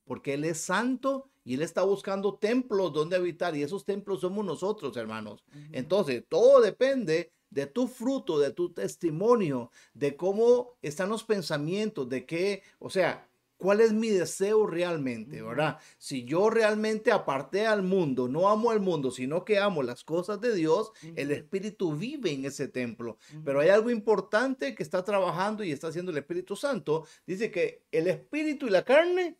porque 0.04 0.34
Él 0.34 0.44
es 0.44 0.58
santo 0.58 1.30
y 1.44 1.54
Él 1.54 1.62
está 1.62 1.82
buscando 1.82 2.34
templos 2.34 2.92
donde 2.92 3.16
habitar 3.16 3.54
y 3.54 3.62
esos 3.62 3.84
templos 3.84 4.20
somos 4.20 4.44
nosotros, 4.44 4.96
hermanos. 4.96 5.44
Entonces, 5.72 6.24
todo 6.28 6.60
depende 6.60 7.32
de 7.50 7.66
tu 7.66 7.86
fruto, 7.86 8.38
de 8.38 8.52
tu 8.52 8.72
testimonio, 8.72 9.70
de 9.94 10.16
cómo 10.16 10.76
están 10.82 11.08
los 11.08 11.24
pensamientos, 11.24 12.08
de 12.08 12.26
qué, 12.26 12.62
o 12.78 12.90
sea, 12.90 13.27
cuál 13.58 13.80
es 13.80 13.92
mi 13.92 14.08
deseo 14.08 14.66
realmente, 14.66 15.42
¿verdad? 15.42 15.78
Si 15.98 16.24
yo 16.24 16.48
realmente 16.48 17.12
aparté 17.12 17.66
al 17.66 17.82
mundo, 17.82 18.28
no 18.28 18.48
amo 18.48 18.70
al 18.70 18.80
mundo, 18.80 19.10
sino 19.10 19.44
que 19.44 19.58
amo 19.58 19.82
las 19.82 20.04
cosas 20.04 20.40
de 20.40 20.54
Dios, 20.54 20.92
el 21.16 21.32
Espíritu 21.32 21.94
vive 21.94 22.30
en 22.30 22.46
ese 22.46 22.68
templo. 22.68 23.18
Pero 23.44 23.60
hay 23.60 23.68
algo 23.68 23.90
importante 23.90 24.74
que 24.74 24.82
está 24.82 25.04
trabajando 25.04 25.64
y 25.64 25.72
está 25.72 25.88
haciendo 25.88 26.12
el 26.12 26.18
Espíritu 26.18 26.56
Santo. 26.56 27.06
Dice 27.26 27.50
que 27.50 27.84
el 27.90 28.06
Espíritu 28.06 28.66
y 28.66 28.70
la 28.70 28.84
carne 28.84 29.36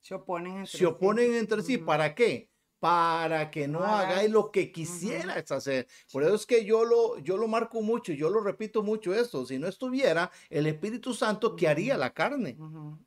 se 0.00 0.14
oponen 0.14 0.58
entre, 0.58 0.78
se 0.78 0.86
oponen 0.86 1.34
entre 1.34 1.62
sí. 1.62 1.78
¿Para 1.78 2.14
qué? 2.14 2.51
Para 2.82 3.48
que 3.48 3.68
no 3.68 3.84
hagáis 3.84 4.28
lo 4.28 4.50
que 4.50 4.72
quisieras 4.72 5.52
hacer. 5.52 5.86
Por 6.12 6.24
eso 6.24 6.34
es 6.34 6.44
que 6.44 6.64
yo 6.64 6.84
lo, 6.84 7.16
yo 7.18 7.36
lo 7.36 7.46
marco 7.46 7.80
mucho, 7.80 8.12
yo 8.12 8.28
lo 8.28 8.40
repito 8.40 8.82
mucho 8.82 9.14
esto. 9.14 9.46
Si 9.46 9.56
no 9.56 9.68
estuviera 9.68 10.32
el 10.50 10.66
Espíritu 10.66 11.14
Santo, 11.14 11.54
¿qué 11.54 11.68
haría 11.68 11.96
la 11.96 12.12
carne? 12.12 12.56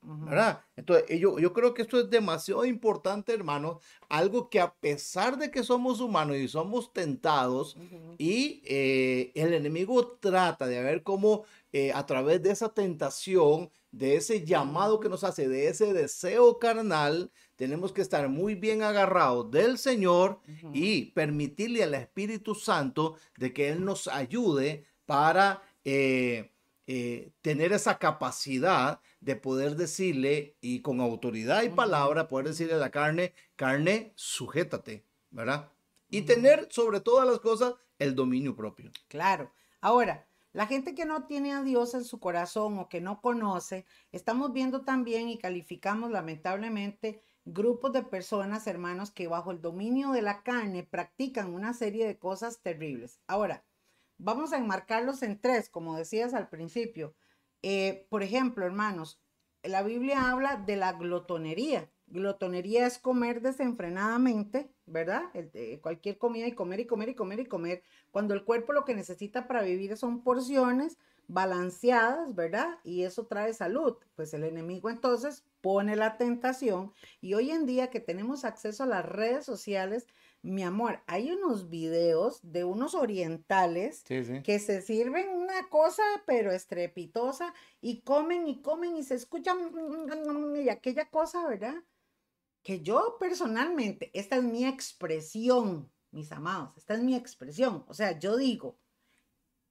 ¿Verdad? 0.01 0.61
Entonces, 0.77 1.19
yo, 1.19 1.39
yo 1.39 1.51
creo 1.51 1.73
que 1.73 1.81
esto 1.81 1.99
es 1.99 2.09
demasiado 2.09 2.63
importante, 2.63 3.33
hermano. 3.33 3.81
Algo 4.07 4.49
que 4.49 4.61
a 4.61 4.73
pesar 4.73 5.37
de 5.37 5.51
que 5.51 5.61
somos 5.61 5.99
humanos 5.99 6.37
y 6.37 6.47
somos 6.47 6.93
tentados, 6.93 7.75
y 8.17 8.61
eh, 8.63 9.33
el 9.35 9.53
enemigo 9.53 10.17
trata 10.21 10.67
de 10.67 10.81
ver 10.81 11.03
cómo 11.03 11.43
eh, 11.73 11.91
a 11.91 12.05
través 12.05 12.41
de 12.41 12.51
esa 12.51 12.69
tentación, 12.69 13.69
de 13.91 14.15
ese 14.15 14.45
llamado 14.45 15.01
que 15.01 15.09
nos 15.09 15.25
hace, 15.25 15.49
de 15.49 15.67
ese 15.67 15.91
deseo 15.93 16.59
carnal, 16.59 17.29
tenemos 17.55 17.91
que 17.91 18.01
estar 18.01 18.27
muy 18.29 18.55
bien 18.55 18.83
agarrados 18.83 19.49
del 19.51 19.77
Señor 19.77 20.39
y 20.73 21.11
permitirle 21.11 21.83
al 21.83 21.93
Espíritu 21.93 22.55
Santo 22.55 23.15
de 23.37 23.53
que 23.53 23.69
Él 23.69 23.85
nos 23.85 24.07
ayude 24.07 24.85
para 25.05 25.61
eh, 25.83 26.51
eh, 26.87 27.31
tener 27.41 27.73
esa 27.73 27.97
capacidad 27.97 28.99
de 29.21 29.35
poder 29.35 29.75
decirle 29.75 30.55
y 30.61 30.81
con 30.81 30.99
autoridad 30.99 31.63
y 31.63 31.69
palabra 31.69 32.27
poder 32.27 32.47
decirle 32.49 32.73
a 32.73 32.77
la 32.77 32.91
carne, 32.91 33.33
carne, 33.55 34.11
sujétate, 34.15 35.03
¿verdad? 35.31 35.71
Y 36.09 36.23
tener 36.23 36.67
sobre 36.69 36.99
todas 36.99 37.27
las 37.27 37.39
cosas 37.39 37.73
el 37.97 38.15
dominio 38.15 38.55
propio. 38.55 38.91
Claro. 39.07 39.51
Ahora, 39.81 40.27
la 40.53 40.67
gente 40.67 40.95
que 40.95 41.05
no 41.05 41.25
tiene 41.25 41.53
a 41.53 41.63
Dios 41.63 41.93
en 41.95 42.05
su 42.05 42.19
corazón 42.19 42.77
o 42.79 42.87
que 42.87 43.01
no 43.01 43.19
conoce, 43.21 43.85
estamos 44.11 44.53
viendo 44.53 44.81
también 44.81 45.27
y 45.27 45.37
calificamos 45.37 46.11
lamentablemente 46.11 47.21
grupos 47.45 47.93
de 47.93 48.03
personas, 48.03 48.67
hermanos, 48.67 49.11
que 49.11 49.27
bajo 49.27 49.51
el 49.51 49.61
dominio 49.61 50.11
de 50.11 50.21
la 50.21 50.41
carne 50.43 50.83
practican 50.83 51.53
una 51.53 51.73
serie 51.73 52.05
de 52.05 52.17
cosas 52.17 52.61
terribles. 52.61 53.21
Ahora, 53.27 53.63
vamos 54.17 54.51
a 54.51 54.57
enmarcarlos 54.57 55.21
en 55.23 55.39
tres, 55.39 55.69
como 55.69 55.95
decías 55.95 56.33
al 56.33 56.49
principio. 56.49 57.15
Eh, 57.61 58.07
por 58.09 58.23
ejemplo, 58.23 58.65
hermanos, 58.65 59.21
la 59.63 59.83
Biblia 59.83 60.29
habla 60.29 60.57
de 60.57 60.75
la 60.75 60.93
glotonería. 60.93 61.89
Glotonería 62.07 62.85
es 62.85 62.99
comer 62.99 63.41
desenfrenadamente, 63.41 64.69
¿verdad? 64.85 65.23
cualquier 65.81 66.19
comida 66.19 66.45
y 66.45 66.51
comer 66.51 66.81
y 66.81 66.85
comer 66.85 67.09
y 67.09 67.15
comer 67.15 67.39
y 67.39 67.45
comer. 67.45 67.83
Cuando 68.11 68.33
el 68.35 68.43
cuerpo 68.43 68.73
lo 68.73 68.85
que 68.85 68.93
necesita 68.93 69.47
para 69.47 69.63
vivir 69.63 69.97
son 69.97 70.23
porciones 70.23 70.97
balanceadas, 71.27 72.33
¿verdad? 72.35 72.79
Y 72.83 73.03
eso 73.03 73.25
trae 73.27 73.53
salud. 73.53 73.97
Pues 74.15 74.33
el 74.33 74.43
enemigo 74.43 74.89
entonces 74.89 75.43
pone 75.61 75.95
la 75.95 76.17
tentación 76.17 76.93
y 77.21 77.33
hoy 77.33 77.51
en 77.51 77.65
día 77.65 77.89
que 77.89 77.99
tenemos 77.99 78.45
acceso 78.45 78.83
a 78.83 78.87
las 78.87 79.05
redes 79.05 79.45
sociales, 79.45 80.07
mi 80.41 80.63
amor, 80.63 81.01
hay 81.07 81.31
unos 81.31 81.69
videos 81.69 82.39
de 82.43 82.63
unos 82.63 82.93
orientales 82.93 84.03
que 84.03 84.59
se 84.59 84.81
sirven 84.81 85.29
una 85.29 85.69
cosa 85.69 86.03
pero 86.27 86.51
estrepitosa 86.51 87.53
y 87.81 88.01
comen 88.01 88.47
y 88.47 88.61
comen 88.61 88.95
y 88.95 89.03
se 89.03 89.15
escuchan 89.15 89.57
y 90.55 90.69
aquella 90.69 91.09
cosa, 91.09 91.47
¿verdad? 91.47 91.75
que 92.65 92.81
yo 92.81 93.17
personalmente, 93.19 94.09
esta 94.15 94.37
es 94.37 94.43
mi 94.43 94.65
expresión, 94.65 95.91
mis 96.09 96.31
amados, 96.31 96.75
esta 96.77 96.95
es 96.95 97.03
mi 97.03 97.15
expresión. 97.15 97.85
O 97.87 97.93
sea, 97.93 98.17
yo 98.17 98.37
digo, 98.37 98.79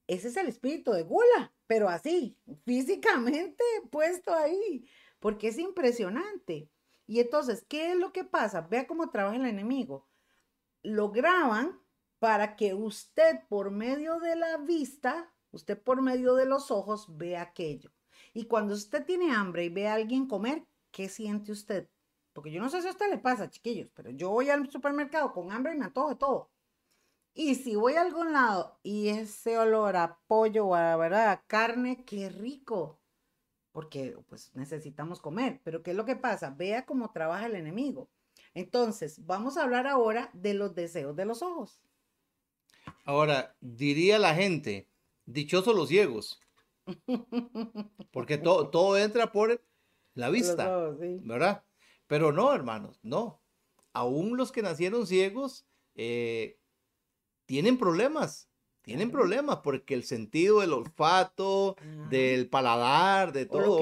ese 0.06 0.28
es 0.28 0.36
el 0.36 0.48
espíritu 0.48 0.92
de 0.92 1.02
gula, 1.02 1.52
pero 1.66 1.88
así, 1.88 2.38
físicamente 2.64 3.62
puesto 3.90 4.34
ahí, 4.34 4.88
porque 5.18 5.48
es 5.48 5.58
impresionante. 5.58 6.70
Y 7.06 7.20
entonces, 7.20 7.64
¿qué 7.68 7.92
es 7.92 7.98
lo 7.98 8.12
que 8.12 8.24
pasa? 8.24 8.62
Vea 8.62 8.86
cómo 8.86 9.10
trabaja 9.10 9.36
el 9.36 9.46
enemigo. 9.46 10.08
Lo 10.82 11.10
graban 11.10 11.80
para 12.18 12.56
que 12.56 12.74
usted 12.74 13.40
por 13.48 13.70
medio 13.70 14.18
de 14.20 14.36
la 14.36 14.56
vista, 14.58 15.32
usted 15.50 15.80
por 15.80 16.00
medio 16.00 16.34
de 16.34 16.46
los 16.46 16.70
ojos, 16.70 17.06
vea 17.16 17.42
aquello. 17.42 17.92
Y 18.32 18.46
cuando 18.46 18.74
usted 18.74 19.04
tiene 19.04 19.32
hambre 19.32 19.64
y 19.64 19.68
ve 19.68 19.88
a 19.88 19.94
alguien 19.94 20.26
comer, 20.26 20.66
¿qué 20.90 21.08
siente 21.08 21.52
usted? 21.52 21.88
Porque 22.32 22.50
yo 22.50 22.60
no 22.60 22.68
sé 22.68 22.82
si 22.82 22.88
a 22.88 22.90
usted 22.90 23.10
le 23.10 23.18
pasa, 23.18 23.50
chiquillos, 23.50 23.90
pero 23.94 24.10
yo 24.10 24.30
voy 24.30 24.50
al 24.50 24.70
supermercado 24.70 25.32
con 25.32 25.52
hambre 25.52 25.74
y 25.74 25.78
me 25.78 25.84
antojo 25.84 26.08
de 26.10 26.16
todo. 26.16 26.50
Y 27.36 27.56
si 27.56 27.74
voy 27.74 27.94
a 27.94 28.02
algún 28.02 28.32
lado 28.32 28.78
y 28.84 29.08
ese 29.08 29.58
olor 29.58 29.96
a 29.96 30.20
pollo 30.28 30.66
o 30.66 30.74
a, 30.76 30.96
¿verdad? 30.96 31.42
carne, 31.48 32.04
qué 32.04 32.28
rico. 32.28 33.00
Porque 33.72 34.16
pues 34.28 34.54
necesitamos 34.54 35.20
comer. 35.20 35.60
Pero 35.64 35.82
¿qué 35.82 35.90
es 35.90 35.96
lo 35.96 36.04
que 36.04 36.14
pasa? 36.14 36.50
Vea 36.50 36.86
cómo 36.86 37.10
trabaja 37.10 37.46
el 37.46 37.56
enemigo. 37.56 38.08
Entonces, 38.54 39.26
vamos 39.26 39.56
a 39.56 39.64
hablar 39.64 39.88
ahora 39.88 40.30
de 40.32 40.54
los 40.54 40.76
deseos 40.76 41.16
de 41.16 41.24
los 41.24 41.42
ojos. 41.42 41.82
Ahora, 43.04 43.56
diría 43.60 44.20
la 44.20 44.34
gente, 44.36 44.88
dichosos 45.26 45.74
los 45.74 45.88
ciegos. 45.88 46.40
Porque 48.12 48.38
todo, 48.38 48.70
todo 48.70 48.96
entra 48.96 49.32
por 49.32 49.60
la 50.14 50.30
vista, 50.30 50.90
¿verdad? 51.24 51.64
Pero 52.06 52.30
no, 52.30 52.54
hermanos, 52.54 53.00
no. 53.02 53.42
Aún 53.92 54.36
los 54.36 54.52
que 54.52 54.62
nacieron 54.62 55.06
ciegos 55.06 55.66
eh, 55.96 56.60
tienen 57.46 57.78
problemas. 57.78 58.48
Tienen 58.84 59.10
problemas 59.10 59.60
porque 59.64 59.94
el 59.94 60.04
sentido 60.04 60.60
del 60.60 60.74
olfato, 60.74 61.74
del 62.10 62.50
paladar, 62.50 63.32
de 63.32 63.46
todo, 63.46 63.80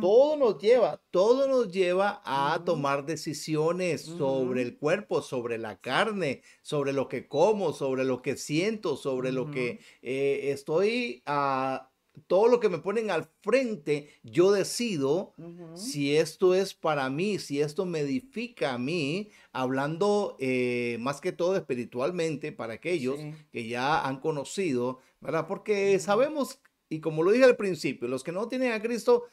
todo 0.00 0.36
nos 0.38 0.58
lleva, 0.58 1.02
todo 1.10 1.46
nos 1.46 1.70
lleva 1.70 2.22
a 2.24 2.62
tomar 2.64 3.04
decisiones 3.04 4.00
sobre 4.00 4.62
el 4.62 4.78
cuerpo, 4.78 5.20
sobre 5.20 5.58
la 5.58 5.78
carne, 5.78 6.40
sobre 6.62 6.94
lo 6.94 7.06
que 7.06 7.28
como, 7.28 7.74
sobre 7.74 8.04
lo 8.04 8.22
que 8.22 8.38
siento, 8.38 8.96
sobre 8.96 9.30
lo 9.30 9.50
que 9.50 9.80
eh, 10.00 10.52
estoy 10.52 11.22
a, 11.26 11.89
todo 12.26 12.48
lo 12.48 12.60
que 12.60 12.68
me 12.68 12.78
ponen 12.78 13.10
al 13.10 13.28
frente, 13.40 14.08
yo 14.22 14.52
decido 14.52 15.34
si 15.74 16.16
esto 16.16 16.54
es 16.54 16.74
para 16.74 17.08
mí, 17.10 17.38
si 17.38 17.60
esto 17.60 17.86
me 17.86 18.00
edifica 18.00 18.74
a 18.74 18.78
mí, 18.78 19.30
hablando 19.52 20.36
eh, 20.38 20.96
más 21.00 21.20
que 21.20 21.32
todo 21.32 21.56
espiritualmente 21.56 22.52
para 22.52 22.74
aquellos 22.74 23.18
que 23.52 23.68
ya 23.68 24.06
han 24.06 24.20
conocido, 24.20 24.98
¿verdad? 25.20 25.46
Porque 25.46 25.98
sabemos 25.98 26.60
y 26.92 27.00
como 27.00 27.22
lo 27.22 27.30
dije 27.30 27.44
al 27.44 27.56
principio, 27.56 28.08
los 28.08 28.24
que 28.24 28.32
no 28.32 28.48
tienen 28.48 28.72
a 28.72 28.82
Cristo 28.82 29.26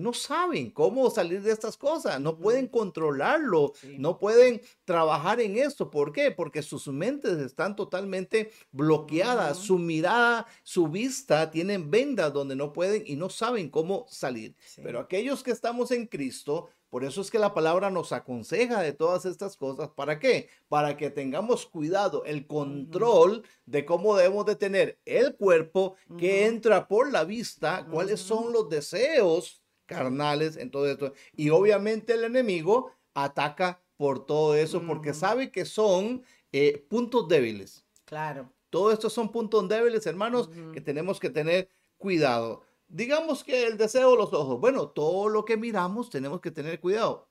no 0.00 0.12
saben 0.12 0.70
cómo 0.70 1.10
salir 1.10 1.42
de 1.42 1.52
estas 1.52 1.76
cosas, 1.76 2.20
no 2.20 2.38
pueden 2.38 2.68
controlarlo, 2.68 3.72
no 3.98 4.18
pueden 4.18 4.60
trabajar 4.84 5.40
en 5.40 5.56
esto. 5.56 5.90
¿Por 5.90 6.12
qué? 6.12 6.30
Porque 6.30 6.62
sus 6.62 6.88
mentes 6.88 7.38
están 7.38 7.76
totalmente 7.76 8.50
bloqueadas, 8.72 9.58
su 9.58 9.78
mirada, 9.78 10.46
su 10.62 10.88
vista 10.88 11.50
tienen 11.50 11.90
vendas 11.90 12.32
donde 12.32 12.56
no 12.56 12.72
pueden 12.72 13.04
y 13.06 13.16
no 13.16 13.30
saben 13.30 13.70
cómo 13.70 14.06
salir. 14.08 14.54
Pero 14.76 15.00
aquellos 15.00 15.42
que 15.42 15.50
estamos 15.50 15.90
en 15.90 16.06
Cristo, 16.06 16.68
por 16.96 17.04
eso 17.04 17.20
es 17.20 17.30
que 17.30 17.38
la 17.38 17.52
palabra 17.52 17.90
nos 17.90 18.10
aconseja 18.12 18.80
de 18.80 18.94
todas 18.94 19.26
estas 19.26 19.58
cosas. 19.58 19.90
¿Para 19.90 20.18
qué? 20.18 20.48
Para 20.66 20.96
que 20.96 21.10
tengamos 21.10 21.66
cuidado, 21.66 22.24
el 22.24 22.46
control 22.46 23.42
de 23.66 23.84
cómo 23.84 24.16
debemos 24.16 24.46
de 24.46 24.56
tener 24.56 24.98
el 25.04 25.36
cuerpo 25.36 25.96
que 26.16 26.46
entra 26.46 26.88
por 26.88 27.12
la 27.12 27.24
vista, 27.24 27.86
cuáles 27.90 28.20
son 28.20 28.50
los 28.50 28.70
deseos 28.70 29.62
carnales 29.84 30.56
en 30.56 30.70
todo 30.70 30.90
esto. 30.90 31.12
Y 31.34 31.50
obviamente 31.50 32.14
el 32.14 32.24
enemigo 32.24 32.90
ataca 33.12 33.82
por 33.98 34.24
todo 34.24 34.54
eso 34.54 34.82
porque 34.86 35.12
sabe 35.12 35.52
que 35.52 35.66
son 35.66 36.22
eh, 36.50 36.82
puntos 36.88 37.28
débiles. 37.28 37.84
Claro. 38.06 38.50
Todo 38.70 38.90
esto 38.90 39.10
son 39.10 39.30
puntos 39.30 39.68
débiles, 39.68 40.06
hermanos, 40.06 40.48
que 40.72 40.80
tenemos 40.80 41.20
que 41.20 41.28
tener 41.28 41.68
cuidado. 41.98 42.62
Digamos 42.88 43.44
que 43.44 43.66
el 43.66 43.76
deseo 43.76 44.12
de 44.12 44.16
los 44.16 44.32
ojos. 44.32 44.60
Bueno, 44.60 44.88
todo 44.88 45.28
lo 45.28 45.44
que 45.44 45.56
miramos 45.56 46.10
tenemos 46.10 46.40
que 46.40 46.50
tener 46.50 46.80
cuidado. 46.80 47.28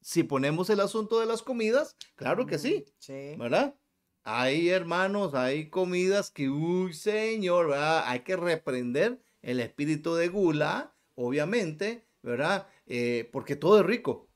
Si 0.00 0.22
ponemos 0.22 0.70
el 0.70 0.80
asunto 0.80 1.18
de 1.18 1.26
las 1.26 1.42
comidas, 1.42 1.96
claro 2.14 2.46
que 2.46 2.58
sí. 2.58 2.84
Sí. 2.98 3.34
¿Verdad? 3.36 3.74
Hay 4.22 4.68
hermanos, 4.68 5.34
hay 5.34 5.70
comidas 5.70 6.30
que, 6.30 6.48
uy, 6.48 6.92
señor, 6.92 7.68
¿verdad? 7.68 8.04
Hay 8.06 8.20
que 8.20 8.36
reprender 8.36 9.22
el 9.42 9.60
espíritu 9.60 10.14
de 10.14 10.28
gula, 10.28 10.94
obviamente, 11.14 12.06
¿verdad? 12.22 12.68
Eh, 12.86 13.28
porque 13.32 13.56
todo 13.56 13.80
es 13.80 13.86
rico, 13.86 14.28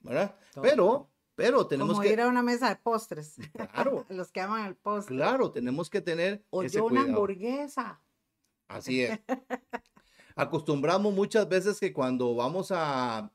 ¿verdad? 0.00 0.36
Pero, 0.60 1.10
pero 1.34 1.66
tenemos 1.66 1.92
Como 1.92 2.02
que... 2.02 2.12
ir 2.12 2.20
a 2.20 2.28
una 2.28 2.42
mesa 2.42 2.68
de 2.68 2.76
postres. 2.76 3.36
Claro. 3.52 4.06
Los 4.08 4.32
que 4.32 4.40
aman 4.40 4.66
el 4.66 4.76
postre. 4.76 5.16
Claro, 5.16 5.52
tenemos 5.52 5.90
que 5.90 6.00
tener 6.00 6.44
O 6.50 6.64
yo 6.64 6.86
una 6.86 7.02
hamburguesa. 7.02 8.00
Así 8.68 9.02
es. 9.02 9.18
Acostumbramos 10.36 11.12
muchas 11.12 11.48
veces 11.48 11.80
que 11.80 11.92
cuando 11.92 12.34
vamos 12.34 12.68
a, 12.70 13.32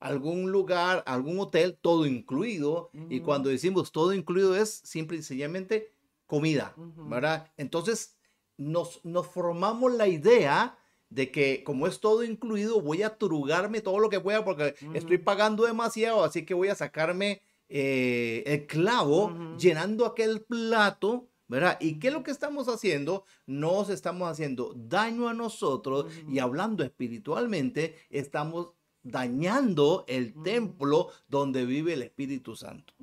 algún 0.00 0.50
lugar, 0.50 1.02
algún 1.06 1.38
hotel, 1.40 1.78
todo 1.80 2.06
incluido, 2.06 2.90
y 3.08 3.20
cuando 3.20 3.48
decimos 3.48 3.92
todo 3.92 4.12
incluido 4.12 4.56
es 4.56 4.70
simple 4.84 5.18
y 5.18 5.22
sencillamente 5.22 5.92
comida, 6.26 6.74
¿verdad? 6.76 7.50
Entonces 7.56 8.16
nos, 8.56 9.04
nos 9.04 9.26
formamos 9.26 9.92
la 9.92 10.08
idea 10.08 10.78
de 11.10 11.30
que 11.30 11.64
como 11.64 11.86
es 11.86 12.00
todo 12.00 12.22
incluido, 12.24 12.80
voy 12.80 13.02
a 13.02 13.18
trugarme 13.18 13.80
todo 13.80 13.98
lo 13.98 14.08
que 14.08 14.20
pueda 14.20 14.44
porque 14.44 14.74
estoy 14.94 15.18
pagando 15.18 15.64
demasiado, 15.64 16.24
así 16.24 16.46
que 16.46 16.54
voy 16.54 16.68
a 16.68 16.74
sacarme 16.74 17.42
eh, 17.68 18.42
el 18.46 18.66
clavo 18.66 19.56
llenando 19.58 20.06
aquel 20.06 20.42
plato 20.42 21.28
¿verdad? 21.50 21.78
¿Y 21.80 21.98
qué 21.98 22.08
es 22.08 22.14
lo 22.14 22.22
que 22.22 22.30
estamos 22.30 22.68
haciendo? 22.68 23.24
Nos 23.44 23.90
estamos 23.90 24.30
haciendo 24.30 24.72
daño 24.76 25.28
a 25.28 25.34
nosotros 25.34 26.06
y 26.28 26.38
hablando 26.38 26.84
espiritualmente, 26.84 27.96
estamos 28.08 28.70
dañando 29.02 30.04
el 30.06 30.32
templo 30.44 31.08
donde 31.26 31.66
vive 31.66 31.94
el 31.94 32.02
Espíritu 32.02 32.54
Santo. 32.54 32.94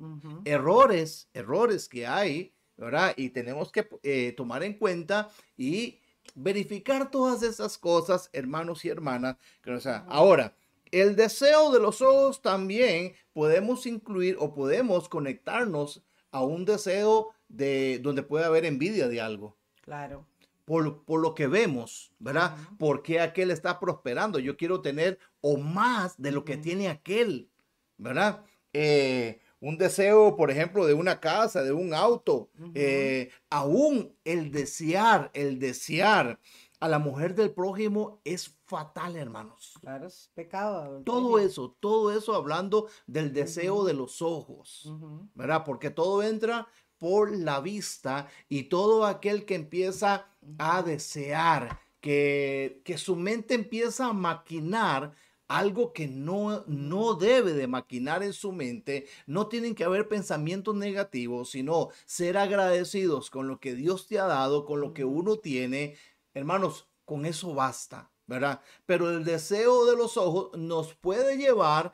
Errores, 0.46 1.28
errores 1.34 1.90
que 1.90 2.06
hay, 2.06 2.54
¿verdad? 2.78 3.12
Y 3.18 3.28
tenemos 3.30 3.70
que 3.70 3.86
eh, 4.02 4.32
tomar 4.34 4.62
en 4.62 4.78
cuenta 4.78 5.28
y 5.54 5.98
verificar 6.34 7.10
todas 7.10 7.42
esas 7.42 7.76
cosas, 7.76 8.30
hermanos 8.32 8.82
y 8.86 8.88
hermanas. 8.88 9.36
o 9.66 9.78
sea, 9.78 10.06
ahora, 10.08 10.56
el 10.90 11.16
deseo 11.16 11.70
de 11.70 11.80
los 11.80 12.00
ojos 12.00 12.40
también 12.40 13.12
podemos 13.34 13.84
incluir 13.84 14.38
o 14.40 14.54
podemos 14.54 15.06
conectarnos 15.10 16.02
a 16.30 16.42
un 16.42 16.64
deseo 16.64 17.34
de 17.48 17.98
donde 18.02 18.22
puede 18.22 18.44
haber 18.44 18.64
envidia 18.64 19.08
de 19.08 19.20
algo. 19.20 19.56
Claro. 19.82 20.26
Por, 20.64 21.04
por 21.04 21.20
lo 21.20 21.34
que 21.34 21.46
vemos, 21.46 22.12
¿verdad? 22.18 22.54
Porque 22.78 23.20
aquel 23.20 23.50
está 23.50 23.80
prosperando. 23.80 24.38
Yo 24.38 24.56
quiero 24.56 24.82
tener 24.82 25.18
o 25.40 25.56
más 25.56 26.20
de 26.20 26.30
lo 26.30 26.44
que 26.44 26.58
tiene 26.58 26.88
aquel, 26.88 27.48
¿verdad? 27.96 28.44
Eh, 28.74 29.40
un 29.60 29.78
deseo, 29.78 30.36
por 30.36 30.50
ejemplo, 30.50 30.86
de 30.86 30.94
una 30.94 31.20
casa, 31.20 31.62
de 31.62 31.72
un 31.72 31.94
auto, 31.94 32.50
eh, 32.74 33.30
aún 33.50 34.14
el 34.24 34.52
desear, 34.52 35.30
el 35.34 35.58
desear 35.58 36.38
a 36.80 36.88
la 36.88 36.98
mujer 36.98 37.34
del 37.34 37.50
prójimo 37.50 38.20
es 38.24 38.56
fatal, 38.66 39.16
hermanos. 39.16 39.74
Claro, 39.80 40.06
es 40.06 40.30
pecado. 40.34 41.02
Todo 41.02 41.38
eso, 41.38 41.76
todo 41.80 42.16
eso 42.16 42.34
hablando 42.34 42.88
del 43.06 43.32
deseo 43.32 43.84
de 43.84 43.94
los 43.94 44.22
ojos, 44.22 44.92
¿verdad? 45.34 45.64
Porque 45.64 45.90
todo 45.90 46.22
entra 46.22 46.68
por 46.98 47.36
la 47.36 47.60
vista 47.60 48.28
y 48.48 48.64
todo 48.64 49.06
aquel 49.06 49.44
que 49.44 49.54
empieza 49.54 50.26
a 50.58 50.82
desear, 50.82 51.80
que, 52.00 52.80
que 52.84 52.98
su 52.98 53.16
mente 53.16 53.54
empieza 53.54 54.06
a 54.06 54.12
maquinar 54.12 55.14
algo 55.48 55.94
que 55.94 56.06
no, 56.06 56.62
no 56.66 57.14
debe 57.14 57.54
de 57.54 57.66
maquinar 57.66 58.22
en 58.22 58.34
su 58.34 58.52
mente, 58.52 59.06
no 59.26 59.48
tienen 59.48 59.74
que 59.74 59.84
haber 59.84 60.06
pensamientos 60.06 60.74
negativos, 60.74 61.50
sino 61.50 61.88
ser 62.04 62.36
agradecidos 62.36 63.30
con 63.30 63.48
lo 63.48 63.58
que 63.58 63.74
Dios 63.74 64.06
te 64.06 64.18
ha 64.18 64.26
dado, 64.26 64.66
con 64.66 64.80
lo 64.80 64.92
que 64.92 65.04
uno 65.04 65.38
tiene. 65.38 65.96
Hermanos, 66.34 66.86
con 67.06 67.24
eso 67.24 67.54
basta, 67.54 68.10
¿verdad? 68.26 68.60
Pero 68.84 69.10
el 69.10 69.24
deseo 69.24 69.86
de 69.86 69.96
los 69.96 70.18
ojos 70.18 70.50
nos 70.58 70.94
puede 70.94 71.38
llevar, 71.38 71.92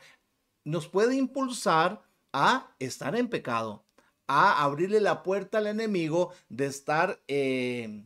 nos 0.64 0.88
puede 0.88 1.14
impulsar 1.14 2.03
a 2.33 2.75
estar 2.81 3.14
en 3.14 3.29
pecado 3.29 3.84
a 4.26 4.64
abrirle 4.64 5.00
la 5.00 5.22
puerta 5.22 5.58
al 5.58 5.66
enemigo 5.66 6.32
de 6.48 6.66
estar 6.66 7.20
eh, 7.28 8.04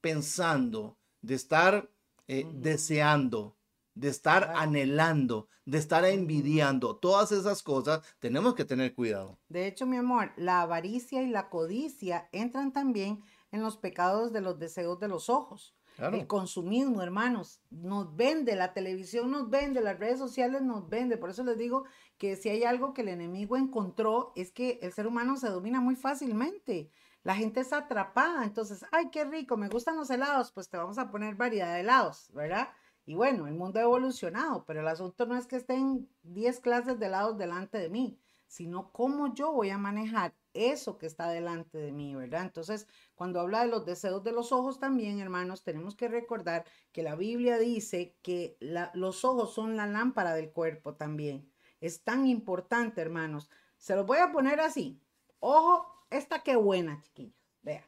pensando, 0.00 0.98
de 1.22 1.34
estar 1.34 1.90
eh, 2.28 2.46
deseando, 2.52 3.56
de 3.94 4.08
estar 4.08 4.52
anhelando, 4.56 5.48
de 5.64 5.78
estar 5.78 6.04
envidiando. 6.04 6.96
Todas 6.96 7.32
esas 7.32 7.62
cosas 7.62 8.00
tenemos 8.18 8.54
que 8.54 8.64
tener 8.64 8.94
cuidado. 8.94 9.38
De 9.48 9.66
hecho, 9.66 9.86
mi 9.86 9.96
amor, 9.96 10.32
la 10.36 10.62
avaricia 10.62 11.22
y 11.22 11.28
la 11.28 11.48
codicia 11.48 12.28
entran 12.32 12.72
también 12.72 13.22
en 13.52 13.62
los 13.62 13.76
pecados 13.76 14.32
de 14.32 14.40
los 14.40 14.58
deseos 14.58 14.98
de 14.98 15.08
los 15.08 15.28
ojos. 15.28 15.74
El 15.96 16.26
consumismo, 16.26 17.02
hermanos, 17.02 17.60
nos 17.70 18.16
vende, 18.16 18.56
la 18.56 18.72
televisión 18.72 19.30
nos 19.30 19.48
vende, 19.48 19.80
las 19.80 19.96
redes 19.96 20.18
sociales 20.18 20.60
nos 20.62 20.88
vende. 20.88 21.16
Por 21.16 21.30
eso 21.30 21.44
les 21.44 21.56
digo 21.56 21.84
que 22.18 22.36
si 22.36 22.48
hay 22.48 22.64
algo 22.64 22.94
que 22.94 23.02
el 23.02 23.08
enemigo 23.08 23.56
encontró 23.56 24.32
es 24.36 24.52
que 24.52 24.78
el 24.82 24.92
ser 24.92 25.06
humano 25.06 25.36
se 25.36 25.48
domina 25.48 25.80
muy 25.80 25.96
fácilmente. 25.96 26.90
La 27.22 27.34
gente 27.34 27.60
está 27.60 27.78
atrapada, 27.78 28.44
entonces, 28.44 28.84
ay, 28.92 29.10
qué 29.10 29.24
rico, 29.24 29.56
me 29.56 29.68
gustan 29.68 29.96
los 29.96 30.10
helados, 30.10 30.52
pues 30.52 30.68
te 30.68 30.76
vamos 30.76 30.98
a 30.98 31.10
poner 31.10 31.34
variedad 31.36 31.74
de 31.74 31.80
helados, 31.80 32.30
¿verdad? 32.34 32.68
Y 33.06 33.14
bueno, 33.14 33.46
el 33.46 33.54
mundo 33.54 33.78
ha 33.80 33.82
evolucionado, 33.82 34.64
pero 34.66 34.80
el 34.80 34.88
asunto 34.88 35.26
no 35.26 35.36
es 35.36 35.46
que 35.46 35.56
estén 35.56 36.08
10 36.22 36.60
clases 36.60 36.98
de 36.98 37.06
helados 37.06 37.38
delante 37.38 37.78
de 37.78 37.88
mí, 37.88 38.18
sino 38.46 38.92
cómo 38.92 39.34
yo 39.34 39.52
voy 39.52 39.70
a 39.70 39.78
manejar 39.78 40.34
eso 40.52 40.98
que 40.98 41.06
está 41.06 41.28
delante 41.28 41.78
de 41.78 41.92
mí, 41.92 42.14
¿verdad? 42.14 42.42
Entonces, 42.42 42.86
cuando 43.14 43.40
habla 43.40 43.62
de 43.62 43.68
los 43.68 43.84
deseos 43.84 44.22
de 44.22 44.32
los 44.32 44.52
ojos 44.52 44.78
también, 44.78 45.18
hermanos, 45.18 45.64
tenemos 45.64 45.96
que 45.96 46.08
recordar 46.08 46.64
que 46.92 47.02
la 47.02 47.16
Biblia 47.16 47.58
dice 47.58 48.16
que 48.22 48.56
los 48.60 49.24
ojos 49.24 49.54
son 49.54 49.76
la 49.76 49.86
lámpara 49.86 50.34
del 50.34 50.52
cuerpo 50.52 50.94
también. 50.94 51.50
Es 51.84 52.02
tan 52.02 52.26
importante, 52.26 53.02
hermanos. 53.02 53.50
Se 53.76 53.94
los 53.94 54.06
voy 54.06 54.16
a 54.16 54.32
poner 54.32 54.58
así. 54.58 54.98
Ojo, 55.38 55.86
esta 56.08 56.38
qué 56.42 56.56
buena, 56.56 57.02
chiquillos. 57.02 57.34
Vean. 57.60 57.84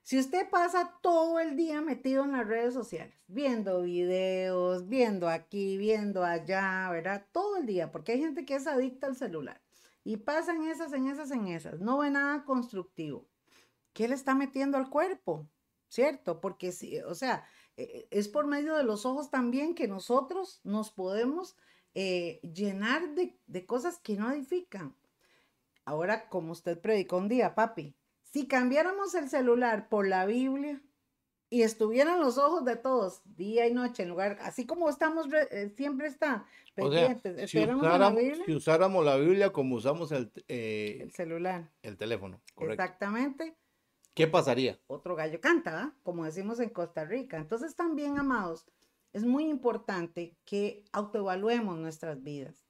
Si 0.00 0.18
usted 0.18 0.48
pasa 0.48 0.98
todo 1.02 1.38
el 1.38 1.54
día 1.54 1.82
metido 1.82 2.24
en 2.24 2.32
las 2.32 2.46
redes 2.46 2.72
sociales, 2.72 3.14
viendo 3.26 3.82
videos, 3.82 4.88
viendo 4.88 5.28
aquí, 5.28 5.76
viendo 5.76 6.24
allá, 6.24 6.88
¿verdad? 6.90 7.26
Todo 7.30 7.58
el 7.58 7.66
día, 7.66 7.92
porque 7.92 8.12
hay 8.12 8.20
gente 8.20 8.46
que 8.46 8.54
es 8.54 8.66
adicta 8.66 9.06
al 9.06 9.16
celular 9.16 9.60
y 10.02 10.16
pasan 10.16 10.62
esas, 10.62 10.94
en 10.94 11.08
esas, 11.08 11.30
en 11.30 11.48
esas, 11.48 11.78
no 11.78 11.98
ve 11.98 12.10
nada 12.10 12.46
constructivo. 12.46 13.28
¿Qué 13.92 14.08
le 14.08 14.14
está 14.14 14.34
metiendo 14.34 14.78
al 14.78 14.88
cuerpo? 14.88 15.46
¿Cierto? 15.88 16.40
Porque 16.40 16.72
si, 16.72 17.00
o 17.00 17.14
sea, 17.14 17.44
e, 17.76 17.82
e, 17.82 18.08
es 18.10 18.28
por 18.28 18.46
medio 18.46 18.76
de 18.76 18.84
los 18.84 19.04
ojos 19.04 19.30
también 19.30 19.74
que 19.74 19.88
nosotros 19.88 20.62
nos 20.64 20.90
podemos 20.90 21.54
eh, 21.94 22.40
llenar 22.42 23.14
de, 23.14 23.36
de 23.46 23.66
cosas 23.66 23.98
que 23.98 24.16
no 24.16 24.30
edifican. 24.30 24.94
Ahora, 25.84 26.28
como 26.28 26.52
usted 26.52 26.80
predicó 26.80 27.16
un 27.16 27.28
día, 27.28 27.54
papi, 27.54 27.94
si 28.22 28.46
cambiáramos 28.46 29.14
el 29.14 29.28
celular 29.28 29.88
por 29.88 30.06
la 30.06 30.24
Biblia 30.26 30.80
y 31.50 31.62
estuvieran 31.62 32.20
los 32.20 32.38
ojos 32.38 32.64
de 32.64 32.76
todos 32.76 33.20
día 33.36 33.66
y 33.66 33.74
noche 33.74 34.04
en 34.04 34.08
lugar, 34.08 34.38
así 34.40 34.64
como 34.64 34.88
estamos, 34.88 35.26
eh, 35.50 35.70
siempre 35.76 36.06
están 36.06 36.46
pendientes. 36.74 37.50
si, 37.50 37.58
usáramos, 38.54 39.04
la 39.04 39.16
Biblia 39.16 39.52
como 39.52 39.74
usamos 39.74 40.12
el, 40.12 40.32
eh, 40.48 41.00
el 41.02 41.12
celular. 41.12 41.70
El 41.82 41.98
teléfono, 41.98 42.40
correcto. 42.54 42.82
Exactamente. 42.82 43.56
¿qué 44.14 44.26
pasaría? 44.26 44.78
Otro 44.86 45.16
gallo 45.16 45.40
canta, 45.40 45.82
¿ah? 45.82 45.94
como 46.02 46.24
decimos 46.24 46.60
en 46.60 46.70
Costa 46.70 47.04
Rica. 47.04 47.36
Entonces 47.36 47.74
también, 47.74 48.18
amados, 48.18 48.66
es 49.12 49.24
muy 49.24 49.48
importante 49.48 50.36
que 50.44 50.84
autoevaluemos 50.92 51.78
nuestras 51.78 52.22
vidas. 52.22 52.66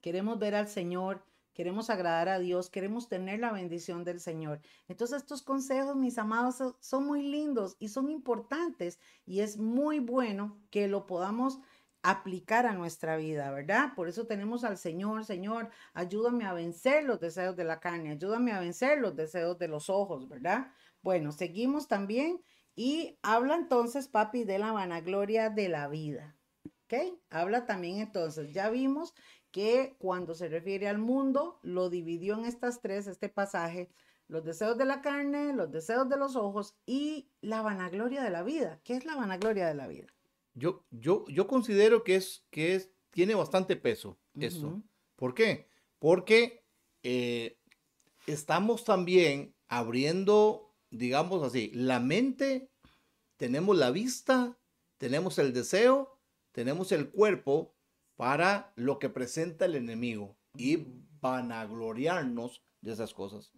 Queremos 0.00 0.38
ver 0.38 0.54
al 0.54 0.68
Señor, 0.68 1.24
queremos 1.52 1.90
agradar 1.90 2.28
a 2.28 2.38
Dios, 2.38 2.70
queremos 2.70 3.08
tener 3.08 3.40
la 3.40 3.52
bendición 3.52 4.04
del 4.04 4.20
Señor. 4.20 4.60
Entonces 4.88 5.18
estos 5.18 5.42
consejos, 5.42 5.96
mis 5.96 6.18
amados, 6.18 6.76
son 6.80 7.06
muy 7.06 7.22
lindos 7.22 7.76
y 7.78 7.88
son 7.88 8.10
importantes 8.10 8.98
y 9.24 9.40
es 9.40 9.58
muy 9.58 9.98
bueno 9.98 10.60
que 10.70 10.88
lo 10.88 11.06
podamos 11.06 11.58
aplicar 12.02 12.66
a 12.66 12.72
nuestra 12.72 13.16
vida, 13.16 13.50
¿verdad? 13.50 13.92
Por 13.96 14.08
eso 14.08 14.26
tenemos 14.26 14.62
al 14.62 14.78
Señor, 14.78 15.24
Señor, 15.24 15.70
ayúdame 15.92 16.44
a 16.44 16.52
vencer 16.52 17.02
los 17.02 17.18
deseos 17.18 17.56
de 17.56 17.64
la 17.64 17.80
carne, 17.80 18.12
ayúdame 18.12 18.52
a 18.52 18.60
vencer 18.60 19.00
los 19.00 19.16
deseos 19.16 19.58
de 19.58 19.66
los 19.66 19.90
ojos, 19.90 20.28
¿verdad? 20.28 20.70
Bueno, 21.02 21.32
seguimos 21.32 21.88
también 21.88 22.40
y 22.76 23.18
habla 23.22 23.56
entonces, 23.56 24.06
papi, 24.06 24.44
de 24.44 24.58
la 24.58 24.70
vanagloria 24.70 25.50
de 25.50 25.68
la 25.68 25.88
vida. 25.88 26.36
¿Ok? 26.84 27.18
Habla 27.30 27.66
también 27.66 27.98
entonces, 27.98 28.52
ya 28.52 28.70
vimos 28.70 29.14
que 29.50 29.96
cuando 29.98 30.34
se 30.34 30.48
refiere 30.48 30.86
al 30.86 30.98
mundo, 30.98 31.58
lo 31.62 31.88
dividió 31.88 32.34
en 32.34 32.44
estas 32.44 32.80
tres, 32.80 33.06
este 33.06 33.28
pasaje, 33.28 33.88
los 34.28 34.44
deseos 34.44 34.76
de 34.76 34.84
la 34.84 35.00
carne, 35.00 35.52
los 35.52 35.72
deseos 35.72 36.08
de 36.08 36.18
los 36.18 36.36
ojos 36.36 36.76
y 36.84 37.30
la 37.40 37.62
vanagloria 37.62 38.22
de 38.22 38.30
la 38.30 38.42
vida. 38.42 38.80
¿Qué 38.84 38.94
es 38.94 39.04
la 39.04 39.16
vanagloria 39.16 39.66
de 39.66 39.74
la 39.74 39.86
vida? 39.86 40.06
Yo, 40.54 40.84
yo, 40.90 41.24
yo 41.28 41.46
considero 41.46 42.04
que 42.04 42.16
es, 42.16 42.44
que 42.50 42.74
es, 42.74 42.90
tiene 43.10 43.34
bastante 43.34 43.76
peso 43.76 44.18
eso. 44.38 44.82
¿Por 45.16 45.34
qué? 45.34 45.68
Porque 45.98 46.62
eh, 47.02 47.58
estamos 48.26 48.84
también 48.84 49.54
abriendo, 49.68 50.65
digamos 50.96 51.42
así, 51.42 51.70
la 51.74 52.00
mente, 52.00 52.70
tenemos 53.36 53.76
la 53.76 53.90
vista, 53.90 54.58
tenemos 54.98 55.38
el 55.38 55.52
deseo, 55.52 56.18
tenemos 56.52 56.92
el 56.92 57.10
cuerpo 57.10 57.74
para 58.16 58.72
lo 58.76 58.98
que 58.98 59.10
presenta 59.10 59.66
el 59.66 59.74
enemigo 59.74 60.36
y 60.56 60.86
vanagloriarnos 61.20 62.62
de 62.80 62.92
esas 62.92 63.12
cosas. 63.12 63.52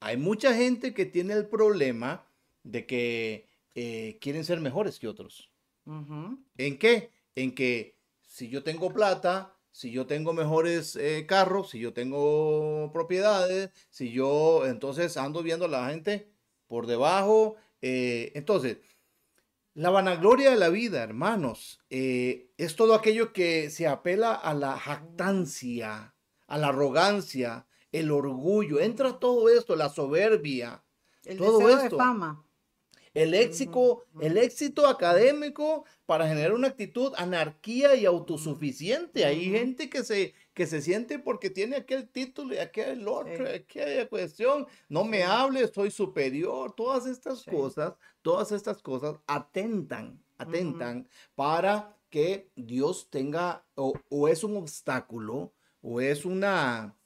Hay 0.00 0.16
mucha 0.16 0.54
gente 0.54 0.94
que 0.94 1.06
tiene 1.06 1.34
el 1.34 1.48
problema 1.48 2.26
de 2.62 2.86
que 2.86 3.48
eh, 3.74 4.18
quieren 4.20 4.44
ser 4.44 4.60
mejores 4.60 4.98
que 4.98 5.08
otros. 5.08 5.50
¿En 5.84 6.78
qué? 6.78 7.10
En 7.34 7.54
que 7.54 7.98
si 8.26 8.48
yo 8.48 8.62
tengo 8.62 8.92
plata, 8.92 9.56
si 9.70 9.90
yo 9.90 10.06
tengo 10.06 10.32
mejores 10.32 10.96
eh, 10.96 11.24
carros, 11.26 11.70
si 11.70 11.78
yo 11.78 11.92
tengo 11.92 12.90
propiedades, 12.92 13.70
si 13.90 14.10
yo 14.10 14.66
entonces 14.66 15.16
ando 15.16 15.42
viendo 15.42 15.64
a 15.64 15.68
la 15.68 15.90
gente 15.90 16.30
por 16.68 16.86
debajo. 16.86 17.56
Eh, 17.82 18.30
entonces, 18.34 18.78
la 19.74 19.90
vanagloria 19.90 20.50
de 20.50 20.56
la 20.56 20.68
vida, 20.68 21.02
hermanos, 21.02 21.80
eh, 21.90 22.50
es 22.56 22.76
todo 22.76 22.94
aquello 22.94 23.32
que 23.32 23.70
se 23.70 23.86
apela 23.86 24.34
a 24.34 24.54
la 24.54 24.78
jactancia, 24.78 26.14
a 26.46 26.58
la 26.58 26.68
arrogancia, 26.68 27.66
el 27.92 28.10
orgullo. 28.10 28.80
Entra 28.80 29.18
todo 29.18 29.48
esto, 29.48 29.76
la 29.76 29.88
soberbia. 29.88 30.84
El 31.24 31.38
todo 31.38 31.58
deseo 31.58 31.76
esto. 31.76 31.96
de 31.96 32.02
fama. 32.02 32.44
El 33.14 33.34
éxito, 33.34 34.04
el 34.20 34.36
éxito 34.36 34.86
académico 34.86 35.84
para 36.06 36.28
generar 36.28 36.52
una 36.52 36.68
actitud 36.68 37.12
anarquía 37.16 37.94
y 37.96 38.04
autosuficiente. 38.04 39.24
Hay 39.24 39.50
gente 39.50 39.88
que 39.90 40.04
se, 40.04 40.34
que 40.58 40.66
se 40.66 40.82
siente 40.82 41.20
porque 41.20 41.50
tiene 41.50 41.76
aquel 41.76 42.08
título 42.08 42.52
y 42.52 42.58
aquel 42.58 43.06
otro, 43.06 43.48
aquella 43.48 44.08
cuestión. 44.08 44.66
No 44.88 45.04
me 45.04 45.22
hable, 45.22 45.68
soy 45.68 45.92
superior. 45.92 46.72
Todas 46.72 47.06
estas 47.06 47.44
cosas, 47.44 47.94
todas 48.22 48.50
estas 48.50 48.82
cosas 48.82 49.20
atentan, 49.28 50.20
atentan 50.36 51.08
para 51.36 51.96
que 52.10 52.50
Dios 52.56 53.08
tenga, 53.08 53.64
o, 53.76 53.94
o, 54.08 54.26
es 54.26 54.42
un 54.42 54.56
obstáculo, 54.56 55.54
o 55.80 56.00
es 56.00 56.24
una, 56.24 56.98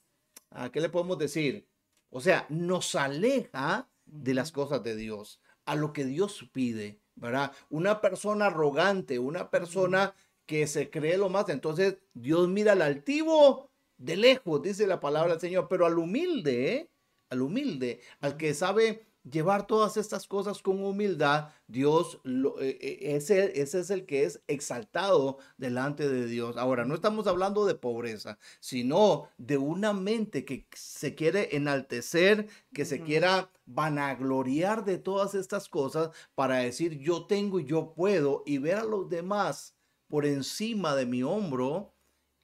¿a 0.49 0.71
qué 0.71 0.81
le 0.81 0.89
podemos 0.89 1.19
decir? 1.19 1.67
O 2.09 2.21
sea, 2.21 2.47
nos 2.49 2.95
aleja 2.95 3.87
de 4.05 4.33
las 4.33 4.51
cosas 4.51 4.81
de 4.81 4.95
Dios 4.95 5.39
a 5.65 5.75
lo 5.75 5.93
que 5.93 6.05
Dios 6.05 6.49
pide, 6.51 7.03
¿verdad? 7.13 7.51
Una 7.69 8.01
persona 8.01 8.47
arrogante, 8.47 9.19
una 9.19 9.51
persona 9.51 10.15
que 10.45 10.67
se 10.67 10.89
cree 10.89 11.17
lo 11.17 11.29
más, 11.29 11.49
entonces 11.49 11.97
Dios 12.13 12.47
mira 12.47 12.73
al 12.73 12.81
altivo 12.81 13.71
de 13.97 14.17
lejos, 14.17 14.61
dice 14.61 14.87
la 14.87 14.99
palabra 14.99 15.33
del 15.33 15.41
Señor, 15.41 15.67
pero 15.69 15.85
al 15.85 15.97
humilde, 15.97 16.73
¿eh? 16.73 16.91
al 17.29 17.41
humilde, 17.41 18.01
al 18.19 18.37
que 18.37 18.53
sabe 18.53 19.05
llevar 19.29 19.67
todas 19.67 19.97
estas 19.97 20.27
cosas 20.27 20.61
con 20.61 20.83
humildad, 20.83 21.49
Dios, 21.67 22.19
lo, 22.23 22.59
eh, 22.61 22.77
eh, 22.81 23.15
ese, 23.15 23.61
ese 23.61 23.79
es 23.79 23.89
el 23.89 24.05
que 24.05 24.25
es 24.25 24.41
exaltado 24.47 25.37
delante 25.57 26.09
de 26.09 26.25
Dios. 26.25 26.57
Ahora, 26.57 26.85
no 26.85 26.95
estamos 26.95 27.27
hablando 27.27 27.65
de 27.65 27.75
pobreza, 27.75 28.37
sino 28.59 29.29
de 29.37 29.57
una 29.57 29.93
mente 29.93 30.43
que 30.45 30.67
se 30.75 31.15
quiere 31.15 31.55
enaltecer, 31.55 32.47
que 32.73 32.85
se 32.85 33.01
quiera 33.01 33.49
vanagloriar 33.65 34.83
de 34.83 34.97
todas 34.97 35.35
estas 35.35 35.69
cosas 35.69 36.09
para 36.35 36.57
decir 36.57 36.99
yo 36.99 37.25
tengo 37.25 37.59
y 37.59 37.65
yo 37.65 37.93
puedo 37.93 38.43
y 38.45 38.57
ver 38.57 38.75
a 38.75 38.83
los 38.83 39.09
demás 39.09 39.75
por 40.13 40.27
encima 40.27 40.95
de 40.95 41.07
mi 41.07 41.23
hombro 41.23 41.91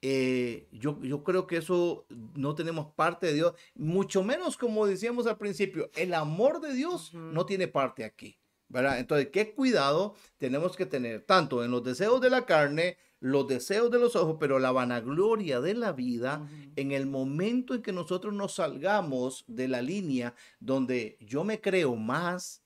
eh, 0.02 0.66
yo, 0.72 1.00
yo 1.02 1.22
creo 1.22 1.46
que 1.46 1.58
eso 1.58 2.04
no 2.34 2.56
tenemos 2.56 2.92
parte 2.96 3.28
de 3.28 3.34
Dios, 3.34 3.54
mucho 3.76 4.24
menos 4.24 4.56
como 4.56 4.88
decíamos 4.88 5.28
al 5.28 5.38
principio, 5.38 5.88
el 5.94 6.14
amor 6.14 6.60
de 6.60 6.74
Dios 6.74 7.14
no 7.14 7.46
tiene 7.46 7.68
parte 7.68 8.02
aquí, 8.02 8.40
¿verdad? 8.66 8.98
Entonces, 8.98 9.28
qué 9.32 9.54
cuidado 9.54 10.16
tenemos 10.36 10.76
que 10.76 10.84
tener, 10.84 11.22
tanto 11.22 11.62
en 11.62 11.70
los 11.70 11.84
deseos 11.84 12.20
de 12.20 12.30
la 12.30 12.44
carne, 12.44 12.98
los 13.20 13.46
deseos 13.46 13.88
de 13.92 14.00
los 14.00 14.16
ojos, 14.16 14.38
pero 14.40 14.58
la 14.58 14.72
vanagloria 14.72 15.60
de 15.60 15.74
la 15.74 15.92
vida, 15.92 16.48
en 16.74 16.90
el 16.90 17.06
momento 17.06 17.76
en 17.76 17.82
que 17.82 17.92
nosotros 17.92 18.34
nos 18.34 18.54
salgamos 18.54 19.44
de 19.46 19.68
la 19.68 19.80
línea 19.80 20.34
donde 20.58 21.18
yo 21.20 21.44
me 21.44 21.60
creo 21.60 21.94
más, 21.94 22.64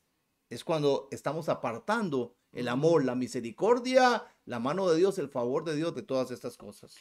es 0.49 0.65
cuando 0.65 1.09
estamos 1.11 1.51
apartando 1.51 2.37
el 2.55 2.69
amor, 2.69 3.05
la 3.05 3.15
misericordia, 3.15 4.25
la 4.47 4.59
mano 4.59 4.89
de 4.89 4.97
Dios, 4.97 5.19
el 5.19 5.29
favor 5.29 5.65
de 5.65 5.77
Dios 5.77 5.95
de 5.95 6.03
todas 6.03 6.31
estas 6.31 6.57
cosas. 6.57 6.97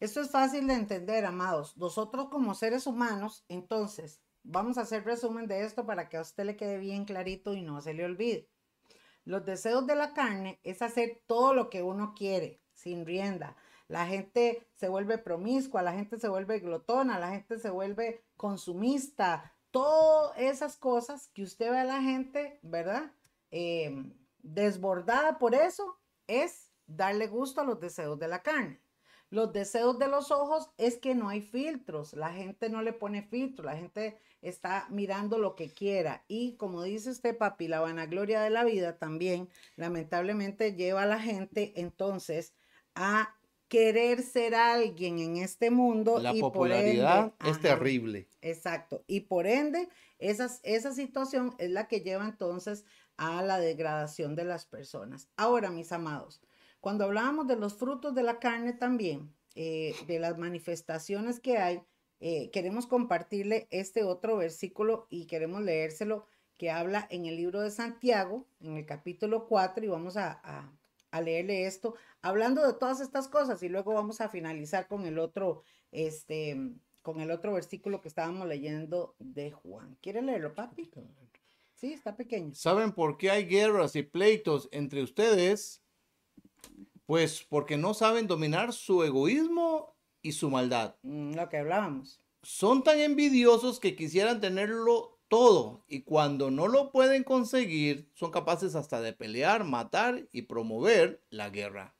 Esto 0.00 0.20
es 0.20 0.30
fácil 0.30 0.66
de 0.66 0.74
entender, 0.74 1.24
amados. 1.24 1.76
Nosotros 1.76 2.28
como 2.28 2.54
seres 2.54 2.86
humanos, 2.86 3.44
entonces, 3.48 4.20
vamos 4.42 4.78
a 4.78 4.82
hacer 4.82 5.04
resumen 5.04 5.46
de 5.46 5.64
esto 5.64 5.86
para 5.86 6.08
que 6.08 6.16
a 6.16 6.22
usted 6.22 6.44
le 6.44 6.56
quede 6.56 6.78
bien 6.78 7.04
clarito 7.04 7.54
y 7.54 7.62
no 7.62 7.80
se 7.80 7.94
le 7.94 8.04
olvide. 8.04 8.48
Los 9.24 9.44
deseos 9.44 9.86
de 9.86 9.96
la 9.96 10.14
carne 10.14 10.60
es 10.62 10.82
hacer 10.82 11.22
todo 11.26 11.52
lo 11.52 11.68
que 11.68 11.82
uno 11.82 12.14
quiere, 12.16 12.60
sin 12.74 13.04
rienda. 13.04 13.56
La 13.88 14.06
gente 14.06 14.68
se 14.74 14.88
vuelve 14.88 15.18
promiscua, 15.18 15.82
la 15.82 15.92
gente 15.92 16.18
se 16.18 16.28
vuelve 16.28 16.60
glotona, 16.60 17.18
la 17.18 17.30
gente 17.30 17.58
se 17.58 17.70
vuelve 17.70 18.24
consumista. 18.36 19.52
Todas 19.70 20.36
esas 20.38 20.76
cosas 20.76 21.28
que 21.34 21.42
usted 21.42 21.70
ve 21.70 21.78
a 21.78 21.84
la 21.84 22.02
gente, 22.02 22.58
¿verdad? 22.62 23.12
Em, 23.50 24.12
desbordada 24.46 25.38
por 25.38 25.54
eso, 25.54 25.98
es 26.26 26.70
darle 26.86 27.26
gusto 27.26 27.60
a 27.60 27.64
los 27.64 27.80
deseos 27.80 28.18
de 28.18 28.28
la 28.28 28.42
carne. 28.42 28.80
Los 29.28 29.52
deseos 29.52 29.98
de 29.98 30.06
los 30.06 30.30
ojos 30.30 30.70
es 30.78 30.98
que 30.98 31.16
no 31.16 31.28
hay 31.28 31.40
filtros, 31.40 32.12
la 32.12 32.32
gente 32.32 32.70
no 32.70 32.80
le 32.80 32.92
pone 32.92 33.22
filtro, 33.22 33.64
la 33.64 33.76
gente 33.76 34.16
está 34.40 34.86
mirando 34.88 35.38
lo 35.38 35.56
que 35.56 35.68
quiera. 35.68 36.24
Y 36.28 36.56
como 36.56 36.84
dice 36.84 37.10
usted, 37.10 37.36
papi, 37.36 37.66
la 37.66 37.80
vanagloria 37.80 38.40
de 38.40 38.50
la 38.50 38.62
vida 38.62 38.98
también 38.98 39.48
lamentablemente 39.74 40.74
lleva 40.74 41.02
a 41.02 41.06
la 41.06 41.18
gente 41.18 41.72
entonces 41.74 42.54
a 42.94 43.34
querer 43.66 44.22
ser 44.22 44.54
alguien 44.54 45.18
en 45.18 45.38
este 45.38 45.72
mundo. 45.72 46.20
La 46.20 46.32
popularidad 46.32 47.32
es 47.44 47.60
terrible. 47.60 48.28
Exacto. 48.42 49.02
Y 49.08 49.22
por 49.22 49.48
ende, 49.48 49.88
esas, 50.20 50.60
esa 50.62 50.92
situación 50.94 51.54
es 51.58 51.70
la 51.70 51.88
que 51.88 52.00
lleva 52.00 52.24
entonces 52.24 52.84
a 53.16 53.42
la 53.42 53.58
degradación 53.58 54.34
de 54.34 54.44
las 54.44 54.66
personas. 54.66 55.28
Ahora, 55.36 55.70
mis 55.70 55.92
amados, 55.92 56.40
cuando 56.80 57.04
hablábamos 57.04 57.46
de 57.46 57.56
los 57.56 57.74
frutos 57.74 58.14
de 58.14 58.22
la 58.22 58.38
carne 58.38 58.72
también, 58.72 59.34
eh, 59.54 59.94
de 60.06 60.18
las 60.18 60.38
manifestaciones 60.38 61.40
que 61.40 61.58
hay, 61.58 61.82
eh, 62.20 62.50
queremos 62.50 62.86
compartirle 62.86 63.68
este 63.70 64.04
otro 64.04 64.36
versículo 64.36 65.06
y 65.10 65.26
queremos 65.26 65.62
leérselo 65.62 66.26
que 66.56 66.70
habla 66.70 67.06
en 67.10 67.26
el 67.26 67.36
libro 67.36 67.60
de 67.60 67.70
Santiago, 67.70 68.46
en 68.60 68.76
el 68.76 68.86
capítulo 68.86 69.46
4, 69.46 69.84
y 69.84 69.88
vamos 69.88 70.16
a, 70.16 70.40
a, 71.10 71.20
leerle 71.20 71.66
esto, 71.66 71.94
hablando 72.20 72.66
de 72.66 72.74
todas 72.74 73.00
estas 73.00 73.28
cosas, 73.28 73.62
y 73.62 73.70
luego 73.70 73.94
vamos 73.94 74.20
a 74.20 74.28
finalizar 74.28 74.86
con 74.86 75.06
el 75.06 75.18
otro, 75.18 75.62
este, 75.90 76.74
con 77.00 77.20
el 77.20 77.30
otro 77.30 77.54
versículo 77.54 78.02
que 78.02 78.08
estábamos 78.08 78.46
leyendo 78.46 79.16
de 79.18 79.50
Juan. 79.50 79.96
¿Quiere 80.02 80.20
leerlo, 80.20 80.54
papi? 80.54 80.90
Sí, 81.76 81.92
está 81.92 82.16
pequeño. 82.16 82.54
¿Saben 82.54 82.92
por 82.92 83.18
qué 83.18 83.30
hay 83.30 83.44
guerras 83.44 83.96
y 83.96 84.02
pleitos 84.02 84.68
entre 84.72 85.02
ustedes? 85.02 85.82
Pues 87.04 87.46
porque 87.48 87.76
no 87.76 87.92
saben 87.92 88.26
dominar 88.26 88.72
su 88.72 89.04
egoísmo 89.04 89.94
y 90.22 90.32
su 90.32 90.50
maldad. 90.50 90.96
Mm, 91.02 91.34
lo 91.34 91.48
que 91.50 91.58
hablábamos. 91.58 92.20
Son 92.42 92.82
tan 92.82 92.98
envidiosos 93.00 93.78
que 93.78 93.94
quisieran 93.94 94.40
tenerlo 94.40 95.20
todo. 95.28 95.84
Y 95.86 96.02
cuando 96.02 96.50
no 96.50 96.66
lo 96.66 96.90
pueden 96.92 97.24
conseguir, 97.24 98.10
son 98.14 98.30
capaces 98.30 98.74
hasta 98.74 99.02
de 99.02 99.12
pelear, 99.12 99.64
matar 99.64 100.26
y 100.32 100.42
promover 100.42 101.22
la 101.28 101.50
guerra. 101.50 101.94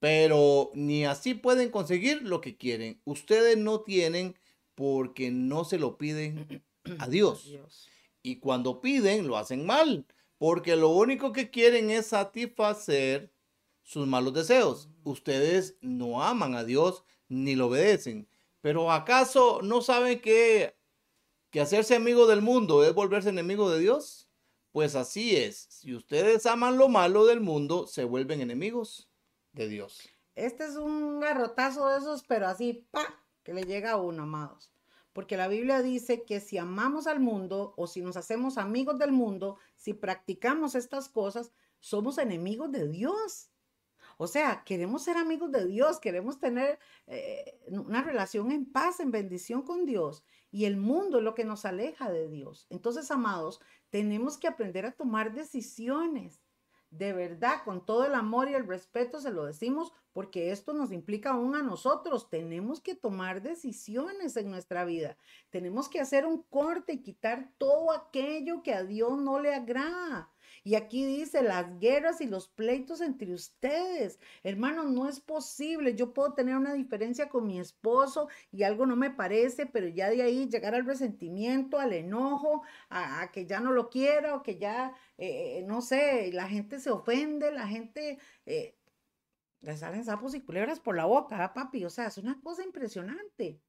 Pero 0.00 0.70
ni 0.74 1.06
así 1.06 1.32
pueden 1.32 1.70
conseguir 1.70 2.22
lo 2.22 2.42
que 2.42 2.56
quieren. 2.56 3.00
Ustedes 3.04 3.56
no 3.56 3.80
tienen 3.80 4.36
porque 4.74 5.30
no 5.30 5.64
se 5.64 5.78
lo 5.78 5.96
piden 5.96 6.62
a 6.98 7.08
Dios. 7.08 7.48
Y 8.22 8.40
cuando 8.40 8.80
piden, 8.80 9.26
lo 9.26 9.36
hacen 9.36 9.66
mal. 9.66 10.06
Porque 10.38 10.76
lo 10.76 10.90
único 10.90 11.32
que 11.32 11.50
quieren 11.50 11.90
es 11.90 12.06
satisfacer 12.06 13.32
sus 13.82 14.06
malos 14.06 14.34
deseos. 14.34 14.88
Ustedes 15.02 15.76
no 15.80 16.22
aman 16.22 16.54
a 16.54 16.64
Dios 16.64 17.04
ni 17.28 17.56
lo 17.56 17.66
obedecen. 17.66 18.28
Pero 18.60 18.92
¿acaso 18.92 19.60
no 19.62 19.80
saben 19.82 20.20
que, 20.20 20.76
que 21.50 21.60
hacerse 21.60 21.96
amigo 21.96 22.26
del 22.26 22.42
mundo 22.42 22.84
es 22.84 22.94
volverse 22.94 23.30
enemigo 23.30 23.70
de 23.70 23.80
Dios? 23.80 24.28
Pues 24.72 24.94
así 24.94 25.36
es. 25.36 25.66
Si 25.70 25.94
ustedes 25.94 26.46
aman 26.46 26.76
lo 26.76 26.88
malo 26.88 27.24
del 27.24 27.40
mundo, 27.40 27.86
se 27.86 28.04
vuelven 28.04 28.40
enemigos 28.40 29.08
de 29.52 29.68
Dios. 29.68 30.08
Este 30.34 30.64
es 30.64 30.76
un 30.76 31.18
garrotazo 31.18 31.88
de 31.88 31.98
esos, 31.98 32.22
pero 32.24 32.46
así, 32.46 32.86
pa, 32.90 33.24
que 33.42 33.54
le 33.54 33.64
llega 33.64 33.92
a 33.92 33.96
uno, 33.96 34.22
amados. 34.24 34.70
Porque 35.18 35.36
la 35.36 35.48
Biblia 35.48 35.82
dice 35.82 36.22
que 36.22 36.38
si 36.38 36.58
amamos 36.58 37.08
al 37.08 37.18
mundo 37.18 37.74
o 37.76 37.88
si 37.88 38.02
nos 38.02 38.16
hacemos 38.16 38.56
amigos 38.56 39.00
del 39.00 39.10
mundo, 39.10 39.58
si 39.74 39.92
practicamos 39.92 40.76
estas 40.76 41.08
cosas, 41.08 41.50
somos 41.80 42.18
enemigos 42.18 42.70
de 42.70 42.86
Dios. 42.86 43.50
O 44.16 44.28
sea, 44.28 44.62
queremos 44.64 45.02
ser 45.02 45.16
amigos 45.16 45.50
de 45.50 45.66
Dios, 45.66 45.98
queremos 45.98 46.38
tener 46.38 46.78
eh, 47.08 47.58
una 47.66 48.00
relación 48.00 48.52
en 48.52 48.70
paz, 48.70 49.00
en 49.00 49.10
bendición 49.10 49.62
con 49.62 49.86
Dios. 49.86 50.22
Y 50.52 50.66
el 50.66 50.76
mundo 50.76 51.18
es 51.18 51.24
lo 51.24 51.34
que 51.34 51.44
nos 51.44 51.64
aleja 51.64 52.08
de 52.12 52.28
Dios. 52.28 52.68
Entonces, 52.70 53.10
amados, 53.10 53.60
tenemos 53.90 54.38
que 54.38 54.46
aprender 54.46 54.86
a 54.86 54.92
tomar 54.92 55.34
decisiones. 55.34 56.44
De 56.90 57.12
verdad, 57.12 57.64
con 57.64 57.84
todo 57.84 58.06
el 58.06 58.14
amor 58.14 58.48
y 58.48 58.54
el 58.54 58.68
respeto 58.68 59.20
se 59.20 59.32
lo 59.32 59.46
decimos 59.46 59.92
porque 60.18 60.50
esto 60.50 60.72
nos 60.74 60.90
implica 60.90 61.30
aún 61.30 61.54
a 61.54 61.62
nosotros. 61.62 62.28
Tenemos 62.28 62.80
que 62.80 62.96
tomar 62.96 63.40
decisiones 63.40 64.36
en 64.36 64.50
nuestra 64.50 64.84
vida. 64.84 65.16
Tenemos 65.48 65.88
que 65.88 66.00
hacer 66.00 66.26
un 66.26 66.42
corte 66.42 66.94
y 66.94 67.02
quitar 67.02 67.52
todo 67.56 67.92
aquello 67.92 68.64
que 68.64 68.74
a 68.74 68.82
Dios 68.82 69.16
no 69.16 69.38
le 69.38 69.54
agrada. 69.54 70.28
Y 70.64 70.74
aquí 70.74 71.04
dice 71.04 71.40
las 71.40 71.78
guerras 71.78 72.20
y 72.20 72.26
los 72.26 72.48
pleitos 72.48 73.00
entre 73.00 73.32
ustedes. 73.32 74.18
Hermanos, 74.42 74.86
no 74.86 75.08
es 75.08 75.20
posible. 75.20 75.94
Yo 75.94 76.12
puedo 76.12 76.32
tener 76.34 76.56
una 76.56 76.74
diferencia 76.74 77.28
con 77.28 77.46
mi 77.46 77.60
esposo 77.60 78.26
y 78.50 78.64
algo 78.64 78.86
no 78.86 78.96
me 78.96 79.12
parece, 79.12 79.66
pero 79.66 79.86
ya 79.86 80.10
de 80.10 80.22
ahí 80.22 80.48
llegar 80.48 80.74
al 80.74 80.84
resentimiento, 80.84 81.78
al 81.78 81.92
enojo, 81.92 82.62
a, 82.90 83.30
que 83.32 83.46
ya 83.46 83.60
no 83.60 83.70
lo 83.70 83.88
quiero, 83.88 84.38
o 84.38 84.42
que 84.42 84.58
ya, 84.58 84.94
eh, 85.16 85.62
no 85.68 85.80
sé, 85.80 86.32
la 86.32 86.48
gente 86.48 86.80
se 86.80 86.90
ofende, 86.90 87.52
la 87.52 87.68
gente... 87.68 88.18
Eh, 88.46 88.74
le 89.60 89.76
salen 89.76 90.04
sapos 90.04 90.34
y 90.34 90.40
culebras 90.40 90.80
por 90.80 90.96
la 90.96 91.06
boca, 91.06 91.42
¿ah, 91.42 91.52
papi. 91.52 91.84
O 91.84 91.90
sea, 91.90 92.06
es 92.06 92.18
una 92.18 92.40
cosa 92.40 92.64
impresionante. 92.64 93.60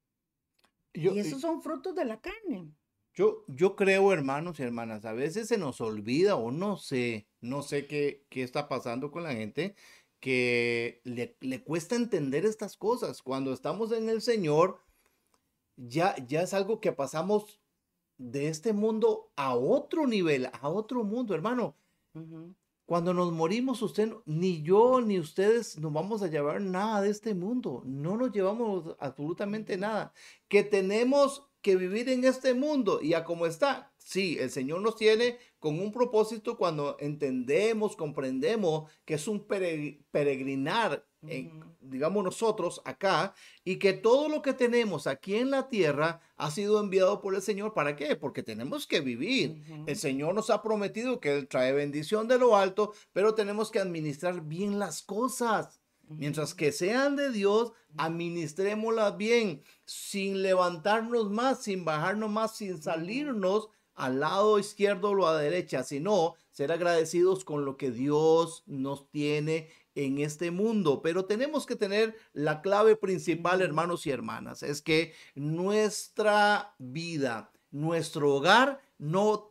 y 0.93 1.19
esos 1.19 1.41
son 1.41 1.61
frutos 1.61 1.95
de 1.95 2.05
la 2.05 2.19
carne. 2.19 2.71
Yo, 3.13 3.43
yo 3.47 3.75
creo, 3.75 4.13
hermanos 4.13 4.59
y 4.59 4.63
hermanas, 4.63 5.05
a 5.05 5.13
veces 5.13 5.47
se 5.47 5.57
nos 5.57 5.81
olvida 5.81 6.35
o 6.35 6.51
no 6.51 6.77
sé, 6.77 7.27
no 7.41 7.63
sé 7.63 7.87
qué, 7.87 8.25
qué 8.29 8.43
está 8.43 8.69
pasando 8.69 9.11
con 9.11 9.23
la 9.23 9.33
gente, 9.33 9.75
que 10.19 11.01
le, 11.03 11.35
le, 11.41 11.63
cuesta 11.63 11.95
entender 11.95 12.45
estas 12.45 12.77
cosas. 12.77 13.21
Cuando 13.21 13.51
estamos 13.51 13.91
en 13.91 14.09
el 14.09 14.21
Señor, 14.21 14.79
ya, 15.75 16.15
ya 16.27 16.41
es 16.43 16.53
algo 16.53 16.79
que 16.79 16.91
pasamos 16.91 17.59
de 18.17 18.47
este 18.47 18.73
mundo 18.73 19.31
a 19.35 19.55
otro 19.55 20.05
nivel, 20.05 20.49
a 20.53 20.69
otro 20.69 21.03
mundo, 21.03 21.33
hermano. 21.33 21.75
Cuando 22.89 23.13
nos 23.13 23.31
morimos, 23.31 23.83
usted, 23.83 24.13
ni 24.25 24.63
yo, 24.63 24.99
ni 24.99 25.19
ustedes 25.19 25.77
nos 25.77 25.93
vamos 25.93 26.23
a 26.23 26.27
llevar 26.27 26.59
nada 26.59 27.01
de 27.01 27.11
este 27.11 27.35
mundo. 27.35 27.83
No 27.85 28.17
nos 28.17 28.31
llevamos 28.31 28.95
absolutamente 28.97 29.77
nada. 29.77 30.11
Que 30.47 30.63
tenemos 30.63 31.45
que 31.61 31.75
vivir 31.75 32.09
en 32.09 32.23
este 32.23 32.55
mundo 32.55 32.99
y 32.99 33.13
a 33.13 33.25
como 33.25 33.45
está. 33.45 33.88
Sí, 33.99 34.37
el 34.39 34.49
Señor 34.49 34.81
nos 34.81 34.95
tiene 34.95 35.37
con 35.59 35.79
un 35.79 35.91
propósito 35.91 36.57
cuando 36.57 36.97
entendemos, 36.99 37.95
comprendemos 37.95 38.89
que 39.05 39.15
es 39.15 39.27
un 39.27 39.45
peregrinar, 39.45 41.05
digamos 41.81 42.23
nosotros 42.23 42.81
acá, 42.85 43.35
y 43.63 43.75
que 43.75 43.93
todo 43.93 44.29
lo 44.29 44.41
que 44.41 44.53
tenemos 44.53 45.05
aquí 45.05 45.35
en 45.35 45.51
la 45.51 45.67
tierra 45.67 46.21
ha 46.37 46.49
sido 46.49 46.79
enviado 46.79 47.21
por 47.21 47.35
el 47.35 47.41
Señor. 47.41 47.73
¿Para 47.73 47.95
qué? 47.95 48.15
Porque 48.15 48.41
tenemos 48.41 48.87
que 48.87 49.01
vivir. 49.01 49.61
El 49.85 49.97
Señor 49.97 50.33
nos 50.33 50.49
ha 50.49 50.63
prometido 50.63 51.19
que 51.19 51.37
Él 51.37 51.47
trae 51.47 51.73
bendición 51.73 52.27
de 52.27 52.39
lo 52.39 52.55
alto, 52.55 52.93
pero 53.11 53.35
tenemos 53.35 53.69
que 53.69 53.79
administrar 53.79 54.41
bien 54.41 54.79
las 54.79 55.03
cosas. 55.03 55.81
Mientras 56.07 56.55
que 56.55 56.71
sean 56.71 57.15
de 57.15 57.31
Dios, 57.31 57.73
administrémoslas 57.97 59.15
bien, 59.17 59.61
sin 59.85 60.41
levantarnos 60.41 61.29
más, 61.29 61.61
sin 61.61 61.85
bajarnos 61.85 62.31
más, 62.31 62.55
sin 62.55 62.81
salirnos 62.81 63.69
al 63.99 64.21
lado 64.21 64.57
izquierdo 64.57 65.11
o 65.11 65.27
a 65.27 65.33
la 65.33 65.39
derecha, 65.39 65.83
sino 65.83 66.35
ser 66.51 66.71
agradecidos 66.71 67.43
con 67.43 67.65
lo 67.65 67.77
que 67.77 67.91
Dios 67.91 68.63
nos 68.65 69.09
tiene 69.11 69.69
en 69.93 70.19
este 70.19 70.51
mundo. 70.51 71.01
Pero 71.01 71.25
tenemos 71.25 71.65
que 71.65 71.75
tener 71.75 72.15
la 72.33 72.61
clave 72.61 72.95
principal, 72.95 73.61
hermanos 73.61 74.07
y 74.07 74.11
hermanas, 74.11 74.63
es 74.63 74.81
que 74.81 75.13
nuestra 75.35 76.75
vida, 76.79 77.51
nuestro 77.71 78.33
hogar 78.33 78.79
no 78.97 79.48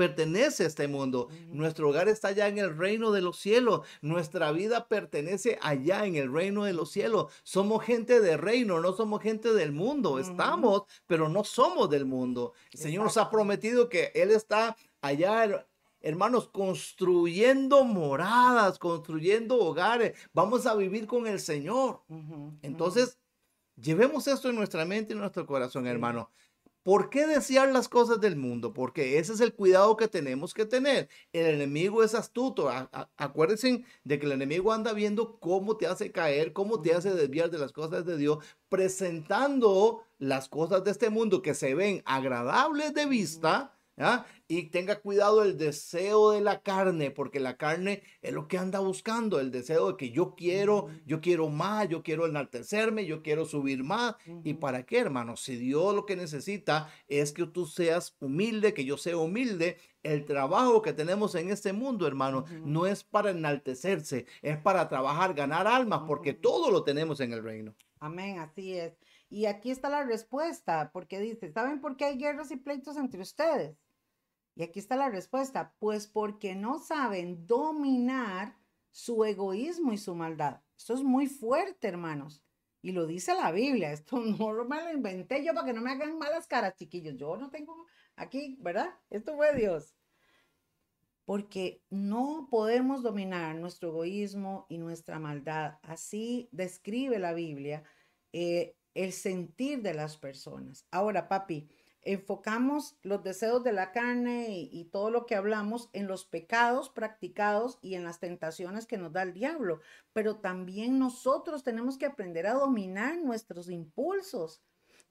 pertenece 0.00 0.64
a 0.64 0.66
este 0.66 0.88
mundo. 0.88 1.28
Nuestro 1.48 1.90
hogar 1.90 2.08
está 2.08 2.28
allá 2.28 2.48
en 2.48 2.56
el 2.56 2.74
reino 2.74 3.12
de 3.12 3.20
los 3.20 3.38
cielos. 3.38 3.86
Nuestra 4.00 4.50
vida 4.50 4.88
pertenece 4.88 5.58
allá 5.60 6.06
en 6.06 6.16
el 6.16 6.32
reino 6.32 6.64
de 6.64 6.72
los 6.72 6.90
cielos. 6.90 7.30
Somos 7.42 7.84
gente 7.84 8.22
de 8.22 8.38
reino, 8.38 8.80
no 8.80 8.94
somos 8.94 9.20
gente 9.22 9.52
del 9.52 9.72
mundo. 9.72 10.18
Estamos, 10.18 10.84
pero 11.06 11.28
no 11.28 11.44
somos 11.44 11.90
del 11.90 12.06
mundo. 12.06 12.54
El 12.72 12.80
Señor 12.80 13.04
nos 13.04 13.18
ha 13.18 13.28
prometido 13.28 13.90
que 13.90 14.10
Él 14.14 14.30
está 14.30 14.74
allá 15.02 15.66
hermanos, 16.00 16.48
construyendo 16.48 17.84
moradas, 17.84 18.78
construyendo 18.78 19.58
hogares. 19.58 20.18
Vamos 20.32 20.64
a 20.64 20.74
vivir 20.74 21.06
con 21.06 21.26
el 21.26 21.40
Señor. 21.40 22.00
Entonces, 22.62 23.18
llevemos 23.76 24.26
esto 24.28 24.48
en 24.48 24.56
nuestra 24.56 24.86
mente 24.86 25.12
y 25.12 25.16
en 25.16 25.20
nuestro 25.20 25.44
corazón, 25.44 25.86
hermano. 25.86 26.30
¿Por 26.82 27.10
qué 27.10 27.26
desear 27.26 27.70
las 27.72 27.88
cosas 27.88 28.20
del 28.20 28.36
mundo? 28.36 28.72
Porque 28.72 29.18
ese 29.18 29.34
es 29.34 29.40
el 29.40 29.52
cuidado 29.52 29.96
que 29.98 30.08
tenemos 30.08 30.54
que 30.54 30.64
tener. 30.64 31.08
El 31.32 31.46
enemigo 31.46 32.02
es 32.02 32.14
astuto. 32.14 32.70
acuérdense 33.16 33.84
de 34.04 34.18
que 34.18 34.26
el 34.26 34.32
enemigo 34.32 34.72
anda 34.72 34.94
viendo 34.94 35.38
cómo 35.40 35.76
te 35.76 35.86
hace 35.86 36.10
caer, 36.10 36.54
cómo 36.54 36.80
te 36.80 36.94
hace 36.94 37.12
desviar 37.12 37.50
de 37.50 37.58
las 37.58 37.72
cosas 37.72 38.06
de 38.06 38.16
Dios, 38.16 38.38
presentando 38.70 40.02
las 40.18 40.48
cosas 40.48 40.82
de 40.84 40.90
este 40.90 41.10
mundo 41.10 41.42
que 41.42 41.54
se 41.54 41.74
ven 41.74 42.02
agradables 42.06 42.94
de 42.94 43.04
vista 43.04 43.74
y 44.48 44.64
tenga 44.70 45.00
cuidado 45.00 45.42
el 45.42 45.56
deseo 45.56 46.32
de 46.32 46.40
la 46.40 46.60
carne, 46.62 47.10
porque 47.10 47.38
la 47.38 47.56
carne 47.56 48.02
es 48.22 48.32
lo 48.32 48.48
que 48.48 48.58
anda 48.58 48.80
buscando, 48.80 49.38
el 49.38 49.50
deseo 49.50 49.92
de 49.92 49.96
que 49.96 50.10
yo 50.10 50.34
quiero, 50.34 50.88
yo 51.06 51.20
quiero 51.20 51.48
más, 51.48 51.88
yo 51.88 52.02
quiero 52.02 52.26
enaltecerme, 52.26 53.06
yo 53.06 53.22
quiero 53.22 53.44
subir 53.44 53.84
más. 53.84 54.16
¿Y 54.42 54.54
para 54.54 54.84
qué, 54.84 54.98
hermano? 54.98 55.36
Si 55.36 55.56
Dios 55.56 55.94
lo 55.94 56.06
que 56.06 56.16
necesita 56.16 56.92
es 57.08 57.32
que 57.32 57.46
tú 57.46 57.66
seas 57.66 58.16
humilde, 58.20 58.74
que 58.74 58.84
yo 58.84 58.96
sea 58.96 59.16
humilde, 59.16 59.76
el 60.02 60.24
trabajo 60.24 60.82
que 60.82 60.92
tenemos 60.92 61.34
en 61.34 61.50
este 61.50 61.72
mundo, 61.72 62.06
hermano, 62.06 62.44
no 62.64 62.86
es 62.86 63.04
para 63.04 63.30
enaltecerse, 63.30 64.26
es 64.42 64.58
para 64.58 64.88
trabajar, 64.88 65.34
ganar 65.34 65.66
almas, 65.66 66.02
porque 66.06 66.32
todo 66.32 66.70
lo 66.70 66.82
tenemos 66.82 67.20
en 67.20 67.32
el 67.32 67.42
reino. 67.42 67.74
Amén, 68.00 68.38
así 68.38 68.76
es. 68.76 68.94
Y 69.28 69.46
aquí 69.46 69.70
está 69.70 69.88
la 69.88 70.02
respuesta, 70.04 70.90
porque 70.92 71.20
dice, 71.20 71.52
¿saben 71.52 71.80
por 71.80 71.96
qué 71.96 72.06
hay 72.06 72.16
guerras 72.16 72.50
y 72.50 72.56
pleitos 72.56 72.96
entre 72.96 73.20
ustedes? 73.20 73.76
Y 74.54 74.62
aquí 74.62 74.78
está 74.78 74.96
la 74.96 75.08
respuesta, 75.08 75.74
pues 75.78 76.06
porque 76.06 76.54
no 76.54 76.78
saben 76.78 77.46
dominar 77.46 78.56
su 78.90 79.24
egoísmo 79.24 79.92
y 79.92 79.98
su 79.98 80.14
maldad. 80.14 80.60
Esto 80.76 80.94
es 80.94 81.02
muy 81.02 81.26
fuerte, 81.26 81.88
hermanos. 81.88 82.42
Y 82.82 82.92
lo 82.92 83.06
dice 83.06 83.34
la 83.34 83.52
Biblia. 83.52 83.92
Esto 83.92 84.18
no 84.20 84.64
me 84.64 84.82
lo 84.82 84.92
inventé 84.92 85.44
yo 85.44 85.54
para 85.54 85.66
que 85.66 85.72
no 85.72 85.80
me 85.80 85.92
hagan 85.92 86.18
malas 86.18 86.46
caras, 86.46 86.74
chiquillos. 86.76 87.16
Yo 87.16 87.36
no 87.36 87.50
tengo 87.50 87.86
aquí, 88.16 88.56
¿verdad? 88.60 88.94
Esto 89.10 89.36
fue 89.36 89.54
Dios. 89.54 89.94
Porque 91.24 91.82
no 91.90 92.48
podemos 92.50 93.02
dominar 93.02 93.54
nuestro 93.56 93.90
egoísmo 93.90 94.66
y 94.68 94.78
nuestra 94.78 95.18
maldad. 95.20 95.78
Así 95.82 96.48
describe 96.50 97.18
la 97.18 97.34
Biblia 97.34 97.84
eh, 98.32 98.74
el 98.94 99.12
sentir 99.12 99.82
de 99.82 99.94
las 99.94 100.16
personas. 100.16 100.86
Ahora, 100.90 101.28
papi, 101.28 101.68
enfocamos 102.02 102.96
los 103.02 103.22
deseos 103.22 103.62
de 103.62 103.72
la 103.72 103.92
carne 103.92 104.48
y, 104.50 104.84
todo 104.86 105.10
lo 105.10 105.26
que 105.26 105.34
hablamos 105.34 105.90
en 105.92 106.06
los 106.06 106.24
pecados 106.24 106.88
practicados 106.88 107.78
y 107.82 107.94
en 107.94 108.04
las 108.04 108.20
tentaciones 108.20 108.86
que 108.86 108.98
nos 108.98 109.12
da 109.12 109.22
el 109.22 109.34
diablo, 109.34 109.80
pero 110.12 110.36
también 110.36 110.98
nosotros 110.98 111.62
tenemos 111.62 111.98
que 111.98 112.06
aprender 112.06 112.46
a 112.46 112.54
dominar 112.54 113.18
nuestros 113.18 113.70
impulsos. 113.70 114.62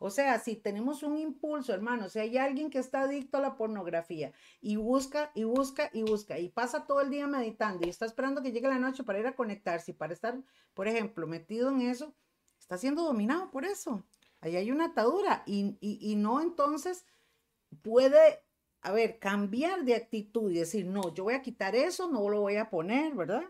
O 0.02 0.10
sea, 0.10 0.40
si 0.40 0.56
tenemos 0.56 1.04
un 1.04 1.18
impulso, 1.18 1.74
hermano, 1.74 2.08
si 2.08 2.20
hay 2.20 2.38
alguien 2.38 2.70
que 2.70 2.80
está 2.80 3.02
adicto 3.02 3.38
a 3.38 3.42
la 3.42 3.58
pornografía 3.58 4.32
y 4.62 4.78
busca 4.78 5.32
y 5.36 5.44
busca 5.44 5.90
y 5.94 6.04
busca 6.04 6.40
y 6.40 6.50
pasa 6.50 6.86
todo 6.86 7.02
el 7.02 7.10
día 7.10 7.28
meditando 7.28 7.86
y 7.86 7.90
está 7.90 8.06
esperando 8.06 8.42
que 8.42 8.54
llegue 8.54 8.70
la 8.70 8.80
noche 8.80 9.04
para 9.04 9.20
ir 9.20 9.28
a 9.28 9.36
conectarse 9.36 9.92
y 9.92 9.94
para 9.94 10.14
estar, 10.14 10.42
por 10.74 10.88
ejemplo, 10.88 11.28
metido 11.28 11.70
en 11.70 11.82
eso, 11.82 12.16
está 12.58 12.78
siendo 12.78 13.04
dominado 13.04 13.52
por 13.52 13.66
eso. 13.66 14.06
Ahí 14.42 14.56
hay 14.56 14.72
una 14.72 14.86
atadura 14.86 15.44
y, 15.46 15.78
y 15.82 16.16
no 16.16 16.42
entonces 16.42 17.06
puede, 17.82 18.40
a 18.82 18.92
ver, 18.92 19.20
cambiar 19.20 19.84
de 19.84 19.96
actitud 19.96 20.52
y 20.52 20.60
decir, 20.60 20.86
no, 20.86 21.14
yo 21.14 21.26
voy 21.26 21.34
a 21.34 21.42
quitar 21.42 21.76
eso, 21.76 22.10
no 22.10 22.30
lo 22.30 22.42
voy 22.42 22.56
a 22.56 22.70
poner, 22.70 23.16
¿verdad? 23.16 23.44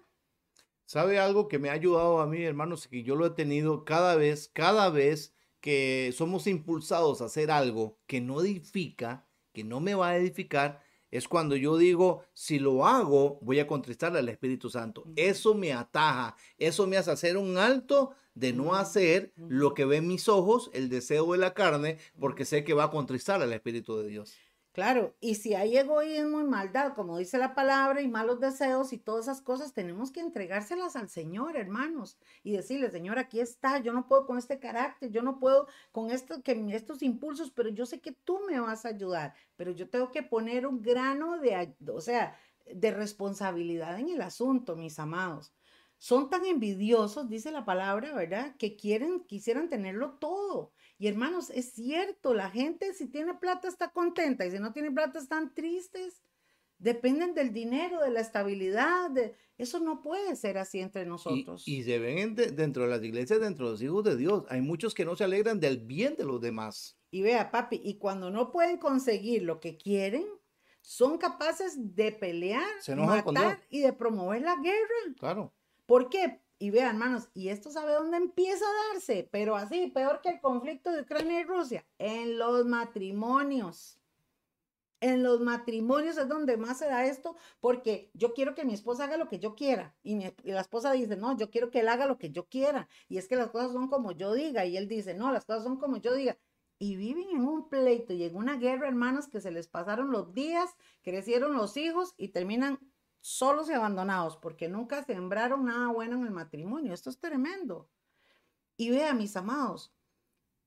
¿Sabe 0.85 1.19
algo 1.19 1.47
que 1.47 1.59
me 1.59 1.69
ha 1.69 1.73
ayudado 1.73 2.19
a 2.19 2.25
mí, 2.25 2.43
hermanos? 2.43 2.87
Que 2.87 3.03
yo 3.03 3.15
lo 3.15 3.27
he 3.27 3.29
tenido 3.31 3.85
cada 3.85 4.15
vez, 4.15 4.49
cada 4.51 4.89
vez 4.89 5.35
que 5.61 6.11
somos 6.15 6.47
impulsados 6.47 7.21
a 7.21 7.25
hacer 7.25 7.51
algo 7.51 7.99
que 8.07 8.21
no 8.21 8.41
edifica, 8.41 9.27
que 9.53 9.63
no 9.63 9.79
me 9.81 9.93
va 9.93 10.09
a 10.09 10.17
edificar, 10.17 10.81
es 11.11 11.27
cuando 11.27 11.55
yo 11.55 11.77
digo, 11.77 12.23
si 12.33 12.59
lo 12.59 12.85
hago, 12.85 13.39
voy 13.41 13.59
a 13.59 13.67
contristarle 13.67 14.19
al 14.19 14.29
Espíritu 14.29 14.69
Santo. 14.69 15.05
Eso 15.15 15.55
me 15.55 15.73
ataja, 15.73 16.35
eso 16.57 16.87
me 16.87 16.97
hace 16.97 17.11
hacer 17.11 17.37
un 17.37 17.57
alto 17.57 18.11
de 18.35 18.53
no 18.53 18.75
hacer 18.75 19.33
lo 19.35 19.73
que 19.73 19.85
ven 19.85 20.07
mis 20.07 20.29
ojos, 20.29 20.69
el 20.73 20.89
deseo 20.89 21.31
de 21.31 21.39
la 21.39 21.53
carne, 21.53 21.97
porque 22.19 22.45
sé 22.45 22.63
que 22.63 22.73
va 22.73 22.85
a 22.85 22.91
contristar 22.91 23.41
al 23.41 23.51
Espíritu 23.53 23.97
de 23.97 24.07
Dios. 24.07 24.37
Claro, 24.71 25.15
y 25.19 25.35
si 25.35 25.55
hay 25.55 25.77
egoísmo 25.77 26.39
y 26.39 26.43
maldad, 26.43 26.93
como 26.93 27.17
dice 27.17 27.39
la 27.39 27.55
palabra, 27.55 28.01
y 28.01 28.07
malos 28.07 28.39
deseos 28.39 28.93
y 28.93 28.99
todas 28.99 29.25
esas 29.25 29.41
cosas, 29.41 29.73
tenemos 29.73 30.11
que 30.11 30.19
entregárselas 30.19 30.95
al 30.95 31.09
Señor, 31.09 31.57
hermanos, 31.57 32.19
y 32.43 32.51
decirle, 32.51 32.91
Señor, 32.91 33.17
aquí 33.17 33.39
está, 33.39 33.79
yo 33.79 33.93
no 33.93 34.07
puedo 34.07 34.27
con 34.27 34.37
este 34.37 34.59
carácter, 34.59 35.09
yo 35.09 35.23
no 35.23 35.39
puedo 35.39 35.67
con 35.91 36.11
esto, 36.11 36.43
que, 36.43 36.53
estos 36.75 37.01
impulsos, 37.01 37.49
pero 37.51 37.69
yo 37.69 37.87
sé 37.87 37.99
que 37.99 38.11
tú 38.11 38.39
me 38.47 38.59
vas 38.59 38.85
a 38.85 38.89
ayudar, 38.89 39.33
pero 39.55 39.71
yo 39.71 39.89
tengo 39.89 40.11
que 40.11 40.21
poner 40.21 40.67
un 40.67 40.81
grano 40.83 41.39
de, 41.39 41.75
o 41.91 41.99
sea, 41.99 42.37
de 42.71 42.91
responsabilidad 42.91 43.99
en 43.99 44.09
el 44.09 44.21
asunto, 44.21 44.75
mis 44.75 44.99
amados. 44.99 45.51
Son 45.97 46.29
tan 46.29 46.45
envidiosos, 46.45 47.27
dice 47.27 47.51
la 47.51 47.65
palabra, 47.65 48.13
¿verdad? 48.13 48.55
Que 48.57 48.75
quieren, 48.77 49.21
quisieran 49.25 49.67
tenerlo 49.67 50.11
todo. 50.19 50.71
Y 50.99 51.07
hermanos, 51.07 51.49
es 51.49 51.71
cierto, 51.71 52.33
la 52.33 52.49
gente 52.49 52.93
si 52.93 53.07
tiene 53.07 53.33
plata 53.33 53.69
está 53.69 53.89
contenta 53.91 54.45
y 54.45 54.51
si 54.51 54.59
no 54.59 54.73
tiene 54.73 54.91
plata 54.91 55.17
están 55.17 55.53
tristes. 55.55 56.21
Dependen 56.77 57.33
del 57.33 57.53
dinero, 57.53 58.01
de 58.01 58.11
la 58.11 58.19
estabilidad. 58.19 59.09
De... 59.09 59.33
Eso 59.57 59.79
no 59.79 60.01
puede 60.01 60.35
ser 60.35 60.57
así 60.57 60.79
entre 60.79 61.05
nosotros. 61.05 61.65
Y, 61.65 61.83
se 61.83 61.99
ven 61.99 62.35
dentro 62.35 62.83
de 62.83 62.89
las 62.89 63.01
iglesias, 63.01 63.39
dentro 63.39 63.65
de 63.65 63.71
los 63.71 63.81
hijos 63.81 64.03
de 64.03 64.17
Dios. 64.17 64.43
Hay 64.49 64.59
muchos 64.59 64.93
que 64.93 65.05
no 65.05 65.15
se 65.15 65.23
alegran 65.23 65.61
del 65.61 65.77
bien 65.79 66.15
de 66.17 66.25
los 66.25 66.41
demás. 66.41 66.97
Y 67.11 67.21
vea, 67.21 67.49
papi, 67.49 67.81
y 67.81 67.97
cuando 67.97 68.29
no 68.29 68.51
pueden 68.51 68.77
conseguir 68.77 69.43
lo 69.43 69.61
que 69.61 69.77
quieren, 69.77 70.25
son 70.81 71.17
capaces 71.17 71.95
de 71.95 72.11
pelear, 72.11 72.67
matar 72.97 73.61
y 73.69 73.79
de 73.79 73.93
promover 73.93 74.41
la 74.41 74.57
guerra. 74.57 75.15
Claro. 75.17 75.53
¿Por 75.85 76.09
qué? 76.09 76.41
Y 76.61 76.71
vean, 76.71 76.95
hermanos, 76.95 77.29
y 77.33 77.47
esto 77.47 77.71
sabe 77.71 77.93
dónde 77.93 78.17
empieza 78.17 78.65
a 78.65 78.93
darse, 78.93 79.29
pero 79.31 79.55
así, 79.55 79.87
peor 79.87 80.19
que 80.21 80.27
el 80.27 80.41
conflicto 80.41 80.91
de 80.91 81.03
Ucrania 81.03 81.39
y 81.39 81.45
Rusia, 81.45 81.85
en 81.97 82.37
los 82.37 82.65
matrimonios. 82.65 83.97
En 84.99 85.23
los 85.23 85.39
matrimonios 85.39 86.17
es 86.17 86.27
donde 86.27 86.57
más 86.57 86.79
se 86.79 86.87
da 86.87 87.05
esto, 87.05 87.37
porque 87.61 88.11
yo 88.13 88.33
quiero 88.33 88.53
que 88.55 88.65
mi 88.65 88.73
esposa 88.73 89.05
haga 89.05 89.15
lo 89.15 89.29
que 89.29 89.39
yo 89.39 89.55
quiera. 89.55 89.95
Y, 90.03 90.19
la 90.43 90.59
esposa 90.59 90.91
dice, 90.91 91.15
no, 91.15 91.37
yo 91.37 91.49
quiero 91.49 91.71
que 91.71 91.79
él 91.79 91.87
haga 91.87 92.05
lo 92.05 92.17
que 92.17 92.31
yo 92.31 92.49
quiera. 92.49 92.89
Y 93.07 93.17
es 93.17 93.29
que 93.29 93.37
las 93.37 93.49
cosas 93.51 93.71
son 93.71 93.87
como 93.87 94.11
yo 94.11 94.33
diga. 94.33 94.65
Y 94.65 94.75
él 94.75 94.89
dice, 94.89 95.13
no, 95.13 95.31
las 95.31 95.45
cosas 95.45 95.63
son 95.63 95.77
como 95.77 95.95
yo 95.95 96.13
diga. 96.13 96.37
Y 96.79 96.97
viven 96.97 97.29
en 97.29 97.47
un 97.47 97.69
pleito 97.69 98.11
y 98.11 98.23
en 98.23 98.35
una 98.35 98.57
guerra, 98.57 98.89
hermanos, 98.89 99.29
que 99.29 99.39
se 99.39 99.51
les 99.51 99.69
pasaron 99.69 100.11
los 100.11 100.33
días, 100.33 100.69
crecieron 101.01 101.55
los 101.55 101.77
hijos 101.77 102.13
y 102.17 102.29
terminan 102.29 102.79
solos 103.21 103.69
y 103.69 103.73
abandonados 103.73 104.37
porque 104.37 104.67
nunca 104.67 105.03
sembraron 105.03 105.65
nada 105.65 105.87
bueno 105.91 106.17
en 106.17 106.25
el 106.25 106.31
matrimonio. 106.31 106.93
Esto 106.93 107.09
es 107.09 107.19
tremendo. 107.19 107.89
Y 108.77 108.91
vea, 108.91 109.13
mis 109.13 109.35
amados, 109.35 109.93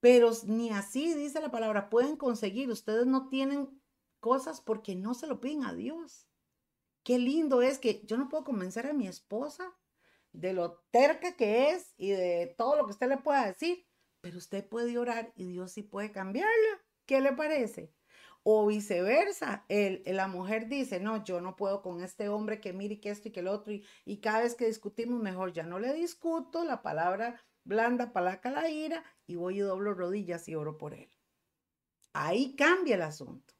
pero 0.00 0.32
ni 0.46 0.70
así 0.70 1.14
dice 1.14 1.40
la 1.40 1.50
palabra, 1.50 1.88
pueden 1.88 2.16
conseguir. 2.16 2.68
Ustedes 2.70 3.06
no 3.06 3.28
tienen 3.28 3.80
cosas 4.20 4.60
porque 4.60 4.94
no 4.94 5.14
se 5.14 5.26
lo 5.26 5.40
piden 5.40 5.64
a 5.64 5.74
Dios. 5.74 6.28
Qué 7.04 7.18
lindo 7.18 7.62
es 7.62 7.78
que 7.78 8.02
yo 8.04 8.16
no 8.16 8.28
puedo 8.28 8.44
convencer 8.44 8.86
a 8.86 8.92
mi 8.92 9.06
esposa 9.06 9.76
de 10.32 10.52
lo 10.52 10.80
terca 10.90 11.36
que 11.36 11.70
es 11.70 11.94
y 11.96 12.10
de 12.10 12.54
todo 12.58 12.76
lo 12.76 12.84
que 12.84 12.92
usted 12.92 13.08
le 13.08 13.18
pueda 13.18 13.46
decir, 13.46 13.86
pero 14.20 14.38
usted 14.38 14.68
puede 14.68 14.98
orar 14.98 15.32
y 15.36 15.46
Dios 15.46 15.72
sí 15.72 15.82
puede 15.82 16.12
cambiarla. 16.12 16.82
¿Qué 17.06 17.20
le 17.20 17.32
parece? 17.32 17.92
O 18.44 18.66
viceversa, 18.66 19.64
el, 19.68 20.02
la 20.04 20.26
mujer 20.26 20.68
dice, 20.68 20.98
no, 20.98 21.22
yo 21.22 21.40
no 21.40 21.54
puedo 21.54 21.80
con 21.82 22.02
este 22.02 22.28
hombre 22.28 22.60
que 22.60 22.72
mire 22.72 22.98
que 23.00 23.10
esto 23.10 23.28
y 23.28 23.30
que 23.30 23.40
el 23.40 23.48
otro, 23.48 23.72
y, 23.72 23.84
y 24.04 24.18
cada 24.18 24.40
vez 24.40 24.54
que 24.54 24.66
discutimos, 24.66 25.22
mejor 25.22 25.52
ya 25.52 25.62
no 25.62 25.78
le 25.78 25.92
discuto, 25.92 26.64
la 26.64 26.82
palabra 26.82 27.40
blanda 27.64 28.12
palaca 28.12 28.50
la 28.50 28.68
ira, 28.68 29.04
y 29.26 29.36
voy 29.36 29.58
y 29.58 29.60
doblo 29.60 29.94
rodillas 29.94 30.48
y 30.48 30.56
oro 30.56 30.76
por 30.76 30.94
él. 30.94 31.08
Ahí 32.12 32.56
cambia 32.56 32.96
el 32.96 33.02
asunto. 33.02 33.54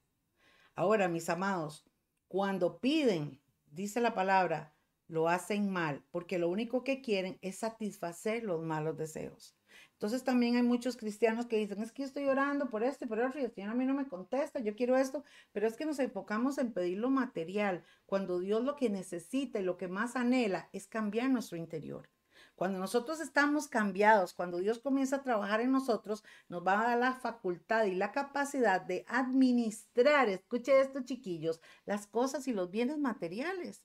Ahora, 0.74 1.08
mis 1.08 1.28
amados, 1.28 1.84
cuando 2.28 2.80
piden, 2.80 3.40
dice 3.66 4.00
la 4.00 4.14
palabra, 4.14 4.74
lo 5.06 5.28
hacen 5.28 5.70
mal, 5.70 6.04
porque 6.10 6.38
lo 6.38 6.48
único 6.48 6.84
que 6.84 7.02
quieren 7.02 7.38
es 7.42 7.58
satisfacer 7.58 8.42
los 8.42 8.62
malos 8.62 8.96
deseos. 8.96 9.56
Entonces 10.02 10.24
también 10.24 10.56
hay 10.56 10.64
muchos 10.64 10.96
cristianos 10.96 11.46
que 11.46 11.58
dicen, 11.58 11.80
es 11.80 11.92
que 11.92 12.02
yo 12.02 12.06
estoy 12.08 12.26
orando 12.26 12.68
por 12.68 12.82
esto 12.82 13.04
y 13.04 13.08
por 13.08 13.20
otro, 13.20 13.38
y 13.40 13.44
el 13.44 13.52
Señor 13.52 13.70
a 13.70 13.74
mí 13.74 13.84
no 13.84 13.94
me 13.94 14.08
contesta, 14.08 14.58
yo 14.58 14.74
quiero 14.74 14.96
esto, 14.96 15.22
pero 15.52 15.68
es 15.68 15.76
que 15.76 15.86
nos 15.86 16.00
enfocamos 16.00 16.58
en 16.58 16.72
pedir 16.72 16.98
lo 16.98 17.08
material, 17.08 17.84
cuando 18.04 18.40
Dios 18.40 18.64
lo 18.64 18.74
que 18.74 18.90
necesita 18.90 19.60
y 19.60 19.62
lo 19.62 19.76
que 19.76 19.86
más 19.86 20.16
anhela 20.16 20.68
es 20.72 20.88
cambiar 20.88 21.30
nuestro 21.30 21.56
interior. 21.56 22.10
Cuando 22.56 22.80
nosotros 22.80 23.20
estamos 23.20 23.68
cambiados, 23.68 24.34
cuando 24.34 24.58
Dios 24.58 24.80
comienza 24.80 25.14
a 25.14 25.22
trabajar 25.22 25.60
en 25.60 25.70
nosotros, 25.70 26.24
nos 26.48 26.66
va 26.66 26.80
a 26.80 26.88
dar 26.88 26.98
la 26.98 27.12
facultad 27.12 27.84
y 27.84 27.94
la 27.94 28.10
capacidad 28.10 28.80
de 28.80 29.04
administrar, 29.06 30.28
escuche 30.28 30.80
esto 30.80 31.04
chiquillos, 31.04 31.60
las 31.84 32.08
cosas 32.08 32.48
y 32.48 32.52
los 32.52 32.72
bienes 32.72 32.98
materiales. 32.98 33.84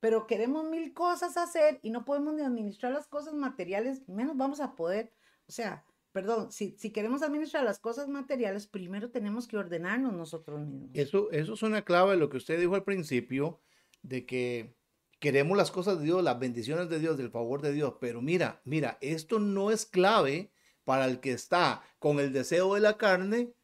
Pero 0.00 0.26
queremos 0.26 0.64
mil 0.64 0.94
cosas 0.94 1.36
hacer 1.36 1.78
y 1.82 1.90
no 1.90 2.06
podemos 2.06 2.32
ni 2.32 2.40
administrar 2.40 2.90
las 2.90 3.06
cosas 3.06 3.34
materiales, 3.34 4.08
menos 4.08 4.34
vamos 4.38 4.58
a 4.60 4.76
poder 4.76 5.12
o 5.48 5.52
sea, 5.52 5.84
perdón, 6.12 6.52
si, 6.52 6.76
si, 6.78 6.90
queremos 6.90 7.22
administrar 7.22 7.64
las 7.64 7.78
cosas 7.78 8.08
materiales, 8.08 8.66
primero 8.66 9.10
tenemos 9.10 9.46
que 9.46 9.56
ordenarnos 9.56 10.12
nosotros 10.12 10.60
mismos. 10.60 10.90
Eso, 10.94 11.30
eso 11.30 11.54
es 11.54 11.62
una 11.62 11.84
clave 11.84 12.12
de 12.12 12.16
lo 12.18 12.28
que 12.28 12.36
usted 12.36 12.60
dijo 12.60 12.74
al 12.74 12.84
principio, 12.84 13.60
de 14.02 14.26
que 14.26 14.76
queremos 15.18 15.56
las 15.56 15.70
cosas 15.70 15.98
de 15.98 16.04
Dios, 16.04 16.22
las 16.22 16.38
bendiciones 16.38 16.88
de 16.88 16.98
Dios, 16.98 17.16
del 17.16 17.30
favor 17.30 17.62
de 17.62 17.72
Dios. 17.72 17.94
Pero 18.00 18.20
mira, 18.20 18.60
mira, 18.64 18.98
esto 19.00 19.38
no 19.38 19.70
es 19.70 19.86
clave 19.86 20.52
para 20.84 21.06
el 21.06 21.20
que 21.20 21.32
está 21.32 21.82
con 21.98 22.18
el 22.20 22.32
deseo 22.32 22.74
de 22.74 22.80
la 22.80 22.98
carne, 22.98 23.54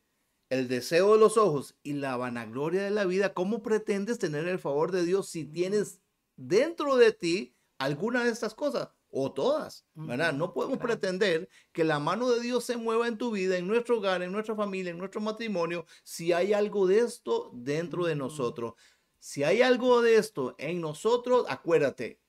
el 0.50 0.68
deseo 0.68 1.14
de 1.14 1.20
los 1.20 1.36
ojos 1.36 1.76
y 1.82 1.94
la 1.94 2.16
vanagloria 2.16 2.82
de 2.84 2.90
la 2.90 3.04
vida. 3.04 3.34
¿Cómo 3.34 3.62
pretendes 3.62 4.18
tener 4.18 4.46
el 4.48 4.58
favor 4.58 4.92
de 4.92 5.04
Dios 5.04 5.28
si 5.28 5.44
tienes 5.44 6.00
dentro 6.36 6.96
de 6.96 7.12
ti 7.12 7.56
alguna 7.78 8.24
de 8.24 8.30
estas 8.30 8.54
cosas? 8.54 8.90
O 9.10 9.32
todas, 9.32 9.86
¿verdad? 9.94 10.32
No 10.32 10.52
podemos 10.52 10.78
pretender 10.78 11.48
que 11.72 11.84
la 11.84 11.98
mano 11.98 12.30
de 12.30 12.40
Dios 12.40 12.64
se 12.64 12.76
mueva 12.76 13.08
en 13.08 13.16
tu 13.16 13.30
vida, 13.30 13.56
en 13.56 13.66
nuestro 13.66 13.98
hogar, 13.98 14.22
en 14.22 14.32
nuestra 14.32 14.54
familia, 14.54 14.90
en 14.90 14.98
nuestro 14.98 15.20
matrimonio, 15.20 15.86
si 16.02 16.32
hay 16.32 16.52
algo 16.52 16.86
de 16.86 17.00
esto 17.00 17.50
dentro 17.54 18.04
de 18.04 18.16
nosotros. 18.16 18.74
Si 19.18 19.44
hay 19.44 19.62
algo 19.62 20.02
de 20.02 20.16
esto 20.16 20.54
en 20.58 20.80
nosotros, 20.80 21.46
acuérdate, 21.48 22.20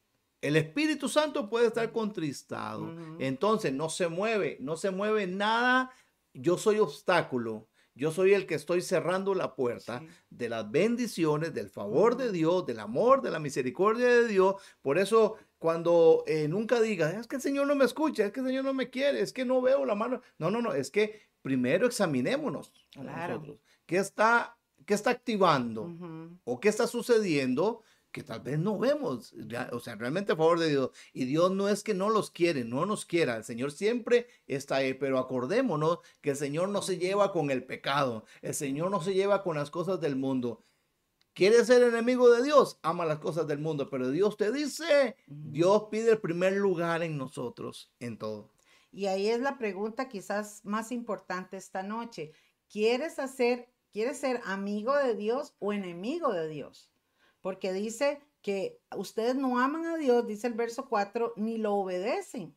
el 0.41 0.55
Espíritu 0.55 1.09
Santo 1.09 1.49
puede 1.49 1.67
estar 1.67 1.91
contristado. 1.91 2.95
Entonces 3.19 3.73
no 3.73 3.89
se 3.89 4.07
mueve, 4.07 4.57
no 4.61 4.77
se 4.77 4.89
mueve 4.89 5.27
nada. 5.27 5.91
Yo 6.33 6.57
soy 6.57 6.79
obstáculo. 6.79 7.67
Yo 7.93 8.11
soy 8.11 8.33
el 8.33 8.45
que 8.45 8.55
estoy 8.55 8.81
cerrando 8.81 9.35
la 9.35 9.55
puerta 9.55 10.01
de 10.29 10.47
las 10.47 10.71
bendiciones, 10.71 11.53
del 11.53 11.69
favor 11.69 12.15
de 12.15 12.31
Dios, 12.31 12.65
del 12.65 12.79
amor, 12.79 13.21
de 13.21 13.31
la 13.31 13.39
misericordia 13.39 14.07
de 14.07 14.27
Dios. 14.27 14.55
Por 14.81 14.97
eso 14.97 15.35
cuando 15.59 16.23
eh, 16.25 16.47
nunca 16.47 16.81
digas, 16.81 17.13
es 17.13 17.27
que 17.27 17.35
el 17.35 17.41
Señor 17.41 17.67
no 17.67 17.75
me 17.75 17.85
escucha, 17.85 18.25
es 18.25 18.31
que 18.31 18.39
el 18.39 18.47
Señor 18.47 18.63
no 18.63 18.73
me 18.73 18.89
quiere, 18.89 19.21
es 19.21 19.33
que 19.33 19.45
no 19.45 19.61
veo 19.61 19.85
la 19.85 19.93
mano. 19.93 20.21
No, 20.37 20.49
no, 20.49 20.61
no, 20.61 20.73
es 20.73 20.89
que 20.89 21.21
primero 21.41 21.85
examinémonos 21.85 22.71
nosotros. 22.95 23.59
¿Qué 23.85 23.97
está, 23.97 24.57
qué 24.85 24.93
está 24.93 25.11
activando 25.11 25.93
o 26.45 26.59
qué 26.59 26.69
está 26.69 26.87
sucediendo 26.87 27.83
que 28.11 28.23
tal 28.23 28.39
vez 28.39 28.57
no 28.57 28.79
vemos? 28.79 29.35
o 29.71 29.79
sea, 29.79 29.95
realmente 29.95 30.31
a 30.31 30.37
favor 30.37 30.59
de 30.59 30.69
Dios. 30.69 30.91
Y 31.13 31.25
Dios 31.25 31.51
no 31.51 31.67
es 31.67 31.83
que 31.83 31.93
no 31.93 32.09
los 32.09 32.31
quiere, 32.31 32.63
no 32.63 32.85
nos 32.85 33.05
quiera. 33.05 33.35
El 33.35 33.43
Señor 33.43 33.71
siempre 33.71 34.27
está 34.47 34.77
ahí, 34.77 34.93
pero 34.93 35.19
acordémonos 35.19 35.99
que 36.21 36.31
el 36.31 36.35
Señor 36.37 36.69
no 36.69 36.81
se 36.81 36.97
lleva 36.97 37.33
con 37.33 37.51
el 37.51 37.65
pecado, 37.65 38.25
el 38.41 38.53
Señor 38.53 38.91
no 38.91 39.01
se 39.01 39.13
lleva 39.13 39.43
con 39.43 39.57
las 39.57 39.69
cosas 39.69 39.99
del 39.99 40.15
mundo. 40.15 40.63
¿Quieres 41.39 41.67
ser 41.67 41.81
enemigo 41.83 42.29
de 42.29 42.43
Dios? 42.43 42.81
Ama 42.83 43.05
las 43.05 43.19
cosas 43.19 43.47
del 43.47 43.59
mundo, 43.59 43.89
pero 43.89 44.11
Dios 44.11 44.35
te 44.35 44.51
dice, 44.51 45.15
Dios 45.25 45.85
pide 45.89 46.11
el 46.11 46.19
primer 46.19 46.51
lugar 46.51 47.01
en 47.01 47.17
nosotros, 47.17 47.93
en 48.01 48.17
todo. 48.17 48.51
Y 48.91 49.05
ahí 49.05 49.29
es 49.29 49.39
la 49.39 49.57
pregunta 49.57 50.09
quizás 50.09 50.59
más 50.65 50.91
importante 50.91 51.55
esta 51.55 51.81
noche. 51.81 52.33
¿Quieres 52.69 53.19
hacer, 53.19 53.69
quieres 53.93 54.17
ser 54.17 54.41
amigo 54.43 54.93
de 54.97 55.15
Dios 55.15 55.55
o 55.59 55.71
enemigo 55.71 56.33
de 56.33 56.49
Dios? 56.49 56.91
Porque 57.39 57.71
dice 57.71 58.21
que 58.41 58.81
ustedes 58.97 59.37
no 59.37 59.61
aman 59.61 59.85
a 59.85 59.95
Dios, 59.95 60.27
dice 60.27 60.47
el 60.47 60.55
verso 60.55 60.89
4, 60.89 61.35
ni 61.37 61.57
lo 61.57 61.73
obedecen. 61.75 62.53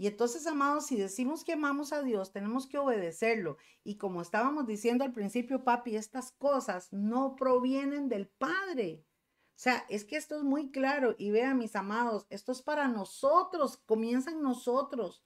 Y 0.00 0.06
entonces, 0.06 0.46
amados, 0.46 0.86
si 0.86 0.96
decimos 0.96 1.42
que 1.42 1.54
amamos 1.54 1.92
a 1.92 2.02
Dios, 2.02 2.30
tenemos 2.30 2.68
que 2.68 2.78
obedecerlo. 2.78 3.56
Y 3.82 3.96
como 3.98 4.22
estábamos 4.22 4.64
diciendo 4.64 5.02
al 5.02 5.12
principio, 5.12 5.64
papi, 5.64 5.96
estas 5.96 6.30
cosas 6.30 6.92
no 6.92 7.34
provienen 7.34 8.08
del 8.08 8.28
Padre. 8.28 9.04
O 9.50 9.60
sea, 9.60 9.84
es 9.88 10.04
que 10.04 10.16
esto 10.16 10.36
es 10.36 10.44
muy 10.44 10.70
claro. 10.70 11.16
Y 11.18 11.32
vean, 11.32 11.58
mis 11.58 11.74
amados, 11.74 12.26
esto 12.30 12.52
es 12.52 12.62
para 12.62 12.86
nosotros, 12.86 13.78
comienzan 13.86 14.40
nosotros, 14.40 15.24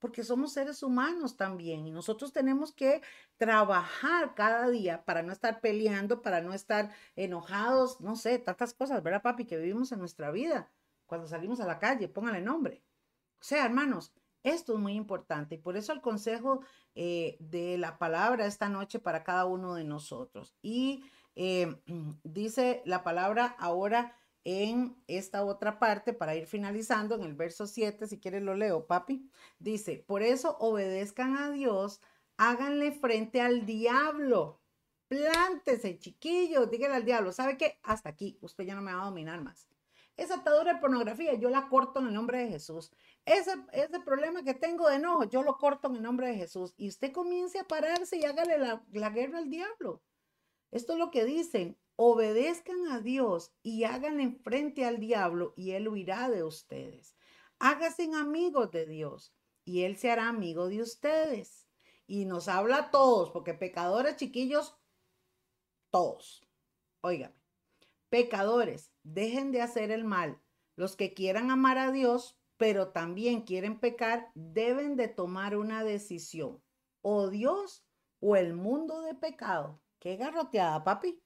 porque 0.00 0.24
somos 0.24 0.52
seres 0.52 0.82
humanos 0.82 1.36
también. 1.36 1.86
Y 1.86 1.92
nosotros 1.92 2.32
tenemos 2.32 2.72
que 2.72 3.02
trabajar 3.36 4.34
cada 4.34 4.68
día 4.68 5.04
para 5.04 5.22
no 5.22 5.32
estar 5.32 5.60
peleando, 5.60 6.22
para 6.22 6.40
no 6.40 6.54
estar 6.54 6.90
enojados, 7.14 8.00
no 8.00 8.16
sé, 8.16 8.40
tantas 8.40 8.74
cosas, 8.74 9.00
¿verdad, 9.04 9.22
papi? 9.22 9.44
Que 9.46 9.58
vivimos 9.58 9.92
en 9.92 10.00
nuestra 10.00 10.32
vida. 10.32 10.72
Cuando 11.06 11.28
salimos 11.28 11.60
a 11.60 11.66
la 11.66 11.78
calle, 11.78 12.08
póngale 12.08 12.40
nombre. 12.40 12.82
O 13.40 13.44
sea, 13.44 13.64
hermanos, 13.64 14.12
esto 14.42 14.74
es 14.74 14.78
muy 14.78 14.94
importante 14.94 15.56
y 15.56 15.58
por 15.58 15.76
eso 15.76 15.92
el 15.92 16.00
consejo 16.00 16.60
eh, 16.94 17.36
de 17.40 17.78
la 17.78 17.98
palabra 17.98 18.46
esta 18.46 18.68
noche 18.68 18.98
para 18.98 19.24
cada 19.24 19.44
uno 19.44 19.74
de 19.74 19.84
nosotros. 19.84 20.54
Y 20.62 21.04
eh, 21.34 21.80
dice 22.24 22.82
la 22.84 23.02
palabra 23.02 23.56
ahora 23.58 24.14
en 24.44 24.96
esta 25.08 25.44
otra 25.44 25.78
parte 25.78 26.14
para 26.14 26.34
ir 26.34 26.46
finalizando 26.46 27.14
en 27.14 27.22
el 27.22 27.34
verso 27.34 27.66
7, 27.66 28.06
si 28.06 28.18
quieres 28.18 28.42
lo 28.42 28.54
leo, 28.54 28.86
papi. 28.86 29.28
Dice, 29.58 30.02
por 30.06 30.22
eso 30.22 30.56
obedezcan 30.58 31.36
a 31.36 31.50
Dios, 31.50 32.00
háganle 32.36 32.92
frente 32.92 33.40
al 33.40 33.66
diablo. 33.66 34.62
Plántese, 35.08 35.98
chiquillos, 35.98 36.70
díganle 36.70 36.96
al 36.96 37.04
diablo, 37.04 37.32
¿sabe 37.32 37.56
qué? 37.56 37.78
Hasta 37.82 38.08
aquí, 38.10 38.38
usted 38.40 38.64
ya 38.64 38.74
no 38.74 38.82
me 38.82 38.94
va 38.94 39.02
a 39.02 39.06
dominar 39.06 39.42
más. 39.42 39.68
Esa 40.18 40.34
atadura 40.34 40.74
de 40.74 40.80
pornografía, 40.80 41.34
yo 41.34 41.48
la 41.48 41.68
corto 41.68 42.00
en 42.00 42.08
el 42.08 42.14
nombre 42.14 42.38
de 42.38 42.48
Jesús. 42.48 42.90
Ese, 43.28 43.52
ese 43.72 44.00
problema 44.00 44.42
que 44.42 44.54
tengo 44.54 44.88
de 44.88 44.96
enojo, 44.96 45.24
yo 45.24 45.42
lo 45.42 45.58
corto 45.58 45.88
en 45.88 45.96
el 45.96 46.02
nombre 46.02 46.28
de 46.28 46.36
Jesús. 46.36 46.74
Y 46.76 46.88
usted 46.88 47.12
comience 47.12 47.58
a 47.58 47.64
pararse 47.64 48.16
y 48.16 48.24
hágale 48.24 48.58
la, 48.58 49.10
guerra 49.10 49.38
al 49.38 49.50
diablo. 49.50 50.02
Esto 50.70 50.94
es 50.94 50.98
lo 50.98 51.10
que 51.10 51.24
dicen. 51.24 51.78
Obedezcan 51.96 52.88
a 52.88 53.00
Dios 53.00 53.52
y 53.62 53.84
háganle 53.84 54.30
frente 54.44 54.84
al 54.84 55.00
diablo 55.00 55.52
y 55.56 55.72
él 55.72 55.88
huirá 55.88 56.30
de 56.30 56.44
ustedes. 56.44 57.16
Háganse 57.58 58.08
amigos 58.14 58.70
de 58.70 58.86
Dios 58.86 59.34
y 59.64 59.82
él 59.82 59.96
se 59.96 60.10
hará 60.10 60.28
amigo 60.28 60.68
de 60.68 60.80
ustedes. 60.80 61.66
Y 62.06 62.24
nos 62.24 62.48
habla 62.48 62.78
a 62.78 62.90
todos, 62.90 63.30
porque 63.30 63.52
pecadores 63.52 64.16
chiquillos, 64.16 64.78
todos. 65.90 66.42
Oigan, 67.02 67.34
Pecadores, 68.10 68.90
dejen 69.02 69.52
de 69.52 69.60
hacer 69.60 69.90
el 69.90 70.04
mal. 70.04 70.40
Los 70.76 70.96
que 70.96 71.12
quieran 71.12 71.50
amar 71.50 71.76
a 71.76 71.92
Dios, 71.92 72.37
pero 72.58 72.88
también 72.88 73.42
quieren 73.42 73.78
pecar, 73.78 74.30
deben 74.34 74.96
de 74.96 75.08
tomar 75.08 75.56
una 75.56 75.84
decisión. 75.84 76.60
O 77.00 77.28
Dios 77.28 77.86
o 78.20 78.36
el 78.36 78.52
mundo 78.52 79.00
de 79.00 79.14
pecado. 79.14 79.80
Qué 80.00 80.16
garroteada, 80.16 80.84
papi. 80.84 81.22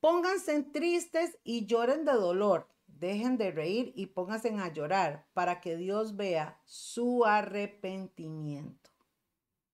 Pónganse 0.00 0.62
tristes 0.62 1.38
y 1.44 1.66
lloren 1.66 2.06
de 2.06 2.12
dolor. 2.12 2.68
Dejen 2.86 3.36
de 3.36 3.50
reír 3.50 3.92
y 3.94 4.06
pónganse 4.06 4.48
a 4.48 4.72
llorar 4.72 5.28
para 5.34 5.60
que 5.60 5.76
Dios 5.76 6.16
vea 6.16 6.60
su 6.64 7.24
arrepentimiento. 7.24 8.90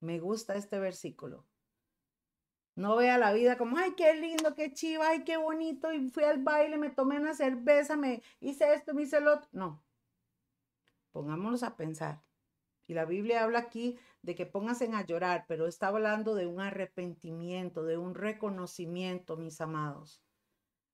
Me 0.01 0.19
gusta 0.19 0.57
este 0.57 0.79
versículo. 0.79 1.47
No 2.75 2.97
vea 2.97 3.17
la 3.19 3.33
vida 3.33 3.57
como, 3.57 3.79
ay, 3.79 3.95
qué 3.97 4.15
lindo, 4.15 4.55
qué 4.55 4.73
chiva, 4.73 5.09
ay, 5.09 5.25
qué 5.25 5.39
bonito, 5.39 5.93
y 5.93 6.11
fui 6.11 6.25
al 6.25 6.43
baile, 6.43 6.77
me 6.77 6.91
tomé 6.91 7.19
una 7.19 7.33
cerveza, 7.33 7.97
me 7.97 8.23
hice 8.39 8.75
esto, 8.75 8.93
me 8.93 9.03
hice 9.03 9.21
lo 9.21 9.35
otro. 9.37 9.49
No. 9.53 9.86
Pongámonos 11.17 11.63
a 11.63 11.77
pensar. 11.77 12.23
Y 12.87 12.93
la 12.93 13.07
Biblia 13.07 13.43
habla 13.43 13.61
aquí 13.61 13.99
de 14.21 14.35
que 14.35 14.45
pónganse 14.45 14.85
a 14.93 15.07
llorar, 15.07 15.47
pero 15.49 15.67
está 15.67 15.89
hablando 15.89 16.35
de 16.35 16.45
un 16.45 16.61
arrepentimiento, 16.61 17.85
de 17.85 17.97
un 17.97 18.15
reconocimiento, 18.15 19.39
mis 19.39 19.63
amados. 19.63 20.23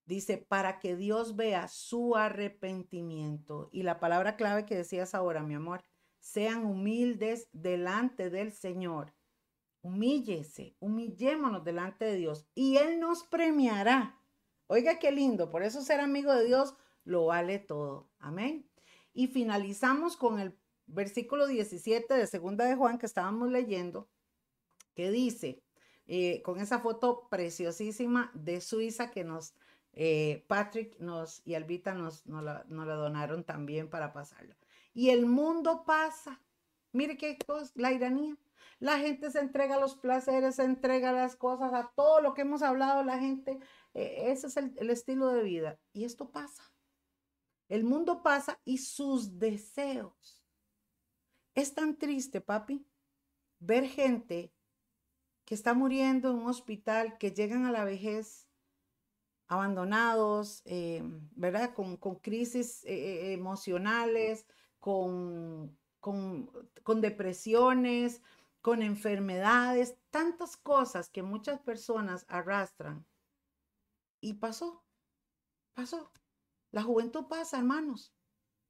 Dice, 0.04 0.38
para 0.38 0.78
que 0.78 0.94
Dios 0.94 1.34
vea 1.34 1.66
su 1.66 2.14
arrepentimiento. 2.14 3.68
Y 3.72 3.82
la 3.82 3.98
palabra 3.98 4.36
clave 4.36 4.64
que 4.64 4.76
decías 4.76 5.12
ahora, 5.12 5.42
mi 5.42 5.54
amor, 5.54 5.82
sean 6.20 6.64
humildes 6.66 7.48
delante 7.52 8.30
del 8.30 8.52
Señor 8.52 9.12
Humíllese, 9.84 10.76
humillémonos 10.78 11.64
delante 11.64 12.04
de 12.04 12.14
Dios 12.14 12.46
y 12.54 12.76
Él 12.76 13.00
nos 13.00 13.24
premiará. 13.24 14.16
Oiga 14.68 15.00
qué 15.00 15.10
lindo, 15.10 15.50
por 15.50 15.64
eso 15.64 15.82
ser 15.82 15.98
amigo 15.98 16.32
de 16.32 16.44
Dios 16.44 16.76
lo 17.02 17.26
vale 17.26 17.58
todo. 17.58 18.08
Amén. 18.20 18.71
Y 19.12 19.26
finalizamos 19.28 20.16
con 20.16 20.38
el 20.38 20.56
versículo 20.86 21.46
17 21.46 22.14
de 22.14 22.26
segunda 22.26 22.64
de 22.64 22.76
Juan 22.76 22.98
que 22.98 23.06
estábamos 23.06 23.50
leyendo, 23.50 24.08
que 24.94 25.10
dice, 25.10 25.62
eh, 26.06 26.42
con 26.42 26.60
esa 26.60 26.80
foto 26.80 27.28
preciosísima 27.28 28.30
de 28.34 28.60
Suiza 28.60 29.10
que 29.10 29.24
nos, 29.24 29.54
eh, 29.92 30.44
Patrick 30.48 30.98
nos 30.98 31.42
y 31.46 31.54
Albita 31.54 31.94
nos, 31.94 32.26
nos, 32.26 32.42
la, 32.42 32.64
donaron 32.68 33.44
también 33.44 33.88
para 33.88 34.12
pasarla. 34.12 34.56
Y 34.94 35.10
el 35.10 35.26
mundo 35.26 35.84
pasa. 35.86 36.40
Mire 36.92 37.16
qué 37.16 37.38
cosa, 37.46 37.72
la 37.76 37.92
iranía. 37.92 38.36
La 38.78 38.98
gente 38.98 39.30
se 39.30 39.38
entrega 39.38 39.76
a 39.76 39.80
los 39.80 39.94
placeres, 39.94 40.56
se 40.56 40.64
entrega 40.64 41.10
a 41.10 41.12
las 41.12 41.36
cosas, 41.36 41.72
a 41.72 41.92
todo 41.94 42.20
lo 42.20 42.34
que 42.34 42.42
hemos 42.42 42.62
hablado, 42.62 43.04
la 43.04 43.18
gente, 43.18 43.58
eh, 43.94 44.24
ese 44.26 44.48
es 44.48 44.56
el 44.56 44.90
estilo 44.90 45.28
de 45.28 45.42
vida. 45.42 45.78
Y 45.92 46.04
esto 46.04 46.30
pasa. 46.30 46.71
El 47.72 47.84
mundo 47.84 48.22
pasa 48.22 48.60
y 48.66 48.76
sus 48.76 49.38
deseos. 49.38 50.44
Es 51.54 51.72
tan 51.72 51.96
triste, 51.96 52.42
papi, 52.42 52.86
ver 53.60 53.86
gente 53.86 54.52
que 55.46 55.54
está 55.54 55.72
muriendo 55.72 56.28
en 56.28 56.40
un 56.40 56.48
hospital, 56.48 57.16
que 57.16 57.30
llegan 57.30 57.64
a 57.64 57.72
la 57.72 57.84
vejez 57.84 58.46
abandonados, 59.48 60.60
eh, 60.66 61.00
¿verdad? 61.34 61.72
Con, 61.72 61.96
con 61.96 62.16
crisis 62.16 62.84
eh, 62.84 63.32
emocionales, 63.32 64.46
con, 64.78 65.74
con, 65.98 66.50
con 66.82 67.00
depresiones, 67.00 68.20
con 68.60 68.82
enfermedades, 68.82 69.96
tantas 70.10 70.58
cosas 70.58 71.08
que 71.08 71.22
muchas 71.22 71.58
personas 71.58 72.26
arrastran. 72.28 73.06
Y 74.20 74.34
pasó, 74.34 74.84
pasó. 75.72 76.12
La 76.72 76.82
juventud 76.82 77.26
pasa, 77.28 77.58
hermanos. 77.58 78.12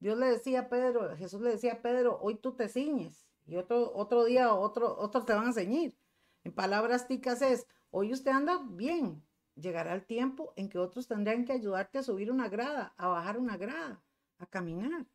Dios 0.01 0.19
le 0.19 0.27
decía 0.27 0.69
Pedro, 0.69 1.17
Jesús 1.17 1.41
le 1.41 1.51
decía 1.51 1.75
a 1.75 1.83
Pedro, 1.83 2.19
hoy 2.21 2.35
tú 2.35 2.57
te 2.57 2.69
ciñes 2.69 3.25
y 3.47 3.55
otro, 3.55 3.93
otro 3.95 4.25
día 4.25 4.53
otro, 4.53 4.99
otros 4.99 5.25
te 5.25 5.33
van 5.33 5.47
a 5.47 5.53
ceñir. 5.53 5.97
En 6.43 6.53
palabras 6.53 7.07
ticas 7.07 7.41
es, 7.41 7.69
hoy 7.93 8.13
usted 8.13 8.33
anda 8.33 8.59
bien, 8.69 9.23
llegará 9.55 9.95
el 9.95 10.05
tiempo 10.05 10.53
en 10.57 10.69
que 10.69 10.79
otros 10.79 11.07
tendrán 11.07 11.45
que 11.45 11.53
ayudarte 11.53 11.99
a 11.99 12.03
subir 12.03 12.33
una 12.33 12.49
grada, 12.49 12.93
a 12.97 13.07
bajar 13.07 13.39
una 13.39 13.57
grada, 13.57 14.03
a 14.39 14.47
caminar. 14.47 15.07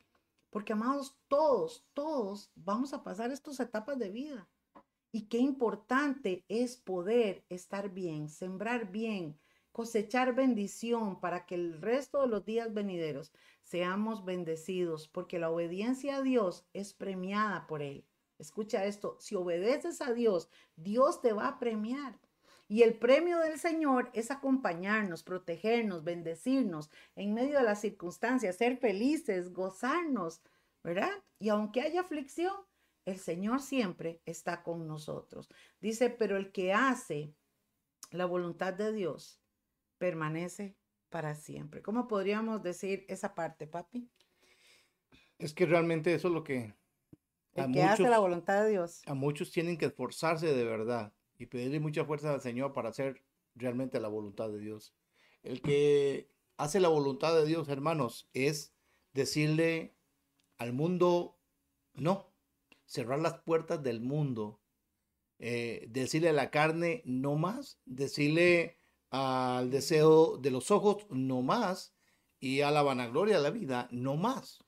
Porque 0.49 0.71
amados, 0.71 1.17
todos, 1.27 1.85
todos 1.93 2.49
vamos 2.55 2.93
a 2.93 3.03
pasar 3.03 3.31
estas 3.31 3.59
etapas 3.59 3.99
de 3.99 4.09
vida. 4.09 4.47
Y 5.11 5.27
qué 5.27 5.39
importante 5.39 6.45
es 6.47 6.77
poder 6.77 7.43
estar 7.49 7.89
bien, 7.89 8.29
sembrar 8.29 8.89
bien, 8.89 9.37
cosechar 9.77 10.33
bendición 10.33 11.19
para 11.19 11.45
que 11.45 11.53
el 11.53 11.79
resto 11.79 12.21
de 12.21 12.27
los 12.27 12.43
días 12.43 12.73
venideros 12.73 13.31
seamos 13.61 14.25
bendecidos, 14.25 15.07
porque 15.07 15.37
la 15.37 15.51
obediencia 15.51 16.15
a 16.15 16.23
Dios 16.23 16.65
es 16.73 16.95
premiada 16.95 17.67
por 17.67 17.83
Él. 17.83 18.03
Escucha 18.39 18.85
esto, 18.85 19.17
si 19.19 19.35
obedeces 19.35 20.01
a 20.01 20.13
Dios, 20.13 20.49
Dios 20.77 21.21
te 21.21 21.31
va 21.31 21.47
a 21.47 21.59
premiar. 21.59 22.19
Y 22.67 22.81
el 22.81 22.97
premio 22.97 23.37
del 23.37 23.59
Señor 23.59 24.09
es 24.13 24.31
acompañarnos, 24.31 25.21
protegernos, 25.21 26.03
bendecirnos 26.03 26.89
en 27.15 27.35
medio 27.35 27.59
de 27.59 27.63
las 27.63 27.79
circunstancias, 27.79 28.55
ser 28.55 28.77
felices, 28.77 29.53
gozarnos, 29.53 30.41
¿verdad? 30.83 31.11
Y 31.37 31.49
aunque 31.49 31.81
haya 31.81 32.01
aflicción, 32.01 32.55
el 33.05 33.19
Señor 33.19 33.61
siempre 33.61 34.23
está 34.25 34.63
con 34.63 34.87
nosotros. 34.87 35.49
Dice, 35.79 36.09
pero 36.09 36.35
el 36.35 36.51
que 36.51 36.73
hace 36.73 37.35
la 38.09 38.25
voluntad 38.25 38.73
de 38.73 38.91
Dios 38.91 39.39
permanece 39.97 40.75
para 41.09 41.35
siempre. 41.35 41.81
¿Cómo 41.81 42.07
podríamos 42.07 42.61
decir 42.63 43.05
esa 43.07 43.35
parte, 43.35 43.67
papi? 43.67 44.09
Es 45.39 45.53
que 45.53 45.65
realmente 45.65 46.13
eso 46.13 46.27
es 46.27 46.33
lo 46.33 46.43
que... 46.43 46.73
El 47.53 47.71
que 47.71 47.81
hace 47.81 48.03
la 48.03 48.19
voluntad 48.19 48.63
de 48.63 48.69
Dios. 48.69 49.01
A 49.07 49.15
muchos 49.15 49.51
tienen 49.51 49.77
que 49.77 49.87
esforzarse 49.87 50.53
de 50.53 50.63
verdad 50.63 51.13
y 51.39 51.47
pedirle 51.47 51.79
mucha 51.79 52.05
fuerza 52.05 52.31
al 52.31 52.41
Señor 52.41 52.73
para 52.73 52.89
hacer 52.89 53.23
realmente 53.55 53.99
la 53.99 54.09
voluntad 54.09 54.49
de 54.49 54.59
Dios. 54.59 54.93
El 55.41 55.61
que 55.61 56.29
hace 56.57 56.79
la 56.79 56.89
voluntad 56.89 57.35
de 57.35 57.45
Dios, 57.45 57.67
hermanos, 57.69 58.29
es 58.33 58.75
decirle 59.13 59.95
al 60.57 60.73
mundo 60.73 61.39
no 61.93 62.31
cerrar 62.85 63.19
las 63.19 63.39
puertas 63.39 63.81
del 63.81 64.01
mundo, 64.01 64.61
eh, 65.39 65.87
decirle 65.89 66.29
a 66.29 66.33
la 66.33 66.51
carne 66.51 67.01
no 67.05 67.35
más, 67.35 67.79
decirle 67.85 68.76
al 69.09 69.69
deseo 69.69 70.37
de 70.37 70.51
los 70.51 70.71
ojos 70.71 71.05
no 71.09 71.41
más 71.41 71.95
y 72.39 72.61
a 72.61 72.71
la 72.71 72.83
vanagloria 72.83 73.37
de 73.37 73.43
la 73.43 73.49
vida 73.49 73.87
no 73.91 74.15
más. 74.15 74.63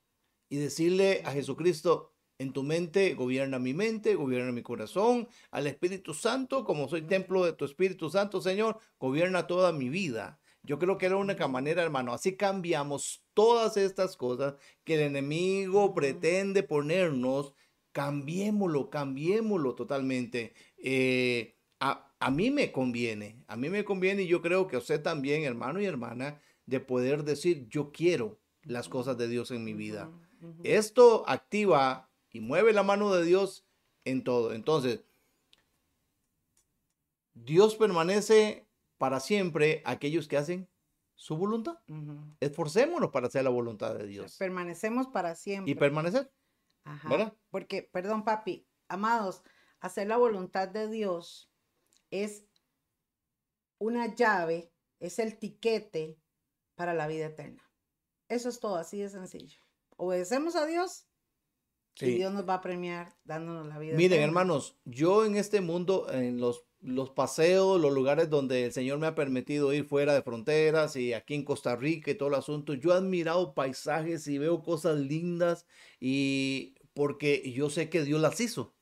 Y 0.50 0.58
decirle 0.58 1.22
a 1.26 1.32
Jesucristo, 1.32 2.14
en 2.40 2.54
tu 2.54 2.64
mente, 2.64 3.14
gobierna 3.16 3.60
mi 3.60 3.74
mente, 3.74 4.16
gobierna 4.16 4.52
mi 4.54 4.64
corazón, 4.64 5.28
al 5.52 5.68
Espíritu 5.68 6.14
Santo, 6.14 6.64
como 6.64 6.88
soy 6.88 7.02
templo 7.02 7.44
de 7.46 7.54
tu 7.54 7.66
Espíritu 7.66 8.10
Santo, 8.10 8.42
Señor, 8.42 8.80
gobierna 8.98 9.46
toda 9.46 9.74
mi 9.74 9.90
vida. 9.90 10.40
Yo 10.64 10.80
creo 10.80 10.98
que 10.98 11.08
era 11.08 11.16
la 11.16 11.22
única 11.22 11.48
manera, 11.48 11.84
hermano. 11.84 12.14
Así 12.14 12.38
cambiamos 12.38 13.26
todas 13.34 13.76
estas 13.78 14.16
cosas 14.16 14.56
que 14.84 14.96
el 14.96 15.02
enemigo 15.02 15.94
pretende 15.94 16.64
ponernos. 16.64 17.54
Cambiémoslo, 17.92 18.90
cambiémoslo 18.90 19.76
totalmente. 19.76 20.54
Eh, 20.78 21.58
a, 21.80 22.09
a, 22.20 22.32
mí 22.32 22.52
me 22.52 22.72
conviene, 22.72 23.44
a 23.48 23.56
mí 23.56 23.70
me 23.70 23.86
conviene 23.86 24.24
y 24.24 24.28
yo 24.28 24.42
creo 24.42 24.68
que 24.68 24.76
a 24.76 24.80
usted 24.80 25.02
también, 25.02 25.44
hermano 25.44 25.82
y 25.82 25.86
hermana, 25.86 26.42
de 26.66 26.80
poder 26.80 27.24
decir, 27.24 27.68
yo 27.70 27.92
quiero 27.92 28.40
las 28.64 28.90
cosas 28.90 29.18
de 29.18 29.28
Dios 29.28 29.52
en 29.52 29.64
mi 29.64 29.74
vida. 29.74 30.12
Esto 30.64 31.28
activa 31.28 32.10
y 32.32 32.40
mueve 32.40 32.74
la 32.74 32.84
mano 32.84 33.14
de 33.14 33.26
Dios 33.26 33.66
en 34.06 34.24
todo. 34.24 34.54
Entonces, 34.54 35.04
Dios 37.34 37.76
permanece 37.76 38.68
para 38.98 39.20
siempre 39.20 39.82
aquellos 39.86 40.28
que 40.28 40.38
hacen 40.38 40.70
su 41.16 41.36
voluntad. 41.36 41.80
Esforcémonos 42.40 43.12
para 43.12 43.28
hacer 43.28 43.44
la 43.44 43.50
voluntad 43.50 43.96
de 43.96 44.08
Dios. 44.08 44.38
Permanecemos 44.38 45.08
para 45.08 45.36
siempre. 45.36 45.72
Y 45.72 45.76
permanecer. 45.76 46.32
Ajá. 46.84 47.36
Porque, 47.50 47.84
perdón, 47.84 48.24
papi, 48.24 48.66
amados, 48.88 49.44
hacer 49.80 50.08
la 50.08 50.18
voluntad 50.18 50.68
de 50.68 50.88
Dios 50.90 51.50
es 52.12 52.46
una 53.78 54.14
llave, 54.14 54.72
es 55.00 55.20
el 55.20 55.38
tiquete 55.38 56.18
para 56.76 56.94
la 56.94 57.08
vida 57.08 57.28
eterna. 57.28 57.64
Eso 58.28 58.50
es 58.50 58.60
todo, 58.60 58.76
así 58.76 59.00
de 59.00 59.10
sencillo. 59.10 59.60
Obedecemos 59.98 60.56
a 60.56 60.66
Dios 60.66 61.08
y 62.00 62.16
Dios 62.16 62.34
nos 62.34 62.48
va 62.48 62.56
a 62.56 62.62
premiar 62.62 63.16
dándonos 63.24 63.68
la 63.68 63.80
vida. 63.80 63.98
Miren, 63.98 64.22
hermanos, 64.22 64.78
yo 64.86 65.26
en 65.26 65.36
este 65.36 65.62
mundo, 65.62 66.08
en 66.12 66.40
los, 66.40 66.64
los 66.80 67.10
paseos, 67.10 67.82
los 67.82 67.94
lugares 67.94 68.30
donde 68.30 68.66
el 68.66 68.72
Señor 68.72 69.00
me 69.00 69.08
ha 69.08 69.16
permitido 69.16 69.74
ir 69.74 69.86
fuera 69.86 70.14
de 70.14 70.22
fronteras 70.22 70.96
y 70.96 71.14
aquí 71.14 71.34
en 71.34 71.44
Costa 71.44 71.76
Rica 71.76 72.12
y 72.12 72.16
todo 72.16 72.30
el 72.30 72.36
asunto, 72.36 72.74
yo 72.74 72.92
he 72.92 72.98
admirado 72.98 73.54
paisajes 73.54 74.28
y 74.28 74.38
veo 74.38 74.62
cosas 74.62 74.98
lindas 75.00 75.66
y 76.00 76.76
porque 76.94 77.52
yo 77.52 77.70
sé 77.70 77.90
que 77.90 78.04
Dios 78.04 78.22
las 78.22 78.40
hizo 78.40 78.76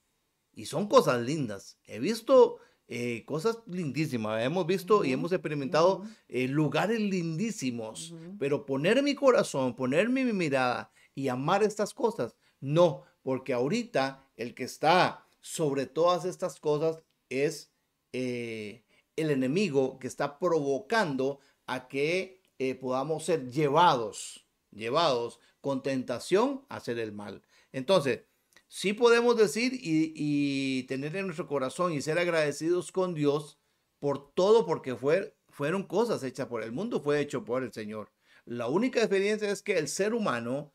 y 0.54 0.66
son 0.66 0.88
cosas 0.88 1.22
lindas. 1.22 1.80
He 1.86 2.00
visto 2.00 2.60
eh, 2.88 3.26
cosas 3.26 3.60
lindísimas, 3.68 4.44
hemos 4.44 4.66
visto 4.66 5.04
y 5.04 5.12
hemos 5.12 5.32
experimentado 5.32 6.04
eh, 6.28 6.48
lugares 6.48 7.00
lindísimos, 7.00 8.16
pero 8.40 8.66
poner 8.66 9.04
mi 9.04 9.16
corazón, 9.16 9.76
poner 9.76 10.10
mi 10.10 10.24
mirada 10.24 10.92
y 11.14 11.28
amar 11.28 11.64
estas 11.64 11.94
cosas 11.94 12.36
no, 12.60 13.04
porque 13.22 13.54
ahorita 13.54 14.26
el 14.36 14.56
que 14.56 14.64
está 14.64 15.26
sobre 15.42 15.86
todas 15.86 16.26
estas 16.26 16.60
cosas 16.60 17.02
es 17.30 17.72
eh, 18.14 18.84
el 19.16 19.30
enemigo 19.30 20.00
que 20.00 20.08
está 20.08 20.40
provocando 20.40 21.40
a 21.66 21.88
que 21.88 22.42
eh, 22.60 22.76
podamos 22.76 23.26
ser 23.26 23.52
llevados, 23.52 24.46
llevados 24.72 25.40
con 25.62 25.84
tentación 25.84 26.66
a 26.70 26.78
hacer 26.78 27.00
el 27.00 27.12
mal. 27.12 27.44
Entonces, 27.72 28.22
sí 28.68 28.94
podemos 28.94 29.38
decir 29.38 29.72
y, 29.74 30.84
tener 30.84 31.16
en 31.16 31.26
nuestro 31.26 31.48
corazón 31.48 31.94
y 31.94 32.02
ser 32.02 32.20
agradecidos 32.20 32.92
con 32.92 33.14
Dios 33.14 33.60
por 34.00 34.32
todo, 34.34 34.66
porque 34.66 34.96
fue, 34.96 35.36
fueron 35.50 35.84
cosas 35.84 36.24
hechas 36.24 36.48
por 36.48 36.64
el 36.64 36.72
mundo, 36.72 37.02
fue 37.02 37.20
hecho 37.20 37.44
por 37.44 37.64
el 37.64 37.74
Señor. 37.74 38.12
La 38.46 38.68
única 38.68 39.02
diferencia 39.02 39.50
es 39.50 39.62
que 39.62 39.78
el 39.78 39.88
ser 39.88 40.14
humano 40.14 40.74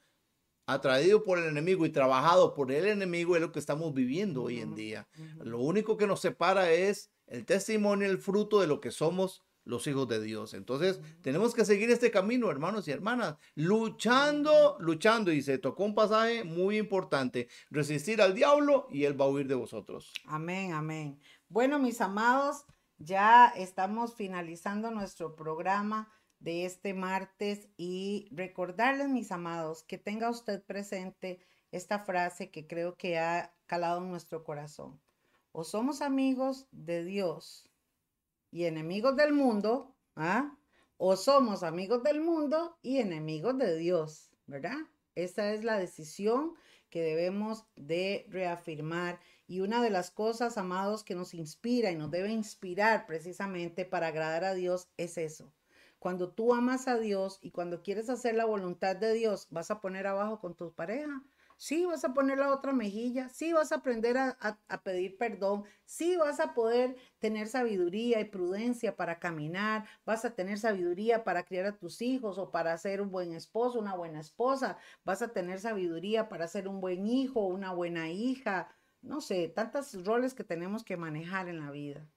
atraído 0.67 1.23
por 1.23 1.39
el 1.39 1.45
enemigo 1.45 1.87
y 1.87 1.91
trabajado 1.91 2.55
por 2.55 2.71
el 2.73 2.87
enemigo 2.87 3.35
es 3.37 3.43
lo 3.43 3.53
que 3.53 3.59
estamos 3.59 3.93
viviendo 3.95 4.45
hoy 4.45 4.61
en 4.61 4.75
día. 4.75 5.09
Lo 5.39 5.59
único 5.61 5.97
que 5.97 6.07
nos 6.07 6.21
separa 6.21 6.73
es 6.73 7.11
el 7.27 7.45
testimonio, 7.47 8.09
el 8.09 8.19
fruto 8.19 8.61
de 8.61 8.67
lo 8.67 8.81
que 8.81 8.91
somos 8.91 9.43
los 9.65 9.87
hijos 9.87 10.09
de 10.09 10.21
Dios. 10.21 10.55
Entonces, 10.55 11.01
tenemos 11.21 11.55
que 11.55 11.65
seguir 11.65 11.91
este 11.91 12.11
camino, 12.11 12.51
hermanos 12.51 12.89
y 12.89 12.91
hermanas, 12.91 13.37
luchando, 13.55 14.77
luchando. 14.81 15.33
Y 15.33 15.43
se 15.43 15.59
tocó 15.59 15.85
un 15.85 15.95
pasaje 15.95 16.45
muy 16.45 16.79
importante, 16.79 17.49
resistir 17.71 18.21
al 18.21 18.35
diablo 18.35 18.87
y 18.91 19.05
él 19.05 19.21
va 19.21 19.27
a 19.27 19.29
huir 19.29 19.49
de 19.49 19.55
vosotros. 19.55 20.13
Amén, 20.27 20.73
amén. 20.73 21.21
Bueno, 21.49 21.79
mis 21.79 22.01
amados, 22.01 22.65
ya 22.99 23.49
estamos 23.57 24.15
finalizando 24.15 24.91
nuestro 24.91 25.35
programa 25.35 26.11
de 26.39 26.65
este 26.65 26.93
martes 26.93 27.69
y 27.77 28.29
recordarles, 28.33 29.09
mis 29.09 29.31
amados, 29.31 29.85
que 29.85 29.99
tenga 29.99 30.29
usted 30.29 30.63
presente 30.65 31.41
esta 31.71 32.01
frase 32.01 32.51
que 32.51 32.67
creo 32.67 32.97
que 32.97 33.19
ha 33.19 33.55
calado 33.67 34.03
en 34.03 34.11
nuestro 34.11 34.45
corazón. 34.45 35.01
O 35.53 35.65
somos 35.65 36.03
amigos 36.03 36.67
de 36.73 37.05
Dios 37.05 37.72
y 38.53 38.67
enemigos 38.67 39.17
del 39.17 39.33
mundo, 39.33 39.97
¿ah? 40.15 40.57
O 40.99 41.17
somos 41.17 41.65
amigos 41.65 42.05
del 42.05 42.21
mundo 42.21 42.79
y 42.83 42.99
enemigos 42.99 43.59
de 43.59 43.77
Dios, 43.77 44.31
¿verdad? 44.47 44.79
Esa 45.17 45.53
es 45.53 45.65
la 45.65 45.79
decisión 45.79 46.55
que 46.91 47.03
debemos 47.03 47.65
de 47.75 48.27
reafirmar 48.29 49.19
y 49.49 49.61
una 49.61 49.83
de 49.83 49.91
las 49.91 50.11
cosas, 50.11 50.57
amados, 50.59 51.03
que 51.03 51.17
nos 51.17 51.35
inspira 51.35 51.91
y 51.91 51.97
nos 51.97 52.11
debe 52.11 52.31
inspirar 52.31 53.07
precisamente 53.07 53.85
para 53.85 54.09
agradar 54.09 54.45
a 54.45 54.55
Dios 54.55 54.89
es 54.97 55.19
eso, 55.19 55.53
cuando 56.03 56.33
tú 56.33 56.53
amas 56.53 56.89
a 56.89 56.99
Dios 56.99 57.39
y 57.43 57.53
cuando 57.53 57.81
quieres 57.81 58.11
hacer 58.11 58.35
la 58.35 58.45
voluntad 58.45 58.97
de 58.97 59.13
Dios, 59.15 59.47
vas 59.51 59.71
a 59.71 59.81
poner 59.81 60.09
abajo 60.09 60.41
con 60.41 60.57
tu 60.57 60.73
pareja. 60.73 61.23
Sí, 61.63 61.85
vas 61.85 62.05
a 62.05 62.13
poner 62.13 62.39
la 62.39 62.53
otra 62.53 62.73
mejilla. 62.73 63.29
Sí, 63.29 63.53
vas 63.53 63.71
a 63.71 63.77
aprender 63.77 64.19
a, 64.19 64.37
a, 64.69 64.83
pedir 64.83 65.17
perdón. 65.17 65.63
Sí, 65.85 66.17
vas 66.17 66.41
a 66.41 66.55
poder 66.55 66.97
tener 67.21 67.47
sabiduría 67.47 68.19
y 68.19 68.25
prudencia 68.25 68.97
para 68.97 69.21
caminar. 69.21 69.87
Vas 70.05 70.25
a 70.25 70.35
tener 70.35 70.59
sabiduría 70.59 71.23
para 71.23 71.45
criar 71.45 71.67
a 71.67 71.79
tus 71.79 72.03
hijos 72.03 72.37
o 72.37 72.51
para 72.51 72.77
ser 72.79 73.01
un 73.01 73.13
buen 73.13 73.33
esposo, 73.33 73.79
una 73.79 73.95
buena 73.95 74.19
esposa. 74.19 74.77
Vas 75.05 75.23
a 75.23 75.29
tener 75.29 75.61
sabiduría 75.61 76.29
para 76.29 76.49
ser 76.49 76.67
un 76.67 76.81
buen 76.81 77.07
hijo, 77.07 77.47
una 77.47 77.73
buena 77.73 78.11
hija. 78.11 78.69
No 79.01 79.21
sé, 79.21 79.47
tantos 79.47 80.05
roles 80.05 80.35
que 80.35 80.43
tenemos 80.43 80.83
que 80.83 80.97
manejar 80.97 81.49
en 81.49 81.61
la 81.61 81.71
vida. 81.71 82.09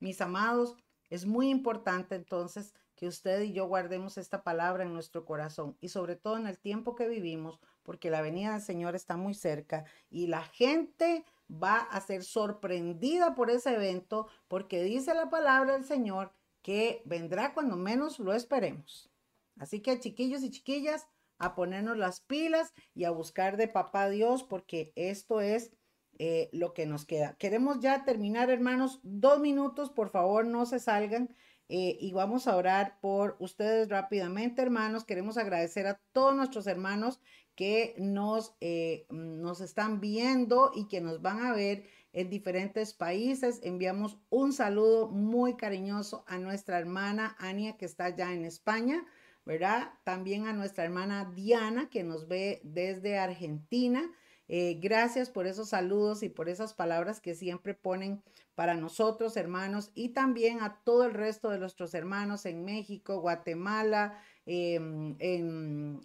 Mis 0.00 0.22
amados, 0.22 0.76
es 1.10 1.26
muy 1.26 1.50
importante 1.50 2.14
entonces 2.14 2.72
que 2.96 3.06
usted 3.06 3.42
y 3.42 3.52
yo 3.52 3.66
guardemos 3.66 4.16
esta 4.16 4.42
palabra 4.42 4.84
en 4.84 4.94
nuestro 4.94 5.26
corazón 5.26 5.76
y 5.78 5.90
sobre 5.90 6.16
todo 6.16 6.38
en 6.38 6.46
el 6.46 6.58
tiempo 6.58 6.94
que 6.94 7.06
vivimos, 7.06 7.60
porque 7.88 8.10
la 8.10 8.20
venida 8.20 8.52
del 8.52 8.60
Señor 8.60 8.94
está 8.94 9.16
muy 9.16 9.32
cerca 9.32 9.86
y 10.10 10.26
la 10.26 10.42
gente 10.42 11.24
va 11.50 11.78
a 11.78 11.98
ser 12.02 12.22
sorprendida 12.22 13.34
por 13.34 13.48
ese 13.48 13.72
evento 13.72 14.28
porque 14.46 14.82
dice 14.82 15.14
la 15.14 15.30
palabra 15.30 15.72
del 15.72 15.86
Señor 15.86 16.34
que 16.60 17.00
vendrá 17.06 17.54
cuando 17.54 17.78
menos 17.78 18.18
lo 18.18 18.34
esperemos. 18.34 19.10
Así 19.56 19.80
que 19.80 19.98
chiquillos 19.98 20.42
y 20.42 20.50
chiquillas, 20.50 21.08
a 21.38 21.54
ponernos 21.54 21.96
las 21.96 22.20
pilas 22.20 22.74
y 22.94 23.04
a 23.04 23.10
buscar 23.10 23.56
de 23.56 23.68
papá 23.68 24.10
Dios 24.10 24.42
porque 24.42 24.92
esto 24.94 25.40
es 25.40 25.72
eh, 26.18 26.50
lo 26.52 26.74
que 26.74 26.84
nos 26.84 27.06
queda. 27.06 27.36
Queremos 27.38 27.80
ya 27.80 28.04
terminar, 28.04 28.50
hermanos. 28.50 29.00
Dos 29.02 29.40
minutos, 29.40 29.88
por 29.88 30.10
favor, 30.10 30.44
no 30.44 30.66
se 30.66 30.78
salgan. 30.78 31.34
Eh, 31.70 31.96
y 32.00 32.12
vamos 32.12 32.48
a 32.48 32.56
orar 32.56 32.98
por 33.00 33.36
ustedes 33.38 33.88
rápidamente, 33.88 34.60
hermanos. 34.60 35.04
Queremos 35.04 35.38
agradecer 35.38 35.86
a 35.86 36.00
todos 36.12 36.34
nuestros 36.34 36.66
hermanos 36.66 37.20
que 37.58 37.96
nos, 37.98 38.54
eh, 38.60 39.04
nos 39.10 39.60
están 39.60 40.00
viendo 40.00 40.70
y 40.76 40.86
que 40.86 41.00
nos 41.00 41.22
van 41.22 41.44
a 41.44 41.52
ver 41.52 41.88
en 42.12 42.30
diferentes 42.30 42.94
países. 42.94 43.58
Enviamos 43.64 44.16
un 44.30 44.52
saludo 44.52 45.08
muy 45.08 45.56
cariñoso 45.56 46.22
a 46.28 46.38
nuestra 46.38 46.78
hermana 46.78 47.34
Ania, 47.40 47.76
que 47.76 47.84
está 47.84 48.10
ya 48.10 48.32
en 48.32 48.44
España, 48.44 49.04
¿verdad? 49.44 49.90
También 50.04 50.46
a 50.46 50.52
nuestra 50.52 50.84
hermana 50.84 51.32
Diana, 51.34 51.90
que 51.90 52.04
nos 52.04 52.28
ve 52.28 52.60
desde 52.62 53.18
Argentina. 53.18 54.08
Eh, 54.46 54.78
gracias 54.80 55.28
por 55.28 55.48
esos 55.48 55.70
saludos 55.70 56.22
y 56.22 56.28
por 56.28 56.48
esas 56.48 56.74
palabras 56.74 57.20
que 57.20 57.34
siempre 57.34 57.74
ponen 57.74 58.22
para 58.54 58.74
nosotros, 58.74 59.36
hermanos, 59.36 59.90
y 59.94 60.10
también 60.10 60.60
a 60.62 60.80
todo 60.84 61.06
el 61.06 61.14
resto 61.14 61.50
de 61.50 61.58
nuestros 61.58 61.92
hermanos 61.94 62.46
en 62.46 62.64
México, 62.64 63.20
Guatemala, 63.20 64.20
em, 64.48 65.16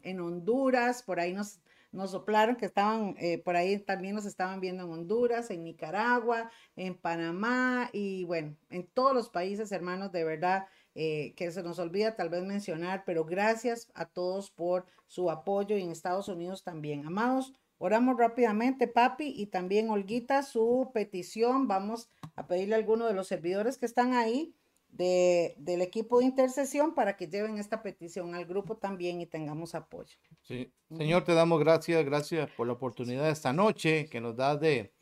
en, 0.04 0.20
Honduras, 0.20 1.02
por 1.04 1.20
ahí 1.20 1.34
nos, 1.34 1.60
nos 1.92 2.12
soplaron 2.12 2.56
que 2.56 2.66
estaban, 2.66 3.16
eh, 3.20 3.38
por 3.38 3.56
ahí 3.56 3.80
también 3.80 4.16
nos 4.16 4.26
estaban 4.26 4.60
viendo 4.60 4.84
en 4.84 4.92
Honduras, 4.92 5.50
en 5.50 5.64
Nicaragua, 5.64 6.52
en 6.76 6.96
Panamá 6.96 7.90
y 7.94 8.26
bueno, 8.26 8.56
en 8.70 8.86
todos 8.88 9.14
los 9.14 9.30
países, 9.30 9.72
hermanos, 9.72 10.12
de 10.12 10.24
verdad. 10.24 10.68
Eh, 10.96 11.34
que 11.36 11.52
se 11.52 11.64
nos 11.64 11.80
olvida 11.80 12.16
tal 12.16 12.30
vez 12.30 12.44
mencionar, 12.44 13.02
pero 13.04 13.26
gracias 13.26 13.90
a 13.96 14.06
todos 14.06 14.52
por 14.52 14.86
su 15.08 15.32
apoyo 15.32 15.76
y 15.76 15.82
en 15.82 15.90
Estados 15.90 16.28
Unidos 16.28 16.64
también. 16.64 17.08
Amados, 17.08 17.52
Oramos 17.86 18.18
rápidamente, 18.18 18.88
papi, 18.88 19.34
y 19.36 19.48
también 19.48 19.90
Olguita, 19.90 20.42
su 20.44 20.92
petición. 20.94 21.68
Vamos 21.68 22.10
a 22.38 22.48
pedirle 22.48 22.76
a 22.76 22.78
alguno 22.78 23.08
de 23.08 23.14
los 23.14 23.28
servidores 23.28 23.78
que 23.78 23.86
están 23.86 24.14
ahí 24.14 24.56
de, 24.94 25.56
del 25.58 25.82
equipo 25.82 26.20
de 26.20 26.26
intercesión 26.26 26.94
para 26.94 27.18
que 27.18 27.28
lleven 27.28 27.58
esta 27.58 27.82
petición 27.82 28.36
al 28.36 28.46
grupo 28.46 28.78
también 28.78 29.22
y 29.22 29.26
tengamos 29.26 29.74
apoyo. 29.74 30.16
Sí. 30.44 30.72
Señor, 30.96 31.24
te 31.24 31.34
damos 31.34 31.60
gracias, 31.60 32.06
gracias 32.06 32.50
por 32.52 32.68
la 32.68 32.74
oportunidad 32.74 33.24
de 33.24 33.32
esta 33.32 33.54
noche 33.54 34.08
que 34.08 34.22
nos 34.22 34.36
da 34.36 34.56
de 34.56 34.94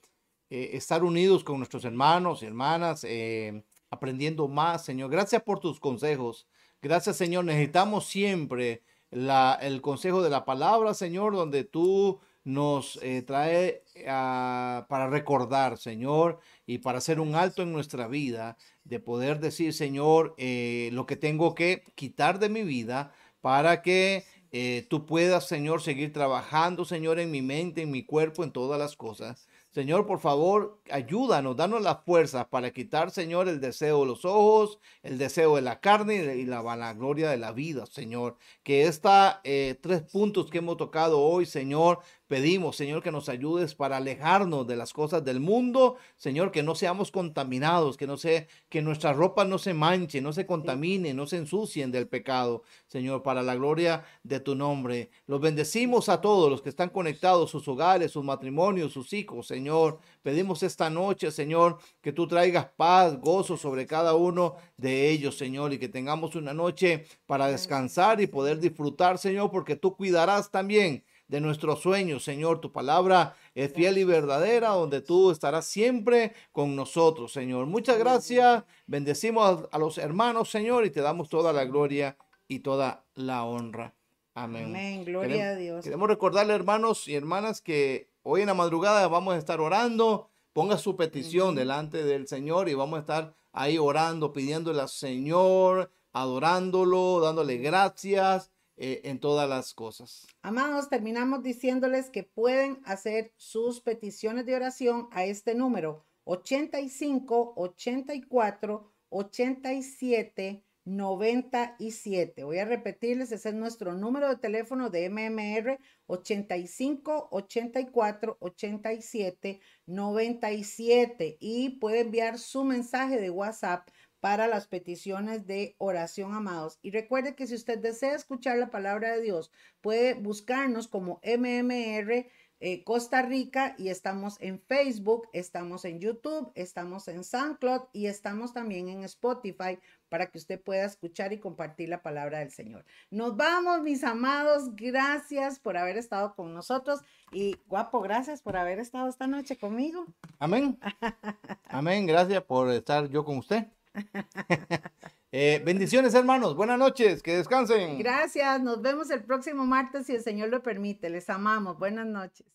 eh, 0.49 0.71
estar 0.73 1.03
unidos 1.03 1.43
con 1.43 1.57
nuestros 1.57 1.83
hermanos 1.83 2.41
y 2.41 2.45
hermanas, 2.45 3.03
eh, 3.03 3.63
aprendiendo 3.89 4.47
más, 4.47 4.85
Señor. 4.85 5.11
Gracias 5.11 5.43
por 5.43 5.59
tus 5.59 5.79
consejos. 5.79 6.47
Gracias, 6.81 7.17
Señor. 7.17 7.43
Necesitamos 7.43 8.05
siempre 8.05 8.83
la, 9.09 9.59
el 9.61 9.81
consejo 9.81 10.21
de 10.21 10.29
la 10.29 10.45
palabra, 10.45 10.93
Señor, 10.93 11.35
donde 11.35 11.65
tú 11.65 12.21
nos 12.43 12.97
eh, 13.03 13.21
trae 13.21 13.83
para 14.05 15.07
recordar, 15.09 15.77
Señor, 15.77 16.39
y 16.65 16.79
para 16.79 16.99
hacer 16.99 17.19
un 17.19 17.35
alto 17.35 17.61
en 17.61 17.71
nuestra 17.71 18.07
vida, 18.07 18.57
de 18.83 18.99
poder 18.99 19.39
decir, 19.39 19.73
Señor, 19.73 20.35
eh, 20.37 20.89
lo 20.93 21.05
que 21.05 21.15
tengo 21.15 21.55
que 21.55 21.83
quitar 21.95 22.39
de 22.39 22.49
mi 22.49 22.63
vida 22.63 23.13
para 23.41 23.81
que 23.81 24.23
eh, 24.53 24.85
tú 24.89 25.05
puedas, 25.05 25.47
Señor, 25.47 25.81
seguir 25.81 26.11
trabajando, 26.11 26.83
Señor, 26.83 27.19
en 27.19 27.31
mi 27.31 27.41
mente, 27.41 27.83
en 27.83 27.91
mi 27.91 28.03
cuerpo, 28.03 28.43
en 28.43 28.51
todas 28.51 28.77
las 28.77 28.97
cosas. 28.97 29.47
Señor, 29.71 30.05
por 30.05 30.19
favor, 30.19 30.81
ayúdanos, 30.91 31.55
danos 31.55 31.81
las 31.81 32.03
fuerzas 32.03 32.47
para 32.47 32.71
quitar, 32.71 33.11
Señor, 33.11 33.47
el 33.47 33.61
deseo 33.61 34.01
de 34.01 34.07
los 34.07 34.25
ojos, 34.25 34.79
el 35.03 35.17
deseo 35.17 35.55
de 35.55 35.61
la 35.61 35.79
carne 35.79 36.35
y 36.35 36.45
la 36.45 36.61
vanagloria 36.61 37.29
de 37.29 37.37
la 37.37 37.53
vida, 37.53 37.85
Señor. 37.85 38.35
Que 38.63 38.83
estos 38.83 39.35
eh, 39.45 39.79
tres 39.81 40.01
puntos 40.01 40.49
que 40.49 40.57
hemos 40.57 40.75
tocado 40.75 41.21
hoy, 41.21 41.45
Señor, 41.45 41.99
Pedimos, 42.31 42.77
Señor, 42.77 43.03
que 43.03 43.11
nos 43.11 43.27
ayudes 43.27 43.75
para 43.75 43.97
alejarnos 43.97 44.65
de 44.65 44.77
las 44.77 44.93
cosas 44.93 45.21
del 45.25 45.41
mundo, 45.41 45.97
Señor, 46.15 46.53
que 46.53 46.63
no 46.63 46.75
seamos 46.75 47.11
contaminados, 47.11 47.97
que 47.97 48.07
no 48.07 48.15
sea, 48.15 48.47
que 48.69 48.81
nuestra 48.81 49.11
ropa 49.11 49.43
no 49.43 49.57
se 49.57 49.73
manche, 49.73 50.21
no 50.21 50.31
se 50.31 50.45
contamine, 50.45 51.13
no 51.13 51.27
se 51.27 51.35
ensucien 51.35 51.91
del 51.91 52.07
pecado, 52.07 52.63
Señor, 52.87 53.21
para 53.21 53.43
la 53.43 53.55
gloria 53.55 54.05
de 54.23 54.39
tu 54.39 54.55
nombre. 54.55 55.09
Los 55.27 55.41
bendecimos 55.41 56.07
a 56.07 56.21
todos 56.21 56.49
los 56.49 56.61
que 56.61 56.69
están 56.69 56.87
conectados, 56.87 57.51
sus 57.51 57.67
hogares, 57.67 58.13
sus 58.13 58.23
matrimonios, 58.23 58.93
sus 58.93 59.11
hijos, 59.11 59.47
Señor. 59.47 59.99
Pedimos 60.21 60.63
esta 60.63 60.89
noche, 60.89 61.31
Señor, 61.31 61.79
que 61.99 62.13
tú 62.13 62.29
traigas 62.29 62.67
paz, 62.77 63.19
gozo 63.19 63.57
sobre 63.57 63.85
cada 63.85 64.15
uno 64.15 64.55
de 64.77 65.09
ellos, 65.09 65.37
Señor, 65.37 65.73
y 65.73 65.79
que 65.79 65.89
tengamos 65.89 66.37
una 66.37 66.53
noche 66.53 67.07
para 67.25 67.47
descansar 67.47 68.21
y 68.21 68.27
poder 68.27 68.61
disfrutar, 68.61 69.17
Señor, 69.17 69.51
porque 69.51 69.75
tú 69.75 69.97
cuidarás 69.97 70.49
también 70.49 71.03
de 71.31 71.39
nuestros 71.39 71.81
sueños, 71.81 72.25
Señor. 72.25 72.59
Tu 72.59 72.73
palabra 72.73 73.37
es 73.55 73.73
fiel 73.73 73.97
y 73.97 74.03
verdadera, 74.03 74.71
donde 74.71 75.01
tú 75.01 75.31
estarás 75.31 75.65
siempre 75.65 76.33
con 76.51 76.75
nosotros, 76.75 77.31
Señor. 77.31 77.67
Muchas 77.67 77.97
gracias. 77.97 78.65
Bendecimos 78.85 79.69
a, 79.71 79.79
los 79.79 79.97
hermanos, 79.97 80.51
Señor, 80.51 80.85
y 80.85 80.89
te 80.89 80.99
damos 80.99 81.29
toda 81.29 81.53
la 81.53 81.63
gloria 81.63 82.17
y 82.49 82.59
toda 82.59 83.05
la 83.15 83.45
honra. 83.45 83.95
Amén. 84.33 84.65
Amén. 84.65 85.05
Gloria 85.05 85.51
a 85.51 85.55
Dios. 85.55 85.85
Queremos 85.85 86.09
recordarle, 86.09 86.53
hermanos 86.53 87.07
y 87.07 87.15
hermanas, 87.15 87.61
que 87.61 88.09
hoy 88.23 88.41
en 88.41 88.47
la 88.47 88.53
madrugada 88.53 89.07
vamos 89.07 89.33
a 89.33 89.37
estar 89.37 89.61
orando. 89.61 90.29
Ponga 90.51 90.77
su 90.77 90.97
petición 90.97 91.55
delante 91.55 92.03
del 92.03 92.27
Señor 92.27 92.67
y 92.67 92.73
vamos 92.73 92.97
a 92.97 93.01
estar 93.01 93.35
ahí 93.53 93.77
orando, 93.77 94.33
pidiéndole 94.33 94.81
al 94.81 94.89
Señor, 94.89 95.93
adorándolo, 96.11 97.21
dándole 97.21 97.55
gracias 97.55 98.51
eh, 98.77 99.01
en 99.05 99.19
todas 99.19 99.47
las 99.47 99.73
cosas. 99.73 100.27
Amados, 100.41 100.89
terminamos 100.89 101.43
diciéndoles 101.43 102.09
que 102.09 102.23
pueden 102.23 102.81
hacer 102.85 103.33
sus 103.37 103.81
peticiones 103.81 104.45
de 104.45 104.55
oración 104.55 105.07
a 105.11 105.25
este 105.25 105.55
número 105.55 106.05
85 106.25 107.53
84 107.55 108.91
87 109.09 110.63
97. 110.83 112.43
Voy 112.43 112.57
a 112.57 112.65
repetirles, 112.65 113.31
ese 113.31 113.49
es 113.49 113.55
nuestro 113.55 113.93
número 113.93 114.29
de 114.29 114.37
teléfono 114.37 114.89
de 114.89 115.09
MMR 115.09 115.79
85 116.07 117.27
84 117.31 118.37
87 118.39 119.61
97 119.85 121.37
y 121.39 121.69
puede 121.79 122.01
enviar 122.01 122.39
su 122.39 122.63
mensaje 122.63 123.19
de 123.19 123.29
WhatsApp 123.29 123.87
para 124.21 124.47
las 124.47 124.67
peticiones 124.67 125.45
de 125.47 125.75
oración, 125.79 126.33
amados. 126.33 126.79
Y 126.81 126.91
recuerde 126.91 127.35
que 127.35 127.47
si 127.47 127.55
usted 127.55 127.79
desea 127.79 128.15
escuchar 128.15 128.57
la 128.57 128.69
palabra 128.69 129.11
de 129.11 129.21
Dios, 129.21 129.51
puede 129.81 130.13
buscarnos 130.13 130.87
como 130.87 131.19
MMR 131.25 132.27
eh, 132.63 132.83
Costa 132.83 133.23
Rica 133.23 133.73
y 133.79 133.89
estamos 133.89 134.37
en 134.39 134.59
Facebook, 134.59 135.27
estamos 135.33 135.83
en 135.83 135.99
YouTube, 135.99 136.51
estamos 136.53 137.07
en 137.07 137.23
SoundCloud 137.23 137.81
y 137.91 138.05
estamos 138.05 138.53
también 138.53 138.87
en 138.87 139.03
Spotify 139.03 139.79
para 140.09 140.27
que 140.27 140.37
usted 140.37 140.61
pueda 140.61 140.85
escuchar 140.85 141.33
y 141.33 141.39
compartir 141.39 141.89
la 141.89 142.03
palabra 142.03 142.37
del 142.37 142.51
Señor. 142.51 142.85
Nos 143.09 143.35
vamos, 143.35 143.81
mis 143.81 144.03
amados. 144.03 144.75
Gracias 144.75 145.59
por 145.59 145.75
haber 145.75 145.97
estado 145.97 146.35
con 146.35 146.53
nosotros 146.53 146.99
y 147.31 147.55
guapo, 147.65 147.99
gracias 148.01 148.43
por 148.43 148.55
haber 148.55 148.77
estado 148.77 149.09
esta 149.09 149.25
noche 149.25 149.57
conmigo. 149.57 150.05
Amén. 150.37 150.79
Amén. 151.63 152.05
Gracias 152.05 152.43
por 152.43 152.69
estar 152.69 153.09
yo 153.09 153.25
con 153.25 153.39
usted. 153.39 153.65
Eh, 155.33 155.61
bendiciones, 155.63 156.13
hermanos. 156.13 156.57
Buenas 156.57 156.77
noches. 156.77 157.23
Que 157.23 157.37
descansen. 157.37 157.97
Gracias. 157.99 158.61
Nos 158.61 158.81
vemos 158.81 159.09
el 159.11 159.23
próximo 159.23 159.65
martes 159.65 160.07
si 160.07 160.13
el 160.13 160.21
Señor 160.21 160.49
lo 160.49 160.61
permite. 160.61 161.09
Les 161.09 161.29
amamos. 161.29 161.79
Buenas 161.79 162.05
noches. 162.05 162.45